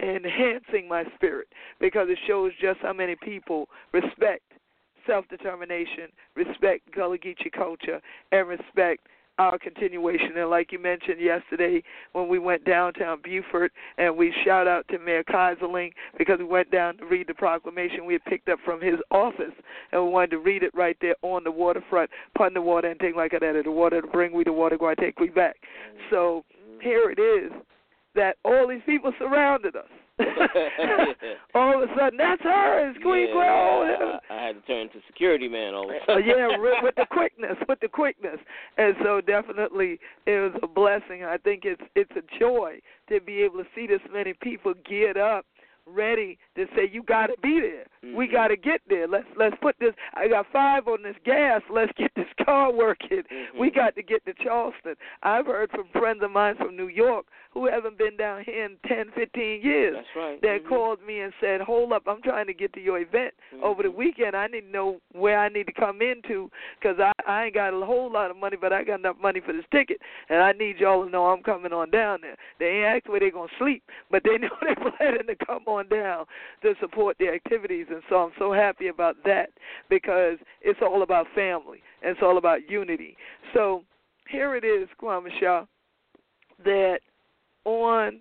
enhancing 0.00 0.88
my 0.88 1.04
spirit 1.14 1.48
because 1.78 2.08
it 2.08 2.18
shows 2.26 2.52
just 2.60 2.80
how 2.80 2.94
many 2.94 3.16
people 3.22 3.68
respect 3.92 4.42
self 5.06 5.28
determination, 5.28 6.08
respect 6.34 6.90
Gullah 6.94 7.18
Geechee 7.18 7.52
culture, 7.54 8.00
and 8.30 8.48
respect 8.48 9.06
our 9.38 9.58
continuation. 9.58 10.36
And 10.36 10.50
like 10.50 10.72
you 10.72 10.78
mentioned 10.78 11.20
yesterday 11.20 11.82
when 12.12 12.28
we 12.28 12.38
went 12.38 12.64
downtown 12.64 13.20
Beaufort 13.22 13.72
and 13.98 14.16
we 14.16 14.32
shout 14.44 14.68
out 14.68 14.86
to 14.88 14.98
Mayor 14.98 15.24
Keyserling 15.24 15.92
because 16.18 16.38
we 16.38 16.44
went 16.44 16.70
down 16.70 16.96
to 16.98 17.06
read 17.06 17.26
the 17.28 17.34
proclamation 17.34 18.04
we 18.04 18.14
had 18.14 18.24
picked 18.24 18.48
up 18.48 18.58
from 18.64 18.80
his 18.80 18.96
office 19.10 19.54
and 19.92 20.04
we 20.04 20.10
wanted 20.10 20.30
to 20.32 20.38
read 20.38 20.62
it 20.62 20.72
right 20.74 20.96
there 21.00 21.16
on 21.22 21.44
the 21.44 21.50
waterfront, 21.50 22.10
pun 22.36 22.54
the 22.54 22.60
water 22.60 22.88
and 22.88 23.00
things 23.00 23.14
like 23.16 23.32
that. 23.32 23.40
The 23.64 23.70
water 23.70 24.00
to 24.00 24.06
bring 24.06 24.32
we 24.32 24.44
the 24.44 24.52
water, 24.52 24.76
go 24.76 24.88
I 24.88 24.94
take 24.94 25.18
we 25.18 25.28
back. 25.28 25.56
So 26.10 26.44
here 26.80 27.10
it 27.10 27.20
is 27.20 27.52
that 28.14 28.36
all 28.44 28.68
these 28.68 28.82
people 28.84 29.12
surrounded 29.18 29.76
us. 29.76 29.88
all 31.54 31.82
of 31.82 31.88
a 31.88 31.92
sudden, 31.98 32.18
that's 32.18 32.42
her, 32.42 32.90
it's 32.90 32.98
Queen 33.02 33.28
yeah. 33.28 34.18
I, 34.30 34.34
I 34.34 34.46
had 34.46 34.52
to 34.56 34.60
turn 34.66 34.88
to 34.90 35.00
security 35.06 35.48
man 35.48 35.74
all 35.74 35.88
of 35.88 35.96
a 35.96 35.98
Uh, 35.98 36.06
sudden. 36.06 36.24
yeah, 36.26 36.48
with 36.58 36.94
the 36.96 37.06
quickness, 37.10 37.56
with 37.68 37.80
the 37.80 37.88
quickness, 37.88 38.38
and 38.76 38.94
so 39.02 39.20
definitely 39.20 39.98
it 40.26 40.38
was 40.38 40.52
a 40.62 40.66
blessing. 40.66 41.24
I 41.24 41.36
think 41.38 41.62
it's 41.64 41.82
it's 41.94 42.10
a 42.16 42.38
joy 42.38 42.80
to 43.08 43.20
be 43.20 43.42
able 43.42 43.58
to 43.58 43.66
see 43.74 43.86
this 43.86 44.00
many 44.12 44.34
people 44.42 44.74
geared 44.88 45.16
up, 45.16 45.46
ready 45.86 46.38
to 46.56 46.66
say 46.76 46.88
you 46.90 47.02
got 47.02 47.26
to 47.28 47.34
be 47.42 47.60
there. 47.60 47.86
We 48.02 48.26
Mhm. 48.26 48.32
got 48.32 48.48
to 48.48 48.56
get 48.56 48.80
there. 48.88 49.06
Let's 49.06 49.26
let's 49.36 49.56
put 49.60 49.76
this. 49.78 49.94
I 50.14 50.26
got 50.28 50.46
five 50.52 50.88
on 50.88 51.02
this 51.02 51.16
gas. 51.24 51.62
Let's 51.70 51.92
get 51.96 52.10
this 52.16 52.26
car 52.44 52.72
working. 52.72 53.22
We 53.56 53.70
Mhm. 53.70 53.74
got 53.74 53.94
to 53.94 54.02
get 54.02 54.24
to 54.26 54.34
Charleston. 54.34 54.96
I've 55.22 55.46
heard 55.46 55.70
from 55.70 55.86
friends 55.88 56.22
of 56.22 56.30
mine 56.32 56.56
from 56.56 56.76
New 56.76 56.88
York 56.88 57.26
who 57.52 57.66
haven't 57.66 57.98
been 57.98 58.16
down 58.16 58.42
here 58.42 58.64
in 58.64 58.76
ten, 58.88 59.10
fifteen 59.12 59.60
years 59.62 59.94
That's 59.94 60.16
right. 60.16 60.40
that 60.42 60.64
Mhm. 60.64 60.68
called 60.68 61.00
me 61.06 61.20
and 61.20 61.32
said, 61.38 61.60
"Hold 61.60 61.92
up, 61.92 62.08
I'm 62.08 62.22
trying 62.22 62.46
to 62.46 62.54
get 62.54 62.72
to 62.72 62.80
your 62.80 62.98
event 62.98 63.34
over 63.62 63.82
the 63.82 63.90
Mhm. 63.90 63.94
weekend. 63.94 64.34
I 64.36 64.46
need 64.48 64.62
to 64.62 64.70
know 64.70 65.00
where 65.12 65.38
I 65.38 65.48
need 65.48 65.66
to 65.66 65.72
come 65.72 66.02
into 66.02 66.50
because 66.80 66.98
I 66.98 67.12
I 67.24 67.44
ain't 67.44 67.54
got 67.54 67.72
a 67.72 67.86
whole 67.86 68.10
lot 68.10 68.30
of 68.32 68.36
money, 68.36 68.56
but 68.56 68.72
I 68.72 68.82
got 68.82 68.98
enough 68.98 69.18
money 69.18 69.38
for 69.38 69.52
this 69.52 69.64
ticket, 69.70 70.02
and 70.28 70.42
I 70.42 70.50
need 70.52 70.80
y'all 70.80 71.04
to 71.04 71.10
know 71.10 71.26
I'm 71.26 71.42
coming 71.42 71.72
on 71.72 71.90
down 71.90 72.20
there. 72.22 72.36
They 72.58 72.78
ain't 72.78 72.96
asked 72.96 73.08
where 73.08 73.20
they 73.20 73.30
gonna 73.30 73.48
sleep, 73.58 73.84
but 74.10 74.24
they 74.24 74.38
know 74.38 74.50
they're 74.60 74.74
planning 74.74 75.26
to 75.28 75.36
come 75.36 75.62
on 75.66 75.86
down 75.88 76.26
to 76.62 76.74
support 76.80 77.16
the 77.18 77.28
activities, 77.28 77.86
and 77.92 78.02
so 78.08 78.16
I'm 78.16 78.32
so 78.38 78.52
happy 78.52 78.88
about 78.88 79.16
that 79.24 79.50
because 79.88 80.38
it's 80.60 80.80
all 80.82 81.02
about 81.02 81.26
family 81.34 81.82
and 82.02 82.12
it's 82.12 82.22
all 82.22 82.38
about 82.38 82.68
unity. 82.68 83.16
So 83.54 83.84
here 84.28 84.56
it 84.56 84.64
is, 84.64 84.88
Kwame 85.00 85.28
Sha, 85.38 85.64
that 86.64 87.00
on 87.64 88.20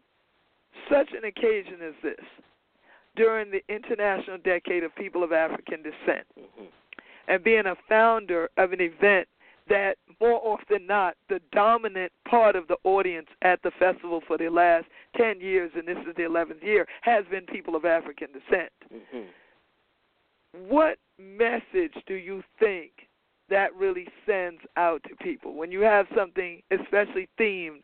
such 0.89 1.09
an 1.13 1.25
occasion 1.25 1.81
as 1.81 1.93
this, 2.03 2.25
during 3.15 3.51
the 3.51 3.63
International 3.67 4.37
Decade 4.37 4.83
of 4.83 4.95
People 4.95 5.23
of 5.23 5.31
African 5.31 5.81
Descent, 5.81 6.25
Mhm. 6.37 6.67
and 7.27 7.43
being 7.43 7.65
a 7.65 7.75
founder 7.87 8.49
of 8.57 8.73
an 8.73 8.81
event 8.81 9.27
that 9.67 9.97
more 10.19 10.39
often 10.43 10.65
than 10.69 10.87
not 10.87 11.15
the 11.29 11.39
dominant 11.51 12.11
part 12.25 12.55
of 12.55 12.67
the 12.67 12.77
audience 12.83 13.29
at 13.41 13.61
the 13.61 13.71
festival 13.71 14.21
for 14.21 14.37
the 14.37 14.49
last 14.49 14.85
10 15.15 15.39
years 15.39 15.71
and 15.75 15.87
this 15.87 15.97
is 15.99 16.15
the 16.15 16.23
11th 16.23 16.63
year 16.63 16.87
has 17.01 17.25
been 17.27 17.45
people 17.45 17.75
of 17.75 17.85
African 17.85 18.31
descent. 18.31 18.71
Mhm. 18.91 19.27
What 20.53 20.97
message 21.19 21.93
do 22.07 22.15
you 22.15 22.43
think 22.59 22.91
that 23.49 23.75
really 23.75 24.07
sends 24.25 24.61
out 24.77 25.03
to 25.03 25.15
people? 25.17 25.55
When 25.55 25.71
you 25.71 25.81
have 25.81 26.07
something 26.15 26.61
especially 26.71 27.29
themed 27.39 27.83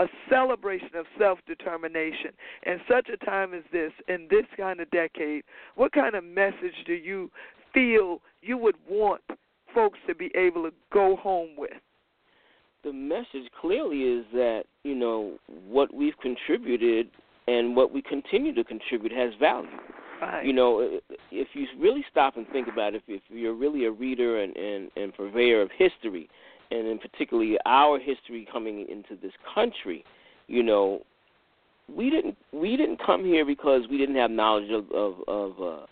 a 0.00 0.06
celebration 0.30 0.90
of 0.96 1.06
self-determination 1.18 2.30
in 2.64 2.80
such 2.88 3.08
a 3.08 3.16
time 3.24 3.52
as 3.52 3.64
this 3.72 3.90
in 4.06 4.28
this 4.30 4.44
kind 4.56 4.78
of 4.78 4.88
decade 4.92 5.42
what 5.74 5.90
kind 5.90 6.14
of 6.14 6.22
message 6.22 6.84
do 6.86 6.92
you 6.92 7.28
feel 7.74 8.20
you 8.40 8.56
would 8.56 8.76
want 8.88 9.22
folks 9.74 9.98
to 10.06 10.14
be 10.14 10.30
able 10.34 10.62
to 10.62 10.72
go 10.92 11.16
home 11.16 11.50
with? 11.56 11.72
The 12.84 12.92
message 12.92 13.50
clearly 13.60 14.02
is 14.02 14.24
that 14.32 14.64
you 14.84 14.94
know 14.94 15.38
what 15.68 15.92
we've 15.92 16.18
contributed 16.20 17.08
and 17.46 17.74
what 17.74 17.92
we 17.92 18.02
continue 18.02 18.54
to 18.54 18.64
contribute 18.64 19.12
has 19.12 19.32
value. 19.40 19.68
right. 20.20 20.44
You 20.44 20.52
know, 20.52 21.00
if 21.38 21.48
you 21.54 21.66
really 21.78 22.04
stop 22.10 22.36
and 22.36 22.46
think 22.48 22.68
about 22.68 22.94
it, 22.94 23.02
if, 23.06 23.22
if 23.22 23.22
you're 23.28 23.54
really 23.54 23.84
a 23.84 23.90
reader 23.90 24.42
and, 24.42 24.56
and, 24.56 24.90
and 24.96 25.14
purveyor 25.14 25.62
of 25.62 25.70
history, 25.76 26.28
and 26.70 26.86
in 26.86 26.98
particularly 26.98 27.56
our 27.66 27.98
history 27.98 28.46
coming 28.52 28.86
into 28.88 29.20
this 29.20 29.32
country, 29.54 30.04
you 30.48 30.62
know, 30.62 31.02
we 31.94 32.10
didn't 32.10 32.36
we 32.52 32.76
didn't 32.76 33.00
come 33.04 33.24
here 33.24 33.46
because 33.46 33.82
we 33.90 33.96
didn't 33.96 34.16
have 34.16 34.30
knowledge 34.30 34.70
of 34.70 34.90
of 34.92 35.14
of, 35.26 35.60
uh, 35.60 35.86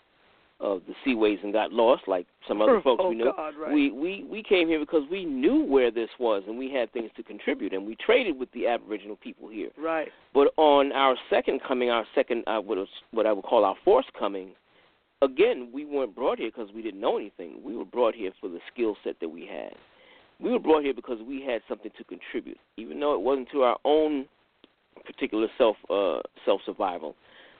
of 0.59 0.81
the 0.87 0.93
seaways 1.03 1.39
and 1.43 1.53
got 1.53 1.71
lost 1.71 2.03
like 2.07 2.27
some 2.47 2.61
other 2.61 2.81
folks 2.83 3.01
oh 3.03 3.09
we 3.09 3.15
knew. 3.15 3.31
God, 3.35 3.53
right. 3.59 3.73
We 3.73 3.91
we 3.91 4.23
we 4.29 4.43
came 4.43 4.67
here 4.67 4.79
because 4.79 5.03
we 5.09 5.25
knew 5.25 5.63
where 5.63 5.89
this 5.89 6.09
was 6.19 6.43
and 6.47 6.57
we 6.57 6.71
had 6.71 6.91
things 6.93 7.09
to 7.17 7.23
contribute 7.23 7.73
and 7.73 7.85
we 7.85 7.95
traded 7.95 8.37
with 8.37 8.51
the 8.51 8.67
Aboriginal 8.67 9.15
people 9.15 9.49
here. 9.49 9.69
right 9.77 10.09
But 10.33 10.53
on 10.57 10.91
our 10.91 11.15
second 11.29 11.61
coming, 11.67 11.89
our 11.89 12.05
second 12.13 12.43
uh, 12.45 12.59
what 12.59 12.77
was, 12.77 12.87
what 13.11 13.25
I 13.25 13.33
would 13.33 13.45
call 13.45 13.65
our 13.65 13.75
fourth 13.83 14.05
coming, 14.17 14.51
again 15.21 15.69
we 15.73 15.85
weren't 15.85 16.15
brought 16.15 16.39
here 16.39 16.51
because 16.53 16.73
we 16.73 16.81
didn't 16.81 17.01
know 17.01 17.17
anything. 17.17 17.61
We 17.63 17.75
were 17.75 17.85
brought 17.85 18.15
here 18.15 18.31
for 18.39 18.49
the 18.49 18.59
skill 18.71 18.95
set 19.03 19.19
that 19.19 19.29
we 19.29 19.45
had, 19.45 19.73
we 20.39 20.51
were 20.51 20.59
brought 20.59 20.83
here 20.83 20.93
because 20.93 21.19
we 21.27 21.41
had 21.41 21.61
something 21.67 21.91
to 21.97 22.03
contribute, 22.03 22.59
even 22.77 22.99
though 22.99 23.13
it 23.13 23.21
wasn't 23.21 23.49
to 23.51 23.63
our 23.63 23.77
own 23.85 24.27
particular 25.05 25.47
self 25.57 25.77
uh, 25.89 26.19
self 26.45 26.61
survival, 26.65 27.15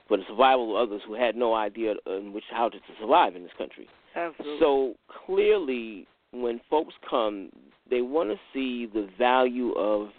but 0.10 0.18
the 0.18 0.26
survival 0.28 0.78
of 0.78 0.88
others 0.90 1.02
who 1.08 1.14
had 1.14 1.36
no 1.36 1.54
idea 1.54 1.96
in 2.06 2.34
which 2.34 2.44
how 2.52 2.70
to 2.70 2.78
survive 3.00 3.36
in 3.36 3.44
this 3.44 3.52
country. 3.58 3.88
Absolutely. 4.16 4.60
So 4.60 4.96
clearly, 5.26 6.08
when 6.32 6.62
folks 6.70 6.94
come, 7.08 7.50
they 7.90 8.02
want 8.02 8.30
to 8.30 8.38
see 8.54 8.86
the 8.86 9.08
value 9.18 9.72
of 9.74 10.10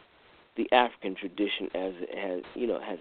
the 0.56 0.70
African 0.72 1.14
tradition 1.14 1.66
as 1.74 1.92
it 2.00 2.18
has, 2.18 2.42
you 2.54 2.66
know, 2.66 2.80
has 2.80 2.98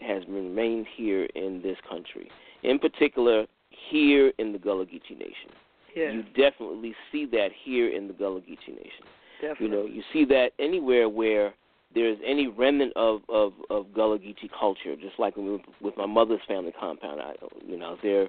has 0.00 0.22
remained 0.28 0.86
here 0.96 1.24
in 1.34 1.62
this 1.62 1.76
country. 1.88 2.30
In 2.62 2.78
particular, 2.78 3.46
here 3.90 4.32
in 4.38 4.52
the 4.52 4.58
Gullah 4.58 4.86
Geechee 4.86 5.18
Nation. 5.18 5.50
You 5.94 6.22
definitely 6.36 6.94
see 7.12 7.24
that 7.26 7.50
here 7.64 7.88
in 7.94 8.08
the 8.08 8.14
Gullah 8.14 8.40
Geechee 8.40 8.74
Nation. 8.74 9.04
definitely. 9.40 9.66
You 9.66 9.72
know, 9.72 9.84
you 9.86 10.02
see 10.12 10.24
that 10.26 10.50
anywhere 10.58 11.08
where 11.08 11.54
there's 11.94 12.18
any 12.26 12.48
remnant 12.48 12.92
of 12.96 13.20
of 13.28 13.52
of 13.70 13.86
Gullah 13.94 14.18
Geechee 14.18 14.50
culture, 14.58 14.96
just 14.96 15.18
like 15.18 15.36
with, 15.36 15.60
with 15.80 15.96
my 15.96 16.06
mother's 16.06 16.40
family 16.48 16.72
compound. 16.78 17.20
I, 17.20 17.34
you 17.66 17.76
know, 17.78 17.86
I 17.86 17.90
was 17.90 17.98
there 18.02 18.28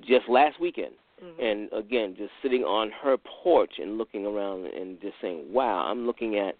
just 0.00 0.26
last 0.28 0.58
weekend, 0.58 0.94
Mhm. 1.22 1.38
and 1.38 1.72
again, 1.72 2.14
just 2.16 2.32
sitting 2.40 2.64
on 2.64 2.90
her 2.90 3.18
porch 3.18 3.78
and 3.78 3.98
looking 3.98 4.24
around 4.24 4.64
and 4.66 4.98
just 5.02 5.14
saying, 5.20 5.52
"Wow, 5.52 5.84
I'm 5.86 6.06
looking 6.06 6.38
at 6.38 6.56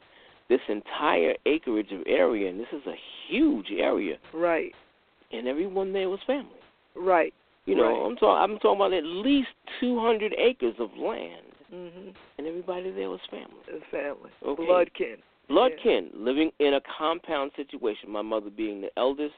this 0.48 0.60
entire 0.68 1.34
acreage 1.46 1.90
of 1.92 2.02
area, 2.06 2.50
and 2.50 2.60
this 2.60 2.72
is 2.72 2.86
a 2.86 2.96
huge 3.26 3.70
area, 3.72 4.18
right, 4.34 4.74
and 5.30 5.48
everyone 5.48 5.92
there 5.94 6.10
was 6.10 6.20
family." 6.26 6.60
right. 6.94 7.32
You 7.66 7.76
know, 7.76 7.84
Right. 7.84 8.06
I'm 8.06 8.16
talking. 8.16 8.52
I'm 8.54 8.58
talking 8.58 8.76
about 8.80 8.92
at 8.92 9.04
least 9.04 9.48
200 9.80 10.34
acres 10.36 10.74
of 10.78 10.90
land, 10.96 11.46
hmm 11.70 12.10
and 12.38 12.46
everybody 12.46 12.90
there 12.90 13.08
was 13.10 13.20
family. 13.30 13.62
His 13.70 13.82
family, 13.90 14.30
Okay. 14.44 14.64
blood 14.66 14.92
kin. 14.94 15.22
blood 15.48 15.72
Yeah. 15.76 15.82
kin 15.82 16.10
living 16.14 16.52
in 16.58 16.74
a 16.74 16.80
compound 16.80 17.52
situation. 17.56 18.10
My 18.10 18.22
mother 18.22 18.50
being 18.50 18.80
the 18.80 18.90
eldest, 18.98 19.34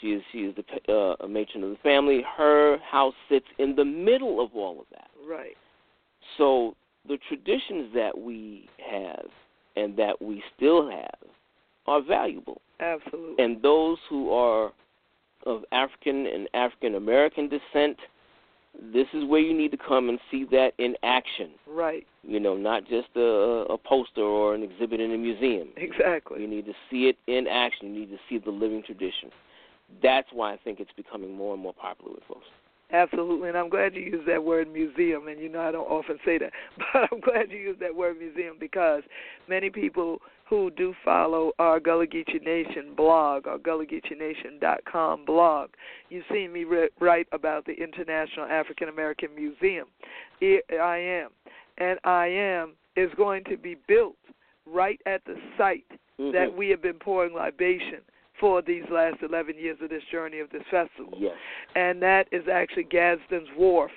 she 0.00 0.12
is 0.12 0.22
she 0.32 0.44
is 0.46 0.54
the 0.56 0.92
uh, 0.92 1.16
a 1.20 1.28
matron 1.28 1.62
of 1.64 1.70
the 1.70 1.76
family. 1.82 2.22
Her 2.22 2.78
house 2.78 3.14
sits 3.28 3.46
in 3.58 3.74
the 3.76 3.84
middle 3.84 4.40
of 4.40 4.54
all 4.56 4.80
of 4.80 4.86
that. 4.90 5.10
Right. 5.26 5.56
So 6.38 6.74
the 7.06 7.18
traditions 7.28 7.92
that 7.94 8.16
we 8.16 8.68
have 8.90 9.26
and 9.76 9.96
that 9.96 10.20
we 10.20 10.42
still 10.56 10.90
have 10.90 11.18
are 11.86 12.00
valuable. 12.02 12.60
Absolutely. 12.80 13.42
And 13.44 13.60
those 13.62 13.98
who 14.08 14.30
are 14.30 14.72
of 15.48 15.64
African 15.72 16.26
and 16.26 16.48
African 16.54 16.94
American 16.94 17.48
descent, 17.48 17.98
this 18.92 19.06
is 19.12 19.24
where 19.24 19.40
you 19.40 19.56
need 19.56 19.70
to 19.72 19.76
come 19.76 20.08
and 20.08 20.18
see 20.30 20.44
that 20.50 20.72
in 20.78 20.94
action. 21.02 21.50
right. 21.66 22.06
You 22.22 22.38
know, 22.38 22.56
not 22.56 22.82
just 22.82 23.08
a, 23.16 23.20
a 23.70 23.78
poster 23.78 24.20
or 24.20 24.54
an 24.54 24.62
exhibit 24.62 25.00
in 25.00 25.12
a 25.12 25.16
museum. 25.16 25.68
Exactly. 25.76 26.42
You 26.42 26.48
need 26.48 26.66
to 26.66 26.74
see 26.90 27.04
it 27.04 27.16
in 27.26 27.46
action. 27.46 27.94
You 27.94 28.00
need 28.00 28.10
to 28.10 28.18
see 28.28 28.38
the 28.38 28.50
living 28.50 28.82
tradition. 28.84 29.30
That's 30.02 30.28
why 30.32 30.52
I 30.52 30.58
think 30.58 30.78
it's 30.78 30.92
becoming 30.94 31.34
more 31.34 31.54
and 31.54 31.62
more 31.62 31.72
popular 31.72 32.12
with 32.12 32.24
folks. 32.28 32.44
Absolutely, 32.90 33.48
and 33.50 33.58
I'm 33.58 33.68
glad 33.68 33.94
you 33.94 34.00
used 34.00 34.26
that 34.28 34.42
word 34.42 34.72
museum. 34.72 35.28
And 35.28 35.38
you 35.38 35.50
know, 35.50 35.60
I 35.60 35.70
don't 35.70 35.86
often 35.86 36.18
say 36.24 36.38
that, 36.38 36.52
but 36.78 37.08
I'm 37.12 37.20
glad 37.20 37.50
you 37.50 37.58
used 37.58 37.80
that 37.80 37.94
word 37.94 38.18
museum 38.18 38.56
because 38.58 39.02
many 39.46 39.68
people 39.68 40.20
who 40.48 40.70
do 40.70 40.94
follow 41.04 41.52
our 41.58 41.78
Gullah 41.78 42.06
Geechee 42.06 42.42
Nation 42.42 42.94
blog, 42.96 43.46
our 43.46 43.58
GullahGeecheeNation.com 43.58 45.24
blog, 45.24 45.70
you've 46.08 46.24
seen 46.32 46.52
me 46.52 46.64
re- 46.64 46.88
write 47.00 47.26
about 47.32 47.66
the 47.66 47.74
International 47.74 48.46
African 48.46 48.88
American 48.88 49.34
Museum. 49.34 49.88
I 50.42 50.96
am, 50.96 51.30
and 51.78 51.98
I 52.04 52.26
am 52.28 52.72
is 52.96 53.10
going 53.16 53.44
to 53.44 53.56
be 53.56 53.76
built 53.86 54.16
right 54.66 55.00
at 55.06 55.24
the 55.24 55.36
site 55.56 55.86
Mhm. 56.18 56.32
that 56.32 56.52
we 56.52 56.68
have 56.70 56.82
been 56.82 56.98
pouring 56.98 57.32
libation 57.34 58.00
for 58.34 58.62
these 58.62 58.88
last 58.90 59.22
11 59.22 59.56
years 59.58 59.80
of 59.80 59.90
this 59.90 60.04
journey 60.04 60.38
of 60.40 60.50
this 60.50 60.62
festival 60.70 61.12
yes, 61.16 61.36
and 61.74 62.00
that 62.02 62.26
is 62.32 62.46
actually 62.48 62.84
Gadsden's 62.84 63.50
Wharf, 63.56 63.92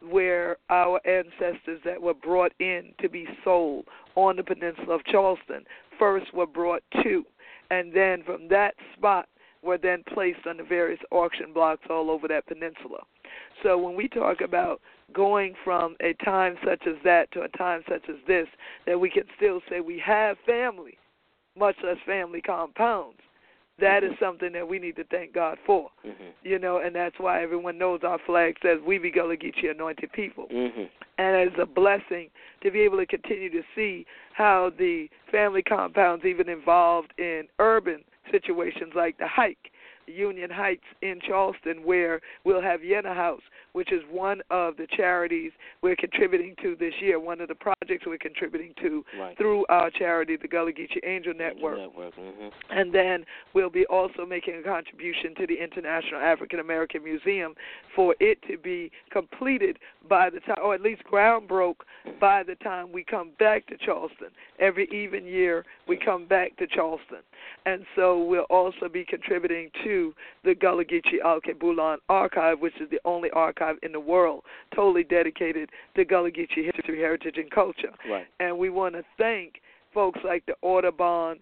where 0.00 0.56
our 0.68 1.00
ancestors 1.06 1.80
that 1.84 2.00
were 2.00 2.14
brought 2.14 2.52
in 2.58 2.92
to 2.98 3.08
be 3.08 3.26
sold 3.42 3.86
on 4.16 4.36
the 4.36 4.44
peninsula 4.44 4.94
of 4.94 5.04
Charleston 5.04 5.64
first 5.98 6.32
were 6.34 6.46
brought 6.46 6.82
to, 7.02 7.24
and 7.70 7.94
then 7.94 8.22
from 8.24 8.48
that 8.48 8.74
spot 8.96 9.28
were 9.62 9.78
then 9.78 10.04
placed 10.12 10.46
on 10.46 10.58
the 10.58 10.62
various 10.62 11.00
auction 11.10 11.52
blocks 11.52 11.86
all 11.88 12.10
over 12.10 12.28
that 12.28 12.46
peninsula. 12.46 13.00
So 13.62 13.78
when 13.78 13.96
we 13.96 14.08
talk 14.08 14.40
about 14.40 14.80
going 15.12 15.54
from 15.64 15.96
a 16.00 16.12
time 16.24 16.56
such 16.64 16.86
as 16.86 16.96
that 17.04 17.30
to 17.32 17.42
a 17.42 17.48
time 17.48 17.82
such 17.88 18.08
as 18.08 18.16
this, 18.26 18.46
that 18.86 18.98
we 18.98 19.10
can 19.10 19.24
still 19.36 19.60
say 19.68 19.80
we 19.80 19.98
have 20.04 20.36
family, 20.46 20.98
much 21.56 21.76
less 21.82 21.96
family 22.04 22.40
compounds, 22.40 23.20
that 23.80 24.04
is 24.04 24.12
something 24.20 24.52
that 24.52 24.66
we 24.66 24.78
need 24.78 24.96
to 24.96 25.04
thank 25.04 25.32
God 25.32 25.58
for. 25.66 25.90
Mhm, 26.04 26.32
you 26.42 26.58
know, 26.58 26.78
and 26.78 26.94
that's 26.94 27.18
why 27.18 27.42
everyone 27.42 27.76
knows 27.76 28.04
our 28.04 28.18
flag 28.18 28.56
says 28.62 28.80
"We 28.82 28.98
be 28.98 29.10
Gullah 29.10 29.36
Geechee 29.36 29.70
Anointed 29.70 30.12
People," 30.12 30.46
mhm, 30.48 30.88
and 31.18 31.36
it's 31.36 31.58
a 31.58 31.66
blessing 31.66 32.30
to 32.60 32.70
be 32.70 32.80
able 32.82 32.98
to 32.98 33.06
continue 33.06 33.50
to 33.50 33.64
see 33.74 34.06
how 34.32 34.70
the 34.70 35.08
family 35.30 35.62
compounds 35.62 36.24
even 36.24 36.48
involved 36.48 37.12
in 37.18 37.48
urban 37.58 38.04
situations 38.30 38.94
like 38.94 39.16
the 39.18 39.26
Hike, 39.26 39.70
Union 40.06 40.50
Heights 40.50 40.84
in 41.02 41.20
Charleston, 41.26 41.84
where 41.84 42.20
we'll 42.44 42.62
have 42.62 42.80
Yenna 42.80 43.14
House, 43.14 43.42
which 43.72 43.92
is 43.92 44.02
one 44.10 44.40
of 44.50 44.76
the 44.76 44.86
charities 44.96 45.52
we're 45.82 45.96
contributing 45.96 46.54
to 46.62 46.76
this 46.76 46.94
year, 47.00 47.18
one 47.18 47.40
of 47.40 47.48
the 47.48 47.54
projects 47.54 48.06
we're 48.06 48.18
contributing 48.18 48.72
to 48.82 49.04
right. 49.18 49.36
through 49.36 49.64
our 49.68 49.90
charity, 49.90 50.36
the 50.40 50.48
Gullah 50.48 50.72
Geechee 50.72 51.04
Angel 51.04 51.34
Network. 51.34 51.78
Angel 51.78 51.92
Network. 52.02 52.14
mhm. 52.16 52.52
And 52.70 52.94
then 52.94 53.24
we'll 53.52 53.70
be 53.70 53.86
also 53.86 54.24
making 54.26 54.54
a 54.56 54.62
contribution 54.62 55.34
to 55.36 55.46
the 55.46 55.56
International 55.62 56.20
African 56.20 56.60
American 56.60 57.02
Museum 57.02 57.54
for 57.94 58.14
it 58.20 58.38
to 58.48 58.56
be 58.58 58.90
completed 59.10 59.78
by 60.08 60.30
the 60.30 60.40
time, 60.40 60.58
or 60.62 60.74
at 60.74 60.80
least 60.80 61.02
ground 61.04 61.48
broke 61.48 61.84
by 62.20 62.42
the 62.42 62.54
time 62.56 62.92
we 62.92 63.02
come 63.04 63.30
back 63.38 63.66
to 63.66 63.76
Charleston. 63.76 64.28
Every 64.58 64.86
even 64.92 65.24
year 65.26 65.64
we 65.88 65.96
come 65.96 66.26
back 66.26 66.56
to 66.58 66.66
Charleston. 66.66 67.22
And 67.66 67.84
so 67.96 68.22
we'll 68.22 68.50
also 68.50 68.88
be 68.92 69.04
contributing 69.04 69.70
to 69.84 69.93
the 70.44 70.54
Gullah 70.54 70.84
Geechee 70.84 71.20
Al-Kebulan 71.24 71.98
Archive, 72.08 72.60
which 72.60 72.74
is 72.80 72.88
the 72.90 73.00
only 73.04 73.30
archive 73.30 73.76
in 73.82 73.92
the 73.92 74.00
world 74.00 74.42
totally 74.74 75.04
dedicated 75.04 75.70
to 75.96 76.04
Gullah 76.04 76.30
Geechee 76.30 76.64
history, 76.74 76.98
heritage, 77.00 77.36
and 77.38 77.50
culture 77.50 77.92
Right. 78.08 78.26
and 78.40 78.56
we 78.58 78.70
want 78.70 78.94
to 78.94 79.04
thank 79.18 79.60
folks 79.92 80.20
like 80.24 80.44
the 80.46 80.56
Audubon, 80.62 81.38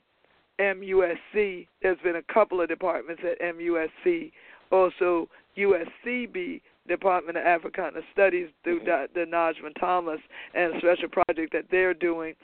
MUSC. 0.59 1.67
There's 1.81 1.99
been 2.05 2.17
a 2.17 2.23
couple 2.33 2.61
of 2.61 2.69
departments 2.69 3.23
at 3.25 3.41
MUSC, 3.41 4.31
also 4.71 5.29
USCB, 5.57 6.61
Department 6.89 7.39
of 7.39 7.45
Africana 7.45 8.01
Studies, 8.13 8.49
through 8.65 8.81
Mhm. 8.81 9.13
the 9.15 9.27
Najma 9.27 9.73
Thomas 9.79 10.21
and 10.55 10.75
a 10.75 10.79
special 10.79 11.09
project 11.09 11.53
that 11.53 11.69
they're 11.71 11.95
doing 11.95 12.35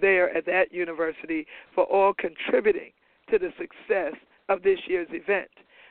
there 0.00 0.30
at 0.36 0.44
that 0.46 0.72
university 0.72 1.46
for 1.74 1.84
all 1.84 2.14
contributing 2.14 2.92
to 3.28 3.38
the 3.38 3.52
success 3.58 4.14
of 4.50 4.62
this 4.62 4.78
year's 4.86 5.08
event 5.12 5.48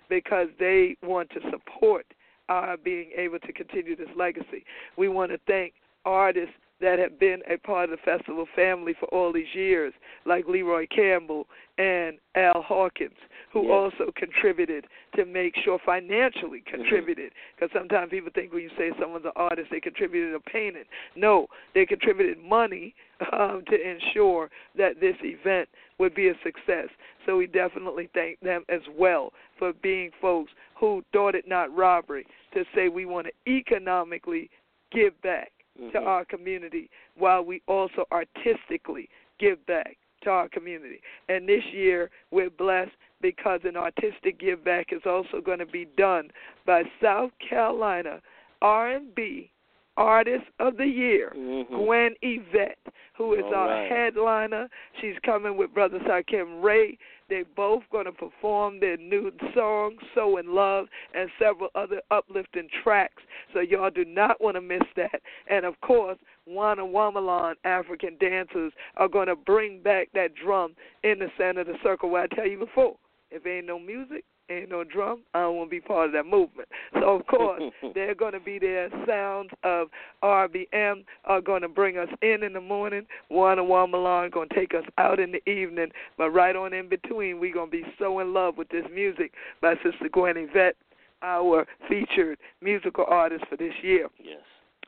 because 0.10 0.48
they 0.60 0.96
want 1.02 1.30
to 1.32 1.40
support 1.50 2.06
our 2.50 2.78
being 2.78 3.10
able 3.16 3.40
to 3.40 3.54
continue 3.54 3.96
this 3.96 4.10
legacy. 4.16 4.64
We 4.98 5.08
want 5.08 5.32
to 5.32 5.40
thank 5.48 5.74
artists 6.06 6.54
that 6.82 6.98
have 6.98 7.20
been 7.20 7.42
a 7.50 7.58
part 7.58 7.90
of 7.90 7.92
the 7.92 8.04
festival 8.06 8.46
family 8.56 8.94
for 9.00 9.06
all 9.08 9.34
these 9.34 9.54
years, 9.54 9.94
like 10.26 10.48
Leroy 10.48 10.88
Campbell 10.88 11.46
and 11.78 12.18
Al 12.36 12.62
Hawkins, 12.62 13.18
who 13.52 13.64
Yes. 13.64 13.72
also 13.72 14.12
contributed 14.16 14.86
to 15.16 15.26
make 15.26 15.56
sure 15.58 15.78
financially 15.86 16.62
contributed. 16.62 17.34
Because 17.56 17.72
sometimes 17.74 18.12
people 18.12 18.32
think 18.34 18.54
when 18.54 18.64
you 18.64 18.70
say 18.78 18.92
someone's 19.00 19.26
an 19.26 19.32
artist, 19.36 19.70
they 19.72 19.82
contributed 19.82 20.34
a 20.34 20.40
painting. 20.40 20.86
No, 21.16 21.48
they 21.74 21.86
contributed 21.86 22.42
money 22.42 22.96
um, 23.34 23.64
to 23.70 23.76
ensure 23.76 24.50
that 24.78 25.02
this 25.02 25.16
event 25.22 25.68
would 26.00 26.16
be 26.16 26.30
a 26.30 26.34
success. 26.44 26.88
So 27.26 27.38
we 27.38 27.48
definitely 27.48 28.10
thank 28.14 28.40
them 28.40 28.64
as 28.70 28.82
well 28.98 29.34
for 29.58 29.74
being 29.74 30.12
folks 30.22 30.52
who 30.76 31.04
thought 31.14 31.36
it 31.36 31.48
not 31.48 31.76
robbery 31.76 32.26
to 32.54 32.64
say 32.74 32.88
we 32.88 33.06
want 33.06 33.28
to 33.28 33.52
economically 33.52 34.50
give 34.92 35.20
back 35.22 35.52
to 35.78 36.00
Mhm. 36.00 36.08
our 36.08 36.26
community 36.26 36.90
while 37.16 37.44
we 37.44 37.62
also 37.68 38.06
artistically 38.12 39.10
give 39.38 39.64
back 39.66 39.98
to 40.22 40.30
our 40.30 40.50
community. 40.50 41.02
And 41.28 41.48
this 41.48 41.66
year 41.68 42.10
we're 42.32 42.50
blessed 42.50 42.96
because 43.22 43.64
an 43.66 43.78
artistic 43.78 44.38
give 44.38 44.64
back 44.64 44.92
is 44.92 45.06
also 45.06 45.42
going 45.42 45.60
to 45.60 45.66
be 45.66 45.86
done 45.86 46.32
by 46.66 46.90
South 47.02 47.38
Carolina 47.40 48.22
R&B 48.62 49.52
Artist 50.00 50.46
of 50.60 50.78
the 50.78 50.88
Year, 50.88 51.34
Mhm. 51.36 51.68
Gwen 51.68 52.16
Yvette, 52.22 52.80
who 53.16 53.34
is 53.34 53.44
All 53.44 53.54
our 53.54 53.68
right. 53.68 53.92
headliner. 53.92 54.70
She's 55.02 55.20
coming 55.20 55.58
with 55.58 55.74
Brother 55.74 56.00
Sakim 56.00 56.64
Ray. 56.64 56.98
They're 57.28 57.44
both 57.44 57.84
going 57.92 58.06
to 58.06 58.14
perform 58.14 58.80
their 58.80 58.96
new 58.96 59.32
song, 59.54 60.00
So 60.16 60.38
in 60.38 60.56
Love, 60.56 60.88
and 61.14 61.30
several 61.38 61.70
other 61.76 62.02
uplifting 62.12 62.70
tracks. 62.82 63.22
So 63.54 63.60
y'all 63.60 63.90
do 63.90 64.06
not 64.06 64.40
want 64.40 64.56
to 64.56 64.62
miss 64.62 64.82
that. 64.96 65.22
And 65.48 65.66
of 65.66 65.80
course, 65.82 66.18
Wana 66.48 66.90
Wamalan 66.90 67.56
African 67.66 68.16
dancers 68.20 68.74
are 68.96 69.10
going 69.10 69.28
to 69.28 69.36
bring 69.36 69.82
back 69.82 70.10
that 70.14 70.34
drum 70.34 70.76
in 71.04 71.20
the 71.20 71.30
center 71.38 71.62
of 71.62 71.68
the 71.68 71.78
circle 71.84 72.10
where 72.10 72.24
I 72.24 72.28
tell 72.28 72.48
you 72.48 72.58
before, 72.58 72.96
if 73.32 73.46
ain't 73.46 73.68
no 73.68 73.78
music, 73.78 74.24
ain't 74.50 74.70
no 74.70 74.84
drum, 74.84 75.24
I 75.34 75.42
don't 75.42 75.56
want 75.56 75.70
to 75.70 75.76
be 75.76 75.82
part 75.82 76.08
of 76.08 76.14
that 76.14 76.26
movement. 76.26 76.68
So, 76.94 77.16
of 77.16 77.28
course, 77.28 77.62
they're 77.94 78.16
going 78.16 78.34
to 78.34 78.40
be 78.40 78.60
there. 78.60 78.90
Sounds 79.08 79.50
of 79.64 79.90
RBM 80.24 81.04
are 81.26 81.42
going 81.42 81.62
to 81.62 81.68
bring 81.68 81.98
us 81.98 82.10
in 82.22 82.44
in 82.44 82.54
the 82.54 82.62
morning. 82.62 83.06
Wana 83.32 83.60
Wamalan 83.60 84.32
going 84.32 84.50
to 84.50 84.56
take 84.56 84.74
us 84.74 84.84
out 84.98 85.20
in 85.20 85.32
the 85.32 85.50
evening. 85.50 85.90
But 86.18 86.32
right 86.32 86.56
on 86.56 86.74
in 86.74 86.90
between, 86.90 87.40
we're 87.40 87.54
going 87.54 87.72
to 87.72 87.78
be 87.78 87.84
so 87.98 88.20
in 88.20 88.34
love 88.34 88.58
with 88.58 88.70
this 88.70 88.86
music 88.94 89.34
by 89.62 89.76
Sister 89.76 90.10
Gwen 90.12 90.38
Yvette, 90.38 90.76
our 91.22 91.66
featured 91.88 92.38
musical 92.62 93.06
artist 93.08 93.46
for 93.50 93.58
this 93.58 93.74
year. 93.82 94.08
Yes 94.24 94.40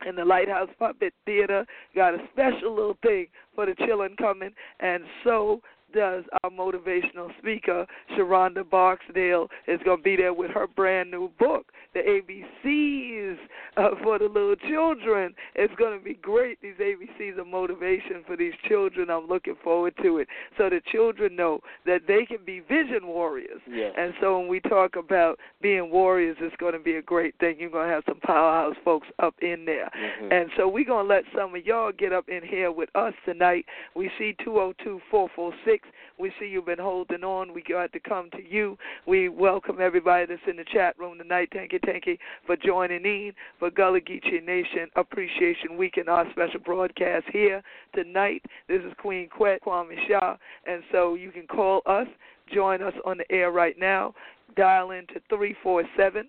and 0.05 0.17
the 0.17 0.25
Lighthouse 0.25 0.69
Puppet 0.79 1.13
Theater 1.25 1.65
got 1.95 2.13
a 2.13 2.17
special 2.33 2.73
little 2.75 2.97
thing 3.03 3.27
for 3.55 3.65
the 3.65 3.75
children 3.85 4.15
coming, 4.17 4.51
and 4.79 5.03
so 5.23 5.61
does 5.93 6.23
our 6.43 6.49
motivational 6.49 7.29
speaker, 7.39 7.85
Sharonda 8.17 8.69
Barksdale, 8.69 9.47
is 9.67 9.79
going 9.83 9.97
to 9.97 10.03
be 10.03 10.15
there 10.15 10.33
with 10.33 10.51
her 10.51 10.67
brand 10.67 11.11
new 11.11 11.31
book, 11.39 11.67
The 11.93 11.99
ABCs 11.99 13.37
uh, 13.77 13.89
for 14.03 14.19
the 14.19 14.25
Little 14.25 14.55
Children. 14.55 15.33
It's 15.55 15.73
going 15.75 15.97
to 15.97 16.03
be 16.03 16.15
great. 16.15 16.61
These 16.61 16.75
ABCs 16.79 17.39
of 17.39 17.47
motivation 17.47 18.23
for 18.25 18.35
these 18.35 18.53
children. 18.67 19.09
I'm 19.09 19.27
looking 19.27 19.55
forward 19.63 19.93
to 20.03 20.17
it. 20.17 20.27
So 20.57 20.69
the 20.69 20.81
children 20.91 21.35
know 21.35 21.59
that 21.85 22.01
they 22.07 22.25
can 22.25 22.45
be 22.45 22.59
vision 22.59 23.07
warriors. 23.07 23.61
Yes. 23.69 23.93
And 23.97 24.13
so 24.21 24.39
when 24.39 24.47
we 24.47 24.59
talk 24.61 24.95
about 24.95 25.39
being 25.61 25.89
warriors, 25.91 26.37
it's 26.39 26.55
going 26.57 26.73
to 26.73 26.79
be 26.79 26.95
a 26.95 27.01
great 27.01 27.37
thing. 27.39 27.57
You're 27.59 27.69
going 27.69 27.87
to 27.87 27.93
have 27.93 28.03
some 28.07 28.19
powerhouse 28.21 28.75
folks 28.83 29.07
up 29.19 29.35
in 29.41 29.65
there. 29.65 29.89
Mm-hmm. 29.89 30.31
And 30.31 30.49
so 30.57 30.67
we're 30.67 30.85
going 30.85 31.07
to 31.07 31.13
let 31.13 31.23
some 31.35 31.55
of 31.55 31.65
y'all 31.65 31.91
get 31.91 32.13
up 32.13 32.29
in 32.29 32.41
here 32.47 32.71
with 32.71 32.89
us 32.95 33.13
tonight. 33.25 33.65
We 33.95 34.09
see 34.17 34.35
202 34.43 35.01
446 35.09 35.80
we 36.19 36.31
see 36.39 36.47
you've 36.47 36.65
been 36.65 36.79
holding 36.79 37.23
on. 37.23 37.53
We 37.53 37.63
got 37.63 37.91
to 37.93 37.99
come 37.99 38.29
to 38.31 38.41
you. 38.47 38.77
We 39.07 39.29
welcome 39.29 39.77
everybody 39.81 40.25
that's 40.27 40.41
in 40.47 40.57
the 40.57 40.65
chat 40.71 40.97
room 40.99 41.17
tonight. 41.17 41.49
Thank 41.53 41.73
you, 41.73 41.79
thank 41.85 42.05
you 42.05 42.17
for 42.45 42.55
joining 42.55 43.03
in 43.05 43.33
for 43.59 43.71
Gullah 43.71 44.01
Geechee 44.01 44.45
Nation 44.45 44.89
Appreciation 44.95 45.77
Week 45.77 45.97
and 45.97 46.09
our 46.09 46.29
special 46.31 46.59
broadcast 46.59 47.25
here 47.31 47.61
tonight. 47.95 48.43
This 48.67 48.81
is 48.81 48.93
Queen 48.99 49.29
Quet 49.29 49.61
Kwame 49.63 49.95
Sha, 50.07 50.35
and 50.67 50.83
so 50.91 51.15
you 51.15 51.31
can 51.31 51.47
call 51.47 51.81
us, 51.85 52.07
join 52.53 52.81
us 52.81 52.93
on 53.05 53.17
the 53.17 53.31
air 53.31 53.51
right 53.51 53.75
now. 53.79 54.13
Dial 54.55 54.91
in 54.91 55.07
to 55.07 55.21
347 55.29 56.27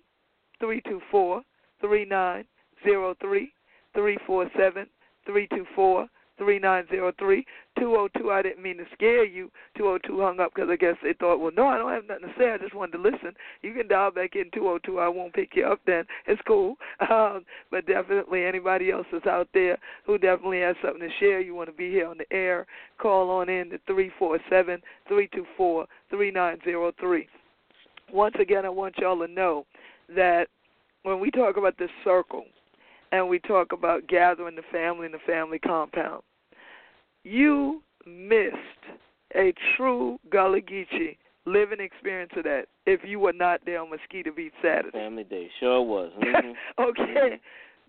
324 0.59 1.41
3903 1.81 3.53
347 3.93 4.87
324 5.25 6.07
3903 6.37 7.45
202. 7.79 8.31
I 8.31 8.41
didn't 8.41 8.63
mean 8.63 8.77
to 8.77 8.85
scare 8.93 9.25
you. 9.25 9.51
202 9.77 10.21
hung 10.21 10.39
up 10.39 10.51
because 10.53 10.69
I 10.71 10.75
guess 10.75 10.95
they 11.03 11.13
thought, 11.13 11.39
well, 11.39 11.51
no, 11.55 11.67
I 11.67 11.77
don't 11.77 11.91
have 11.91 12.07
nothing 12.07 12.27
to 12.27 12.33
say. 12.37 12.51
I 12.51 12.57
just 12.57 12.75
wanted 12.75 12.97
to 12.97 13.03
listen. 13.03 13.33
You 13.61 13.73
can 13.73 13.87
dial 13.87 14.11
back 14.11 14.35
in 14.35 14.49
202. 14.53 14.99
I 14.99 15.07
won't 15.07 15.33
pick 15.33 15.55
you 15.55 15.65
up 15.65 15.79
then. 15.85 16.05
It's 16.27 16.41
cool. 16.47 16.75
Um, 17.13 17.45
but 17.69 17.85
definitely 17.85 18.43
anybody 18.43 18.89
else 18.89 19.05
that's 19.11 19.27
out 19.27 19.47
there 19.53 19.77
who 20.05 20.17
definitely 20.17 20.61
has 20.61 20.75
something 20.81 21.01
to 21.01 21.09
share, 21.19 21.41
you 21.41 21.53
want 21.53 21.69
to 21.69 21.75
be 21.75 21.91
here 21.91 22.07
on 22.07 22.17
the 22.17 22.35
air, 22.35 22.65
call 22.97 23.29
on 23.29 23.49
in 23.49 23.69
to 23.69 23.77
347 23.85 24.81
324 25.07 25.85
3903. 26.09 27.27
Once 28.11 28.35
again, 28.39 28.65
I 28.65 28.69
want 28.69 28.97
y'all 28.97 29.19
to 29.19 29.31
know 29.31 29.65
that 30.15 30.47
when 31.03 31.19
we 31.19 31.29
talk 31.29 31.57
about 31.57 31.77
this 31.77 31.89
circle, 32.03 32.45
and 33.13 33.29
we 33.29 33.37
talk 33.39 33.71
about 33.71 34.07
gathering 34.07 34.55
the 34.55 34.63
family 34.71 35.05
in 35.05 35.11
the 35.11 35.19
family 35.19 35.59
compound. 35.59 36.23
You 37.23 37.83
missed 38.07 38.55
a 39.35 39.53
true 39.77 40.19
Gullah 40.31 40.61
Geechee 40.61 41.17
living 41.45 41.79
experience 41.79 42.31
of 42.35 42.43
that 42.45 42.63
if 42.87 43.01
you 43.03 43.19
were 43.19 43.33
not 43.33 43.61
there 43.65 43.79
on 43.81 43.91
Mosquito 43.91 44.31
Beach 44.35 44.53
Saturday. 44.63 44.97
Family 44.97 45.25
Day, 45.25 45.47
sure 45.59 45.81
was. 45.83 46.11
Mm-hmm. 46.23 46.83
okay. 46.83 47.39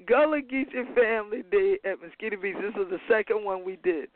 Gullah 0.06 0.42
Geechee 0.42 0.94
Family 0.94 1.42
Day 1.50 1.78
at 1.86 2.02
Mosquito 2.02 2.36
Beach. 2.40 2.56
This 2.60 2.74
was 2.76 2.88
the 2.90 3.00
second 3.08 3.44
one 3.44 3.64
we 3.64 3.76
did. 3.82 4.10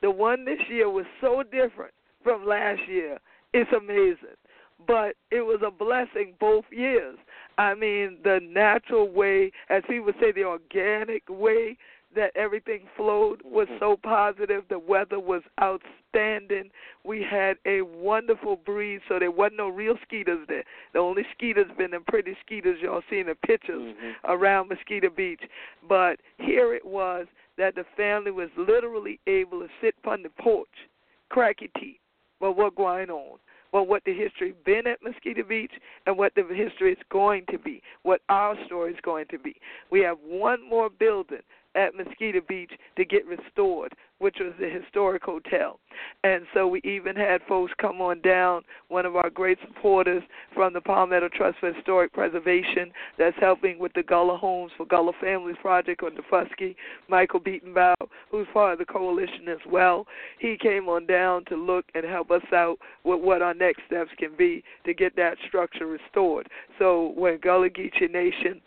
The 0.00 0.10
one 0.10 0.46
this 0.46 0.60
year 0.70 0.88
was 0.88 1.04
so 1.20 1.42
different 1.42 1.92
from 2.22 2.46
last 2.46 2.80
year. 2.88 3.18
It's 3.52 3.70
amazing. 3.76 4.38
But 4.86 5.16
it 5.30 5.42
was 5.42 5.60
a 5.64 5.70
blessing 5.70 6.34
both 6.40 6.64
years. 6.70 7.18
I 7.58 7.74
mean, 7.74 8.18
the 8.24 8.40
natural 8.42 9.08
way, 9.10 9.52
as 9.70 9.82
he 9.88 10.00
would 10.00 10.14
say, 10.20 10.32
the 10.32 10.44
organic 10.44 11.22
way 11.28 11.76
that 12.14 12.30
everything 12.36 12.82
flowed 12.96 13.40
was 13.44 13.66
Mm-hmm. 13.68 13.78
so 13.80 13.96
positive. 13.96 14.64
The 14.68 14.78
weather 14.78 15.18
was 15.18 15.42
outstanding. 15.60 16.70
We 17.04 17.22
had 17.28 17.56
a 17.66 17.82
wonderful 17.82 18.56
breeze, 18.56 19.00
so 19.08 19.18
there 19.18 19.30
wasn't 19.32 19.56
no 19.56 19.68
real 19.68 19.96
skeeters 20.06 20.46
there. 20.48 20.62
The 20.92 21.00
only 21.00 21.24
skeeters 21.36 21.66
been 21.76 21.90
them 21.90 22.04
pretty 22.06 22.36
skeeters 22.46 22.80
y'all 22.80 23.02
see 23.10 23.18
in 23.18 23.26
the 23.26 23.34
pictures 23.34 23.94
Mhm. 23.96 24.14
around 24.24 24.68
Mosquito 24.68 25.10
Beach. 25.10 25.42
But 25.88 26.20
here 26.38 26.72
it 26.74 26.84
was 26.84 27.26
that 27.56 27.74
the 27.74 27.84
family 27.96 28.30
was 28.30 28.50
literally 28.56 29.18
able 29.26 29.60
to 29.60 29.68
sit 29.80 29.94
upon 29.98 30.22
the 30.22 30.30
porch, 30.30 30.88
crack 31.30 31.60
your 31.62 31.70
teeth. 31.78 31.98
but 32.40 32.52
what 32.56 32.74
going 32.74 33.10
on? 33.10 33.38
Well, 33.74 33.84
what 33.84 34.04
the 34.04 34.14
history 34.14 34.54
been 34.64 34.86
at 34.86 35.02
Mosquito 35.02 35.42
Beach 35.42 35.72
and 36.06 36.16
what 36.16 36.32
the 36.36 36.44
history 36.54 36.92
is 36.92 36.98
going 37.10 37.44
to 37.50 37.58
be, 37.58 37.82
what 38.04 38.20
our 38.28 38.54
story 38.66 38.92
is 38.92 38.98
going 39.02 39.26
to 39.32 39.38
be. 39.38 39.56
We 39.90 39.98
have 40.02 40.16
one 40.24 40.60
more 40.70 40.88
building 40.88 41.42
at 41.74 41.94
Mosquito 41.94 42.40
Beach 42.46 42.72
to 42.96 43.04
get 43.04 43.26
restored, 43.26 43.92
which 44.18 44.36
was 44.40 44.52
the 44.58 44.68
historic 44.68 45.22
hotel. 45.22 45.80
And 46.22 46.44
so 46.54 46.66
we 46.66 46.80
even 46.84 47.16
had 47.16 47.40
folks 47.48 47.72
come 47.80 48.00
on 48.00 48.20
down, 48.20 48.62
one 48.88 49.06
of 49.06 49.16
our 49.16 49.30
great 49.30 49.58
supporters 49.66 50.22
from 50.54 50.72
the 50.72 50.80
Palmetto 50.80 51.28
Trust 51.28 51.58
for 51.58 51.72
Historic 51.72 52.12
Preservation 52.12 52.92
that's 53.18 53.36
helping 53.40 53.78
with 53.78 53.92
the 53.94 54.02
Gullah 54.02 54.36
Homes 54.36 54.72
for 54.76 54.86
Gullah 54.86 55.12
Families 55.20 55.56
Project 55.60 56.02
on 56.02 56.12
Daufuskie, 56.12 56.76
Michael 57.08 57.40
Bedenbaugh, 57.40 57.94
who's 58.30 58.46
part 58.52 58.72
of 58.72 58.78
the 58.78 58.84
coalition 58.84 59.48
as 59.48 59.58
well. 59.70 60.06
He 60.38 60.56
came 60.60 60.88
on 60.88 61.06
down 61.06 61.44
to 61.46 61.56
look 61.56 61.84
and 61.94 62.04
help 62.04 62.30
us 62.30 62.42
out 62.52 62.78
with 63.04 63.20
what 63.20 63.42
our 63.42 63.54
next 63.54 63.82
steps 63.86 64.10
can 64.18 64.30
be 64.36 64.62
to 64.86 64.94
get 64.94 65.16
that 65.16 65.36
structure 65.46 65.86
restored. 65.86 66.48
So 66.78 67.12
when 67.16 67.38
Gullah 67.38 67.70
Geechee 67.70 68.10
Nation 68.10 68.60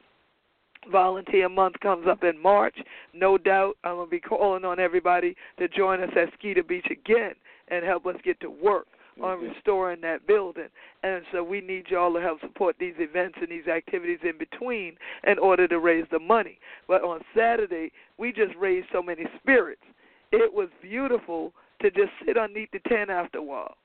Volunteer 0.91 1.49
Month 1.49 1.79
comes 1.81 2.07
up 2.07 2.23
in 2.23 2.37
March. 2.41 2.75
No 3.13 3.37
doubt 3.37 3.77
I'm 3.83 3.95
going 3.95 4.07
to 4.07 4.11
be 4.11 4.19
calling 4.19 4.65
on 4.65 4.79
everybody 4.79 5.35
to 5.59 5.67
join 5.67 6.01
us 6.01 6.09
at 6.15 6.33
Skeeter 6.33 6.63
Beach 6.63 6.87
again 6.89 7.33
and 7.69 7.83
help 7.85 8.05
us 8.05 8.15
get 8.23 8.39
to 8.41 8.49
work 8.49 8.87
on 9.21 9.39
Mhm. 9.39 9.53
restoring 9.53 10.01
that 10.01 10.27
building. 10.27 10.69
And 11.03 11.25
so 11.31 11.43
we 11.43 11.61
need 11.61 11.89
y'all 11.89 12.13
to 12.13 12.21
help 12.21 12.39
support 12.41 12.77
these 12.77 12.99
events 12.99 13.37
and 13.39 13.49
these 13.49 13.67
activities 13.67 14.23
in 14.23 14.37
between 14.37 14.97
in 15.23 15.39
order 15.39 15.67
to 15.67 15.79
raise 15.79 16.07
the 16.09 16.19
money. 16.19 16.59
But 16.87 17.03
on 17.03 17.23
Saturday, 17.33 17.91
we 18.17 18.31
just 18.31 18.55
raised 18.55 18.89
so 18.91 19.01
many 19.01 19.25
spirits. 19.37 19.83
It 20.31 20.53
was 20.53 20.69
beautiful 20.81 21.53
to 21.79 21.89
just 21.89 22.11
sit 22.25 22.37
underneath 22.37 22.71
the 22.71 22.79
tent 22.79 23.09
after 23.09 23.39
a 23.39 23.43
while 23.43 23.77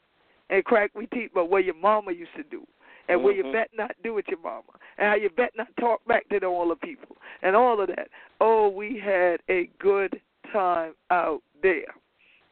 and 0.51 0.65
crack 0.65 0.91
we 0.95 1.07
teeth 1.07 1.31
about 1.33 1.49
what 1.49 1.65
your 1.65 1.75
mama 1.75 2.13
used 2.13 2.35
to 2.37 2.43
do 2.43 2.67
and 3.09 3.23
what 3.23 3.37
you 3.37 3.45
mm-hmm. 3.45 3.53
bet 3.53 3.71
not 3.77 3.93
do 4.03 4.15
with 4.15 4.27
your 4.29 4.41
mama, 4.41 4.63
and 4.99 5.09
how 5.09 5.15
you 5.15 5.31
bet 5.31 5.53
not 5.57 5.69
talk 5.79 6.05
back 6.07 6.29
to 6.29 6.45
all 6.45 6.69
the 6.69 6.77
people, 6.77 7.17
and 7.43 7.57
all 7.57 7.81
of 7.81 7.89
that. 7.89 8.09
Oh, 8.41 8.69
we 8.69 9.01
had 9.03 9.41
a 9.49 9.69
good 9.79 10.21
time 10.53 10.95
out 11.11 11.43
there. 11.63 11.95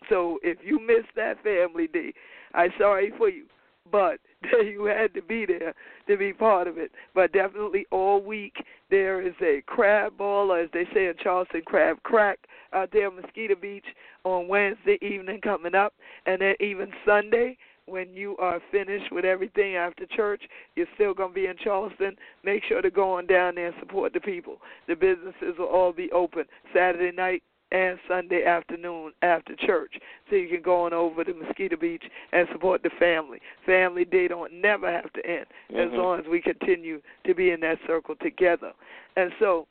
So 0.09 0.39
if 0.43 0.59
you 0.65 0.81
missed 0.81 1.15
that 1.17 1.43
family 1.43 1.87
day, 1.87 2.13
I'm 2.55 2.71
sorry 2.79 3.13
for 3.17 3.29
you, 3.29 3.45
but 3.91 4.19
you 4.65 4.85
had 4.85 5.15
to 5.15 5.23
be 5.23 5.47
there 5.47 5.75
to 6.09 6.17
be 6.17 6.33
part 6.33 6.67
of 6.67 6.79
it. 6.79 6.91
But 7.15 7.33
definitely 7.33 7.87
all 7.91 8.21
week 8.21 8.55
there 8.91 9.21
is 9.21 9.35
a 9.43 9.63
crab 9.67 10.17
ball, 10.17 10.53
or 10.53 10.61
as 10.61 10.71
they 10.73 10.85
say 10.95 11.07
in 11.07 11.15
Charleston, 11.23 11.63
crab 11.65 12.03
crack 12.03 12.39
out 12.73 12.91
there 12.93 13.09
on 13.09 13.21
Mosquito 13.21 13.55
Beach 13.55 13.85
on 14.25 14.49
Wednesday 14.49 14.99
evening 15.03 15.41
coming 15.43 15.75
up, 15.75 15.95
and 16.27 16.41
then 16.41 16.55
even 16.61 16.91
Sunday 17.07 17.57
when 17.91 18.15
you 18.15 18.37
are 18.39 18.61
finished 18.71 19.11
with 19.13 19.25
everything 19.25 19.77
after 19.77 20.07
church, 20.07 20.43
you're 20.77 20.87
still 20.95 21.13
going 21.13 21.31
to 21.31 21.35
be 21.35 21.47
in 21.47 21.57
Charleston. 21.63 22.17
Make 22.45 22.63
sure 22.65 22.81
to 22.81 22.91
go 22.91 23.13
on 23.13 23.27
down 23.27 23.57
there 23.57 23.67
and 23.67 23.75
support 23.81 24.13
the 24.13 24.21
people. 24.21 24.59
The 24.87 24.95
businesses 24.95 25.59
will 25.59 25.67
all 25.67 25.93
be 25.93 26.11
open 26.13 26.45
Saturday 26.75 27.15
night 27.15 27.43
and 27.73 27.99
Sunday 28.09 28.45
afternoon 28.45 29.13
after 29.23 29.55
church. 29.55 29.95
So 30.29 30.37
you 30.37 30.49
can 30.49 30.63
go 30.63 30.87
on 30.87 30.93
over 30.93 31.23
to 31.25 31.35
Mosquito 31.35 31.77
Beach 31.77 32.03
and 32.33 32.49
support 32.53 32.83
the 32.83 32.91
family. 32.99 33.39
Family 33.65 34.05
Day 34.05 34.29
don't 34.29 34.53
never 34.53 34.91
have 34.91 35.13
to 35.13 35.27
end 35.27 35.47
as 35.71 35.91
Mhm. 35.91 35.97
long 35.97 36.21
as 36.21 36.27
we 36.27 36.41
continue 36.41 37.01
to 37.25 37.35
be 37.35 37.51
in 37.51 37.61
that 37.61 37.79
circle 37.87 38.17
together. 38.17 38.73
And 39.17 39.33
so, 39.39 39.67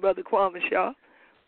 Brother 0.00 0.22
Kwame 0.22 0.60
Sha, 0.68 0.94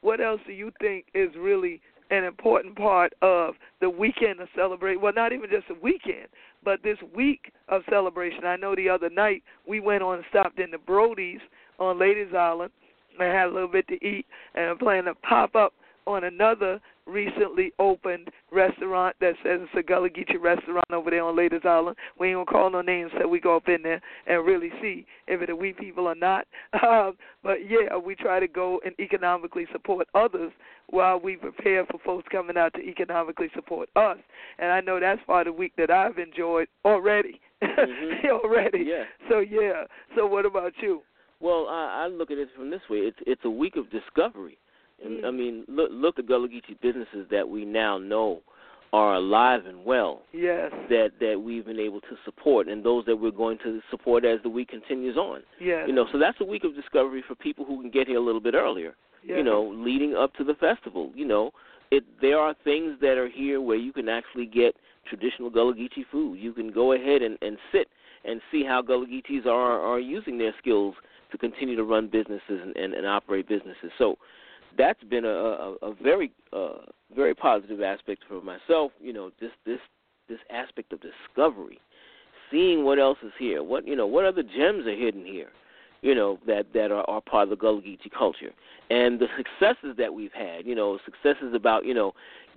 what 0.00 0.20
else 0.20 0.40
do 0.46 0.52
you 0.52 0.70
think 0.80 1.06
is 1.14 1.34
really 1.34 1.80
an 2.10 2.24
important 2.24 2.76
part 2.76 3.12
of 3.22 3.54
the 3.80 3.90
weekend 3.90 4.40
of 4.40 4.48
celebration. 4.54 5.00
Well, 5.00 5.12
not 5.14 5.32
even 5.32 5.50
just 5.50 5.70
a 5.70 5.82
weekend, 5.82 6.28
but 6.64 6.82
this 6.82 6.98
week 7.14 7.52
of 7.68 7.82
celebration. 7.88 8.44
I 8.44 8.56
know 8.56 8.74
the 8.74 8.88
other 8.88 9.10
night 9.10 9.42
we 9.66 9.80
went 9.80 10.02
on 10.02 10.16
and 10.16 10.24
stopped 10.30 10.58
in 10.58 10.70
the 10.70 10.78
Brodies 10.78 11.40
on 11.78 11.98
Ladies 11.98 12.34
Island 12.36 12.72
and 13.18 13.32
had 13.32 13.46
a 13.46 13.52
little 13.52 13.68
bit 13.68 13.86
to 13.88 13.94
eat, 14.04 14.26
and 14.54 14.66
I'm 14.66 14.78
planning 14.78 15.04
to 15.04 15.14
pop 15.14 15.54
up 15.54 15.72
on 16.06 16.24
another 16.24 16.80
recently 17.06 17.72
opened 17.78 18.28
restaurant 18.50 19.16
that 19.20 19.34
says 19.42 19.60
it's 19.62 19.70
a 19.78 19.82
Gullah 19.82 20.10
Geechee 20.10 20.40
restaurant 20.40 20.90
over 20.90 21.10
there 21.10 21.22
on 21.22 21.36
Ladies 21.36 21.60
Island. 21.64 21.96
We 22.18 22.28
ain't 22.28 22.36
gonna 22.36 22.46
call 22.46 22.70
no 22.70 22.80
names, 22.80 23.10
so 23.20 23.28
we 23.28 23.40
go 23.40 23.56
up 23.56 23.68
in 23.68 23.82
there 23.82 24.00
and 24.26 24.46
really 24.46 24.70
see 24.80 25.06
if 25.26 25.42
it 25.42 25.50
are 25.50 25.56
we 25.56 25.72
people 25.72 26.06
or 26.06 26.14
not. 26.14 26.46
Um, 26.84 27.16
but 27.42 27.68
yeah, 27.68 27.96
we 27.96 28.14
try 28.14 28.38
to 28.40 28.46
go 28.46 28.78
and 28.84 28.94
economically 29.00 29.66
support 29.72 30.06
others 30.14 30.52
while 30.88 31.18
we 31.18 31.36
prepare 31.36 31.86
for 31.86 31.98
folks 32.04 32.26
coming 32.30 32.58
out 32.58 32.74
to 32.74 32.80
economically 32.80 33.48
support 33.54 33.88
us. 33.96 34.18
And 34.58 34.70
I 34.70 34.80
know 34.80 35.00
that's 35.00 35.20
part 35.26 35.46
of 35.46 35.54
the 35.54 35.58
week 35.58 35.72
that 35.78 35.90
I've 35.90 36.18
enjoyed 36.18 36.68
already. 36.84 37.40
Mm-hmm. 37.62 38.26
already. 38.44 38.84
Yeah. 38.86 39.04
So 39.28 39.38
yeah. 39.38 39.84
So 40.14 40.26
what 40.26 40.44
about 40.44 40.72
you? 40.82 41.02
Well, 41.40 41.66
I, 41.68 42.04
I 42.04 42.06
look 42.08 42.30
at 42.30 42.38
it 42.38 42.48
from 42.56 42.70
this 42.70 42.82
way: 42.90 42.98
it's 42.98 43.18
it's 43.26 43.42
a 43.44 43.50
week 43.50 43.76
of 43.76 43.90
discovery. 43.90 44.58
And, 45.04 45.22
Mm. 45.22 45.26
I 45.26 45.30
mean, 45.30 45.64
look 45.68 45.90
look 45.92 46.18
at 46.18 46.26
Gullah 46.26 46.48
Geechee 46.48 46.80
businesses 46.80 47.26
that 47.30 47.48
we 47.48 47.64
now 47.64 47.98
know 47.98 48.42
are 48.92 49.14
alive 49.14 49.66
and 49.66 49.84
well 49.84 50.22
Yes. 50.32 50.70
that 50.88 51.12
that 51.20 51.40
we've 51.40 51.64
been 51.66 51.80
able 51.80 52.00
to 52.02 52.16
support, 52.24 52.68
and 52.68 52.82
those 52.84 53.04
that 53.06 53.16
we're 53.16 53.30
going 53.32 53.58
to 53.58 53.80
support 53.90 54.24
as 54.24 54.40
the 54.42 54.48
week 54.48 54.68
continues 54.68 55.16
on. 55.16 55.42
Yes. 55.60 55.86
You 55.88 55.92
know, 55.94 56.06
so 56.12 56.18
that's 56.18 56.40
a 56.40 56.44
week 56.44 56.64
of 56.64 56.74
discovery 56.74 57.22
for 57.26 57.34
people 57.34 57.64
who 57.64 57.80
can 57.80 57.90
get 57.90 58.06
here 58.06 58.18
a 58.18 58.20
little 58.28 58.40
bit 58.40 58.54
earlier. 58.54 58.94
yes. 59.24 59.36
You 59.38 59.42
know, 59.42 59.62
leading 59.74 60.14
up 60.14 60.32
to 60.34 60.44
the 60.44 60.54
festival. 60.54 61.10
You 61.14 61.24
know, 61.26 61.50
it 61.90 62.04
there 62.20 62.38
are 62.38 62.54
things 62.64 62.98
that 63.00 63.18
are 63.18 63.28
here 63.28 63.60
where 63.60 63.76
you 63.76 63.92
can 63.92 64.08
actually 64.08 64.46
get 64.46 64.76
traditional 65.08 65.50
Gullah 65.50 65.74
Geechee 65.74 66.06
food. 66.10 66.38
You 66.38 66.52
can 66.52 66.70
go 66.70 66.92
ahead 66.92 67.20
and, 67.22 67.36
and 67.42 67.58
sit 67.72 67.88
and 68.24 68.40
see 68.50 68.64
how 68.64 68.80
Gullah 68.80 69.06
Geechees 69.06 69.44
are 69.46 69.80
are 69.80 69.98
using 70.00 70.38
their 70.38 70.54
skills 70.58 70.94
to 71.32 71.36
continue 71.38 71.74
to 71.74 71.82
run 71.84 72.06
businesses 72.06 72.60
and, 72.62 72.76
and, 72.76 72.94
and 72.94 73.06
operate 73.06 73.48
businesses. 73.48 73.90
So 73.98 74.16
that's 74.76 75.02
been 75.04 75.24
a, 75.24 75.28
a, 75.28 75.74
a 75.82 75.94
very 76.02 76.32
uh, 76.52 76.78
very 77.14 77.34
positive 77.34 77.80
aspect 77.80 78.22
for 78.28 78.40
myself. 78.40 78.92
You 79.00 79.12
know, 79.12 79.30
this 79.40 79.50
this 79.66 79.80
this 80.28 80.38
aspect 80.50 80.92
of 80.92 81.00
discovery, 81.00 81.78
seeing 82.50 82.84
what 82.84 82.98
else 82.98 83.18
is 83.22 83.32
here. 83.38 83.62
What 83.62 83.86
you 83.86 83.96
know, 83.96 84.06
what 84.06 84.24
other 84.24 84.42
gems 84.42 84.86
are 84.86 84.96
hidden 84.96 85.24
here. 85.24 85.50
You 86.02 86.14
know 86.14 86.38
that 86.46 86.66
that 86.74 86.90
are, 86.90 87.08
are 87.08 87.20
part 87.20 87.44
of 87.44 87.50
the 87.50 87.56
Gullah 87.56 87.80
Geechee 87.80 88.10
culture, 88.16 88.52
and 88.90 89.18
the 89.18 89.26
successes 89.36 89.96
that 89.96 90.12
we've 90.12 90.32
had. 90.32 90.66
You 90.66 90.74
know, 90.74 90.98
successes 91.04 91.54
about 91.54 91.86
you 91.86 91.94
know 91.94 92.12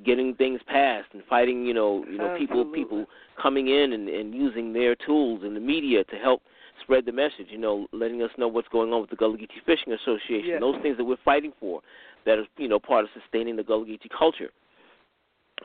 getting 0.05 0.35
things 0.35 0.59
passed 0.67 1.07
and 1.13 1.23
fighting. 1.29 1.65
You 1.65 1.73
know, 1.73 2.05
you 2.09 2.17
know 2.17 2.35
people 2.37 2.61
Absolutely. 2.61 2.83
people 2.83 3.05
coming 3.41 3.69
in 3.69 3.93
and, 3.93 4.09
and 4.09 4.33
using 4.33 4.73
their 4.73 4.95
tools 4.95 5.41
and 5.43 5.55
the 5.55 5.61
media 5.61 6.03
to 6.05 6.15
help 6.17 6.41
spread 6.81 7.05
the 7.05 7.11
message. 7.13 7.47
You 7.49 7.57
know, 7.57 7.87
letting 7.93 8.21
us 8.21 8.31
know 8.37 8.49
what's 8.49 8.67
going 8.67 8.91
on 8.91 8.99
with 8.99 9.09
the 9.09 9.15
Gullah 9.15 9.37
Geechee 9.37 9.63
Fishing 9.65 9.93
Association. 9.93 10.59
Those 10.59 10.81
things 10.81 10.97
that 10.97 11.05
we're 11.05 11.15
fighting 11.23 11.53
for, 11.57 11.81
that 12.27 12.37
is 12.37 12.45
you 12.57 12.67
know 12.67 12.77
part 12.79 13.03
of 13.05 13.09
sustaining 13.19 13.55
the 13.55 13.63
Gullah 13.63 13.85
Geechee 13.85 14.09
culture. 14.17 14.51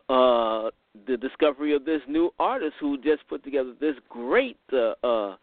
Uh, 0.09 0.71
the 1.07 1.17
discovery 1.19 1.75
of 1.75 1.85
this 1.85 2.01
new 2.09 2.31
artist 2.39 2.75
who 2.81 2.97
just 2.97 3.27
put 3.29 3.45
together 3.45 3.73
this 3.81 3.95
great 4.09 4.57
uh, 4.73 4.95
uh, 5.07 5.37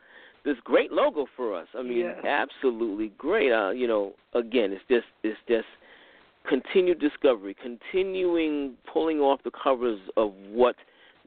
this 0.43 0.57
great 0.63 0.91
logo 0.91 1.27
for 1.35 1.55
us. 1.55 1.67
I 1.77 1.83
mean, 1.83 2.05
absolutely 2.25 3.11
great. 3.17 3.51
Uh, 3.51 3.69
you 3.71 3.87
know, 3.87 4.13
again, 4.33 4.71
it's 4.71 4.83
just 4.89 5.05
it's 5.23 5.37
just 5.47 5.67
continued 6.47 6.99
discovery, 6.99 7.55
continuing 7.61 8.73
pulling 8.91 9.19
off 9.19 9.39
the 9.43 9.51
covers 9.51 9.99
of 10.17 10.33
what 10.49 10.75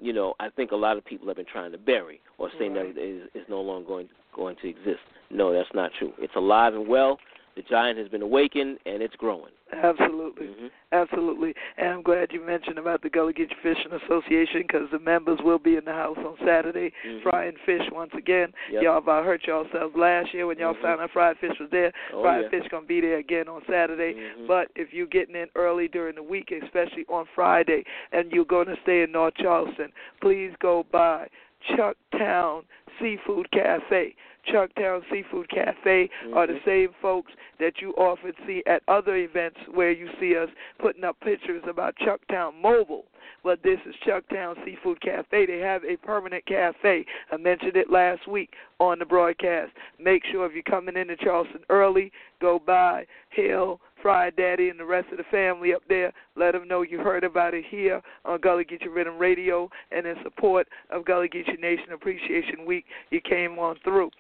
you 0.00 0.12
know 0.12 0.34
I 0.40 0.48
think 0.50 0.72
a 0.72 0.76
lot 0.76 0.96
of 0.96 1.04
people 1.04 1.28
have 1.28 1.36
been 1.36 1.46
trying 1.46 1.72
to 1.72 1.78
bury 1.78 2.20
or 2.38 2.50
saying 2.58 2.74
Right. 2.74 2.94
that 2.94 3.00
it 3.00 3.04
is, 3.04 3.28
is 3.34 3.42
no 3.48 3.60
longer 3.60 3.86
going 3.86 4.08
going 4.34 4.56
to 4.62 4.68
exist. 4.68 5.00
No, 5.30 5.52
that's 5.52 5.68
not 5.74 5.90
true. 5.98 6.12
It's 6.18 6.34
alive 6.34 6.74
and 6.74 6.88
well. 6.88 7.18
The 7.54 7.62
giant 7.62 7.98
has 7.98 8.08
been 8.08 8.22
awakened 8.22 8.78
and 8.86 9.02
it's 9.02 9.14
growing. 9.16 9.52
Absolutely. 9.72 10.46
hmm 10.48 10.66
Absolutely. 10.92 11.54
And 11.78 11.88
I'm 11.88 12.02
glad 12.02 12.32
you 12.32 12.44
mentioned 12.44 12.76
about 12.78 13.00
the 13.00 13.08
Gullah 13.08 13.32
Geechee 13.32 13.54
Fishing 13.62 13.92
Association 14.04 14.60
because 14.60 14.90
the 14.92 14.98
members 14.98 15.38
will 15.42 15.58
be 15.58 15.76
in 15.76 15.86
the 15.86 15.92
house 15.92 16.18
on 16.18 16.36
Saturday 16.44 16.92
Mhm. 17.02 17.22
frying 17.22 17.56
fish 17.64 17.80
once 17.90 18.12
again. 18.12 18.52
Yep. 18.70 18.82
Y'all 18.82 18.98
about 18.98 19.24
hurt 19.24 19.46
yourselves 19.46 19.96
last 19.96 20.34
year 20.34 20.46
when 20.46 20.58
y'all 20.58 20.74
Mhm. 20.74 20.82
found 20.82 21.00
out 21.00 21.10
fried 21.10 21.38
fish 21.38 21.58
was 21.58 21.70
there. 21.70 21.92
Oh, 22.12 22.20
fried 22.22 22.42
yeah. 22.42 22.48
fish 22.50 22.68
going 22.68 22.82
to 22.82 22.86
be 22.88 23.00
there 23.00 23.16
again 23.16 23.48
on 23.48 23.64
Saturday. 23.64 24.12
Mhm. 24.12 24.46
But 24.46 24.68
if 24.76 24.92
you're 24.92 25.06
getting 25.06 25.34
in 25.34 25.48
early 25.56 25.88
during 25.88 26.14
the 26.16 26.22
week, 26.22 26.50
especially 26.52 27.06
on 27.08 27.24
Friday, 27.34 27.86
and 28.12 28.30
you're 28.30 28.44
going 28.44 28.66
to 28.68 28.76
stay 28.82 29.00
in 29.02 29.12
North 29.12 29.34
Charleston, 29.36 29.90
please 30.20 30.54
go 30.58 30.82
by 30.82 31.26
Chucktown 31.70 32.64
Seafood 33.00 33.50
Cafe. 33.52 34.14
Chucktown 34.46 35.02
Seafood 35.10 35.48
Cafe 35.48 36.10
are 36.32 36.46
the 36.46 36.54
Mhm. 36.54 36.64
same 36.64 36.88
folks 37.00 37.32
that 37.58 37.80
you 37.80 37.92
often 37.96 38.34
see 38.46 38.62
at 38.66 38.82
other 38.88 39.16
events 39.16 39.58
where 39.68 39.90
you 39.90 40.08
see 40.18 40.36
us 40.36 40.50
putting 40.78 41.04
up 41.04 41.18
pictures 41.20 41.62
about 41.66 41.96
Chucktown 41.96 42.54
Mobile. 42.60 43.06
But 43.44 43.62
this 43.62 43.80
is 43.86 43.94
Chucktown 43.96 44.62
Seafood 44.64 45.00
Cafe. 45.00 45.46
They 45.46 45.58
have 45.58 45.84
a 45.84 45.96
permanent 45.96 46.44
cafe. 46.46 47.04
I 47.30 47.36
mentioned 47.36 47.76
it 47.76 47.90
last 47.90 48.26
week 48.26 48.54
on 48.78 48.98
the 48.98 49.04
broadcast. 49.04 49.72
Make 49.98 50.24
sure 50.24 50.46
if 50.46 50.54
you're 50.54 50.62
coming 50.62 50.96
into 50.96 51.16
Charleston 51.16 51.64
early, 51.68 52.12
go 52.40 52.58
by, 52.58 53.06
hail 53.30 53.80
Fry 53.96 54.30
Daddy 54.30 54.68
and 54.68 54.78
the 54.78 54.84
rest 54.84 55.10
of 55.12 55.18
the 55.18 55.24
family 55.24 55.72
up 55.74 55.82
there. 55.88 56.12
Let 56.34 56.52
them 56.52 56.66
know 56.66 56.82
you 56.82 56.98
heard 56.98 57.24
about 57.24 57.54
it 57.54 57.64
here 57.64 58.02
on 58.24 58.40
Gullah 58.40 58.64
Geechee 58.64 58.88
Riddim 58.88 59.18
Radio 59.18 59.70
and 59.92 60.06
in 60.06 60.16
support 60.22 60.68
of 60.90 61.04
Gullah 61.04 61.28
Geechee 61.28 61.58
Nation 61.60 61.92
Appreciation 61.92 62.64
Week. 62.64 62.84
You 63.10 63.20
came 63.20 63.58
on 63.58 63.76
through. 63.84 64.10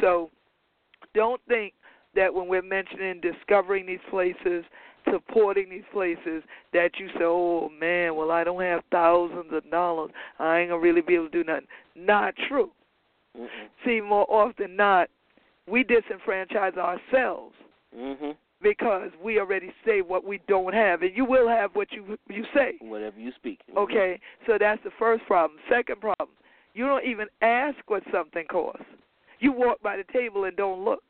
So 0.00 0.30
don't 1.14 1.40
think 1.48 1.74
that 2.14 2.32
when 2.32 2.48
we're 2.48 2.62
mentioning 2.62 3.20
discovering 3.20 3.86
these 3.86 3.98
places, 4.10 4.64
supporting 5.10 5.68
these 5.68 5.84
places, 5.92 6.42
that 6.72 6.90
you 6.98 7.08
say, 7.08 7.24
oh 7.24 7.68
man, 7.80 8.14
well, 8.14 8.30
I 8.30 8.44
don't 8.44 8.62
have 8.62 8.82
thousands 8.90 9.52
of 9.52 9.68
dollars. 9.70 10.10
I 10.38 10.60
ain't 10.60 10.70
going 10.70 10.80
to 10.80 10.86
really 10.86 11.00
be 11.00 11.14
able 11.14 11.28
to 11.28 11.42
do 11.42 11.44
nothing. 11.44 11.66
Not 11.96 12.34
true. 12.48 12.70
Mhm. 13.36 13.48
See, 13.84 14.00
more 14.00 14.26
often 14.28 14.54
than 14.58 14.76
not, 14.76 15.08
we 15.66 15.84
disenfranchise 15.84 16.76
ourselves 16.76 17.56
Mhm. 17.96 18.36
because 18.60 19.10
we 19.22 19.40
already 19.40 19.72
say 19.84 20.02
what 20.02 20.24
we 20.24 20.38
don't 20.46 20.74
have, 20.74 21.02
and 21.02 21.16
you 21.16 21.24
will 21.24 21.48
have 21.48 21.74
what 21.74 21.92
you 21.92 22.18
you 22.28 22.44
say. 22.54 22.76
Whatever 22.80 23.18
you 23.18 23.32
speak. 23.32 23.60
Mhm. 23.70 23.78
Okay, 23.78 24.20
so 24.46 24.58
that's 24.58 24.82
the 24.82 24.90
first 24.92 25.24
problem. 25.26 25.58
Second 25.68 26.00
problem, 26.00 26.36
you 26.74 26.86
don't 26.86 27.04
even 27.04 27.28
ask 27.40 27.78
what 27.90 28.02
something 28.10 28.46
costs. 28.46 28.84
You 29.42 29.50
walk 29.50 29.82
by 29.82 29.96
the 29.96 30.04
table 30.12 30.44
and 30.44 30.56
don't 30.56 30.84
look. 30.84 31.02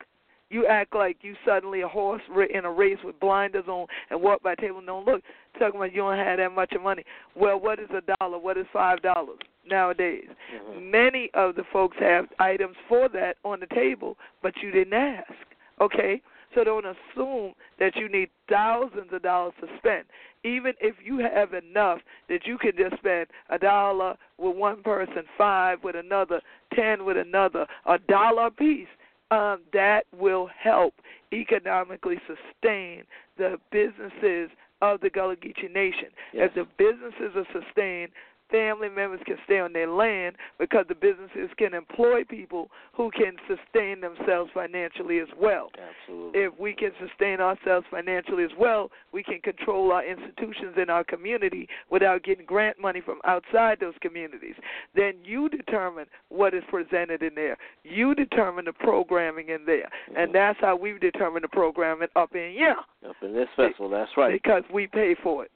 You 0.49 0.66
act 0.66 0.95
like 0.95 1.18
you 1.20 1.35
suddenly 1.47 1.83
a 1.83 1.89
horse 1.89 2.22
in 2.53 2.64
a 2.64 2.70
race 2.70 2.97
with 3.05 3.20
blinders 3.20 3.64
on 3.68 3.87
and 4.11 4.22
walk 4.22 4.43
by 4.43 4.55
the 4.55 4.62
table 4.62 4.78
and 4.78 4.87
don't 4.87 5.05
look. 5.05 5.22
Talking 5.59 5.76
about 5.76 5.93
you 5.93 5.99
don't 5.99 6.16
have 6.16 6.39
that 6.39 6.51
much 6.51 6.72
of 6.72 6.83
money. 6.83 7.05
Well, 7.37 7.61
what 7.61 7.78
is 7.78 7.89
a 7.91 8.03
dollar? 8.18 8.39
What 8.39 8.57
is 8.57 8.64
five 8.72 9.03
dollars 9.03 9.39
nowadays? 9.66 10.28
Mhm. 10.51 10.91
Many 10.91 11.30
of 11.35 11.57
the 11.57 11.64
folks 11.64 11.99
have 11.99 12.26
items 12.39 12.76
for 12.89 13.11
that 13.11 13.37
on 13.45 13.61
the 13.61 13.66
table, 13.66 14.16
but 14.41 14.57
you 14.62 14.70
didn't 14.70 14.95
ask. 14.95 15.33
Okay? 15.80 16.22
So 16.55 16.65
don't 16.65 16.85
assume 16.85 17.55
that 17.79 17.97
you 17.97 18.09
need 18.09 18.29
thousands 18.49 19.13
of 19.13 19.23
dollars 19.23 19.55
to 19.61 19.67
spend. 19.79 20.05
Even 20.45 20.73
if 20.81 20.97
you 21.05 21.19
have 21.19 21.55
enough 21.55 22.01
that 22.29 22.47
you 22.47 22.59
can 22.59 22.73
just 22.77 22.97
spend 22.97 23.27
a 23.49 23.59
dollar 23.59 24.17
with 24.39 24.57
one 24.57 24.83
person, 24.83 25.23
five 25.39 25.79
with 25.83 25.97
another, 25.97 26.41
ten 26.75 27.05
with 27.05 27.17
another, 27.17 27.67
a 27.87 27.99
dollar 27.99 28.47
a 28.47 28.51
piece, 28.51 28.89
um, 29.31 29.61
that 29.73 30.03
will 30.17 30.49
help 30.63 30.95
economically 31.33 32.17
sustain 32.27 33.05
the 33.39 33.57
businesses 33.71 34.51
of 34.83 35.01
the 35.01 35.09
Gullah 35.09 35.37
Geechee 35.37 35.73
Nation. 35.73 36.09
Yes. 36.35 36.51
If 36.55 36.55
the 36.55 36.67
businesses 36.77 37.37
are 37.37 37.47
sustained, 37.53 38.11
family 38.53 38.89
members 38.89 39.21
can 39.27 39.37
stay 39.45 39.59
on 39.59 39.73
their 39.73 39.89
land 39.89 40.37
because 40.61 40.85
the 40.89 40.95
businesses 40.95 41.51
can 41.59 41.75
employ 41.75 42.23
people 42.23 42.69
who 42.93 43.11
can 43.11 43.35
sustain 43.49 44.01
themselves 44.01 44.51
financially 44.55 45.19
as 45.19 45.29
well. 45.41 45.71
Absolutely. 45.75 46.41
If 46.41 46.59
we 46.61 46.75
can 46.75 46.91
sustain 47.01 47.41
ourselves 47.41 47.87
financially 47.91 48.45
as 48.45 48.51
well, 48.59 48.91
we 49.13 49.23
can 49.23 49.41
control 49.41 49.91
our 49.91 50.05
institutions 50.05 50.75
in 50.81 50.91
our 50.91 51.03
community 51.03 51.67
without 51.91 52.23
getting 52.23 52.47
grant 52.47 52.79
money 52.81 53.01
from 53.01 53.19
outside 53.25 53.79
those 53.81 53.95
communities. 54.01 54.55
Then 54.95 55.15
you 55.25 55.49
determine 55.49 56.07
what 56.29 56.55
is 56.55 56.63
presented 56.71 57.23
in 57.23 57.35
there. 57.35 57.57
You 57.83 58.15
determine 58.15 58.67
the 58.67 58.73
programming 58.75 59.49
in 59.49 59.65
there. 59.65 59.89
And 60.15 60.29
Mhm. 60.31 60.33
that's 60.35 60.61
how 60.61 60.77
we 60.77 60.99
determine 60.99 61.43
the 61.43 61.49
programming 61.49 62.09
up 62.15 62.35
in 62.37 62.53
yeah 62.53 62.75
Up 63.09 63.17
in 63.23 63.33
this 63.33 63.49
festival, 63.57 63.89
that's 63.89 64.15
right. 64.17 64.33
because 64.33 64.63
we 64.71 64.87
pay 64.87 65.15
for 65.15 65.45
it. 65.45 65.51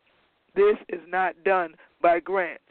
This 0.55 0.79
is 0.89 1.07
not 1.07 1.35
done 1.45 1.75
by 2.01 2.19
grants. 2.21 2.63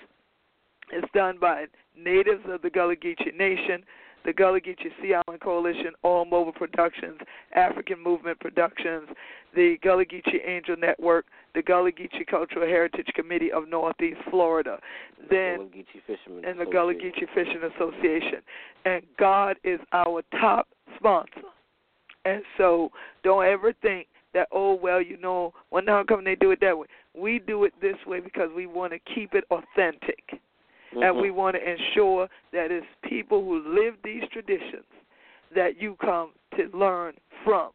It's 0.92 1.12
done 1.14 1.38
by 1.40 1.66
natives 1.98 2.44
of 2.48 2.62
the 2.62 2.70
Gullah 2.70 2.96
Geechee 2.96 3.36
Nation, 3.38 3.84
the 4.26 4.34
Gullah 4.34 4.60
Geechee 4.60 4.92
Sea 5.02 5.16
Island 5.28 5.42
Coalition, 5.42 5.92
All 6.04 6.26
Mobile 6.26 6.52
Productions, 6.52 7.20
African 7.54 8.02
Movement 8.02 8.40
Productions, 8.40 9.08
the 9.56 9.78
Gullah 9.82 10.06
Geechee 10.06 10.46
Angel 10.46 10.76
Network, 10.78 11.26
the 11.54 11.62
Gullah 11.62 11.92
Geechee 11.92 12.28
Cultural 12.28 12.68
Heritage 12.68 13.08
Committee 13.16 13.52
of 13.52 13.70
Northeast 13.70 14.20
Florida, 14.30 14.80
then 15.30 15.70
Fishermen 16.06 16.44
and 16.46 16.60
the 16.60 16.66
Gullah 16.66 16.94
Geechee 16.94 17.28
Fishing 17.34 17.62
Association. 17.76 18.40
And 18.86 19.04
God 19.18 19.58
is 19.64 19.80
our 19.94 20.22
top 20.40 20.68
sponsor. 20.98 21.30
And 22.26 22.42
so 22.58 22.90
don't 23.24 23.46
ever 23.46 23.74
think 23.82 24.08
that 24.34 24.48
oh 24.52 24.74
well 24.74 25.02
you 25.02 25.18
know 25.18 25.54
well 25.72 25.84
now 25.84 26.04
come 26.04 26.24
they 26.24 26.36
do 26.36 26.52
it 26.52 26.60
that 26.62 26.78
way. 26.78 26.88
We 27.16 27.40
do 27.40 27.64
it 27.64 27.74
this 27.82 27.96
way 28.06 28.20
because 28.20 28.50
we 28.56 28.66
want 28.66 28.92
to 28.92 29.00
keep 29.14 29.34
it 29.34 29.46
authentic, 29.50 30.42
Mm-hmm. 30.96 31.04
and 31.04 31.22
we 31.22 31.32
want 31.32 31.56
to 31.56 31.62
ensure 31.62 32.28
that 32.54 32.72
it's 32.72 32.86
people 33.04 33.44
who 33.44 33.62
live 33.68 33.96
these 34.04 34.24
traditions 34.32 34.86
that 35.54 35.82
you 35.82 35.98
come 36.00 36.32
to 36.58 36.70
learn 36.78 37.14
from. 37.44 37.72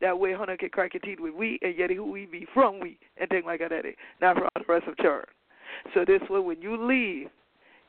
That 0.00 0.18
way, 0.18 0.32
Hunter 0.32 0.56
can 0.56 0.70
crack 0.70 0.94
your 0.94 1.00
teeth 1.00 1.18
with 1.20 1.34
we 1.34 1.58
and 1.62 1.76
yet 1.76 1.90
who 1.90 2.10
we 2.10 2.26
be 2.26 2.46
from 2.54 2.80
we 2.80 2.98
and 3.18 3.28
things 3.28 3.44
like 3.44 3.60
that. 3.60 3.72
Not 4.20 4.36
from 4.36 4.48
the 4.54 4.72
rest 4.72 4.86
of 4.86 4.96
church. 4.98 5.28
So 5.94 6.04
this 6.06 6.22
way, 6.30 6.40
when 6.40 6.62
you 6.62 6.76
leave, 6.76 7.28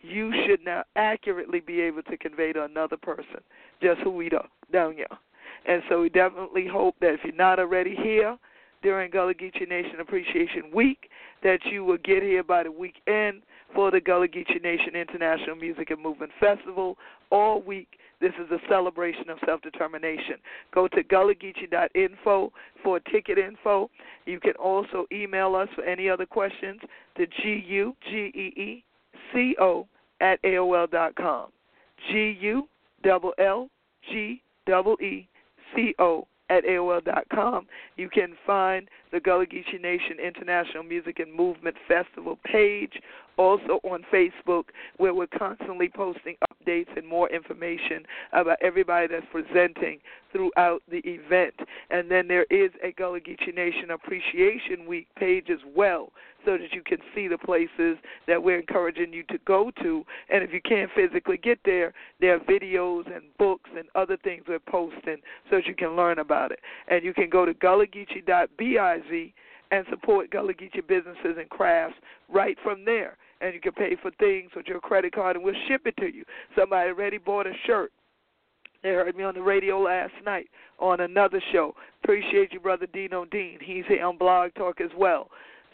you 0.01 0.33
should 0.45 0.65
now 0.65 0.83
accurately 0.95 1.59
be 1.59 1.79
able 1.81 2.01
to 2.03 2.17
convey 2.17 2.53
to 2.53 2.63
another 2.65 2.97
person 2.97 3.39
just 3.81 4.01
who 4.01 4.09
we 4.09 4.29
are 4.31 4.47
down 4.73 4.95
here. 4.95 5.05
And 5.67 5.83
so 5.89 6.01
we 6.01 6.09
definitely 6.09 6.67
hope 6.67 6.95
that 7.01 7.13
if 7.13 7.19
you're 7.23 7.35
not 7.35 7.59
already 7.59 7.95
here 7.95 8.37
during 8.81 9.11
Gullah 9.11 9.35
Geechee 9.35 9.69
Nation 9.69 9.99
Appreciation 9.99 10.71
Week, 10.73 11.09
that 11.43 11.59
you 11.65 11.83
will 11.83 11.97
get 11.97 12.23
here 12.23 12.43
by 12.43 12.63
the 12.63 12.71
weekend 12.71 13.41
for 13.73 13.91
the 13.91 14.01
Gullah 14.01 14.27
Geechee 14.27 14.61
Nation 14.61 14.95
International 14.95 15.55
Music 15.55 15.89
and 15.91 16.01
Movement 16.01 16.31
Festival 16.39 16.97
all 17.31 17.61
week. 17.61 17.87
This 18.19 18.33
is 18.43 18.51
a 18.51 18.59
celebration 18.69 19.29
of 19.29 19.39
self-determination. 19.45 20.35
Go 20.73 20.87
to 20.89 21.03
gullahgeechee.info 21.03 22.51
for 22.83 22.99
ticket 22.99 23.37
info. 23.39 23.89
You 24.25 24.39
can 24.39 24.53
also 24.53 25.05
email 25.11 25.55
us 25.55 25.69
for 25.73 25.83
any 25.83 26.07
other 26.09 26.25
questions 26.27 26.81
to 27.17 27.25
G-U-G-E-E-C-O 27.41 27.87
at 30.19 30.41
AOL 30.43 30.91
dot 30.91 31.15
com. 31.15 31.47
G-U-L-L-G-E-E-C-O 32.11 32.67
at 35.77 35.77
AOL 35.77 36.30
dot 36.51 36.63
AOL.com. 36.63 37.67
You 37.97 38.09
can 38.09 38.33
find 38.45 38.87
the 39.11 39.19
Gullah 39.19 39.45
Geechee 39.45 39.81
Nation 39.81 40.17
International 40.23 40.83
Music 40.83 41.19
and 41.19 41.33
Movement 41.33 41.75
Festival 41.87 42.37
page 42.45 42.93
also 43.37 43.79
on 43.83 44.03
Facebook, 44.13 44.65
where 44.97 45.13
we're 45.13 45.27
constantly 45.27 45.89
posting 45.89 46.35
updates 46.61 46.95
and 46.95 47.07
more 47.07 47.29
information 47.29 48.03
about 48.33 48.57
everybody 48.61 49.07
that's 49.07 49.25
presenting 49.31 49.99
throughout 50.31 50.81
the 50.89 51.01
event. 51.05 51.55
And 51.89 52.09
then 52.09 52.27
there 52.27 52.45
is 52.49 52.71
a 52.83 52.91
Gullah 52.91 53.19
Geechee 53.19 53.55
Nation 53.55 53.91
Appreciation 53.91 54.85
Week 54.87 55.07
page 55.17 55.47
as 55.51 55.59
well, 55.75 56.11
so 56.45 56.57
that 56.57 56.73
you 56.73 56.81
can 56.83 56.97
see 57.13 57.27
the 57.27 57.37
places 57.37 57.97
that 58.27 58.41
we're 58.41 58.59
encouraging 58.59 59.13
you 59.13 59.23
to 59.23 59.37
go 59.45 59.71
to. 59.81 60.03
And 60.29 60.43
if 60.43 60.51
you 60.53 60.61
can't 60.61 60.89
physically 60.95 61.37
get 61.37 61.59
there, 61.65 61.93
there 62.19 62.35
are 62.35 62.39
videos 62.39 63.05
and 63.13 63.23
books 63.37 63.69
and 63.77 63.87
other 63.95 64.17
things 64.17 64.43
we're 64.47 64.59
posting 64.59 65.17
so 65.49 65.57
that 65.57 65.67
you 65.67 65.75
can 65.75 65.95
learn 65.95 66.19
about 66.19 66.51
it. 66.51 66.59
And 66.87 67.03
you 67.03 67.13
can 67.13 67.29
go 67.29 67.45
to 67.45 67.53
gullahgeechee.biz 67.53 69.31
and 69.71 69.85
support 69.89 70.29
Gullah 70.31 70.53
Geechee 70.53 70.85
businesses 70.87 71.37
and 71.37 71.49
crafts 71.49 71.95
right 72.27 72.57
from 72.63 72.85
there. 72.85 73.17
And 73.41 73.53
you 73.53 73.59
can 73.59 73.73
pay 73.73 73.95
for 74.01 74.11
things 74.19 74.51
with 74.55 74.67
your 74.67 74.79
credit 74.79 75.13
card, 75.13 75.35
and 75.35 75.43
we'll 75.43 75.55
ship 75.67 75.81
it 75.85 75.97
to 75.97 76.13
you. 76.13 76.23
Somebody 76.55 76.89
already 76.89 77.17
bought 77.17 77.47
a 77.47 77.53
shirt. 77.65 77.91
They 78.83 78.89
heard 78.89 79.15
me 79.15 79.23
on 79.23 79.35
the 79.35 79.41
radio 79.41 79.79
last 79.79 80.13
night 80.25 80.47
on 80.79 80.99
another 81.01 81.41
show. 81.51 81.75
Appreciate 82.03 82.51
you, 82.51 82.59
brother 82.59 82.87
Dino 82.93 83.25
Dean. 83.25 83.59
He's 83.61 83.83
here 83.87 84.05
on 84.05 84.17
Blog 84.17 84.53
Talk 84.55 84.81
as 84.81 84.89
well. 84.97 85.29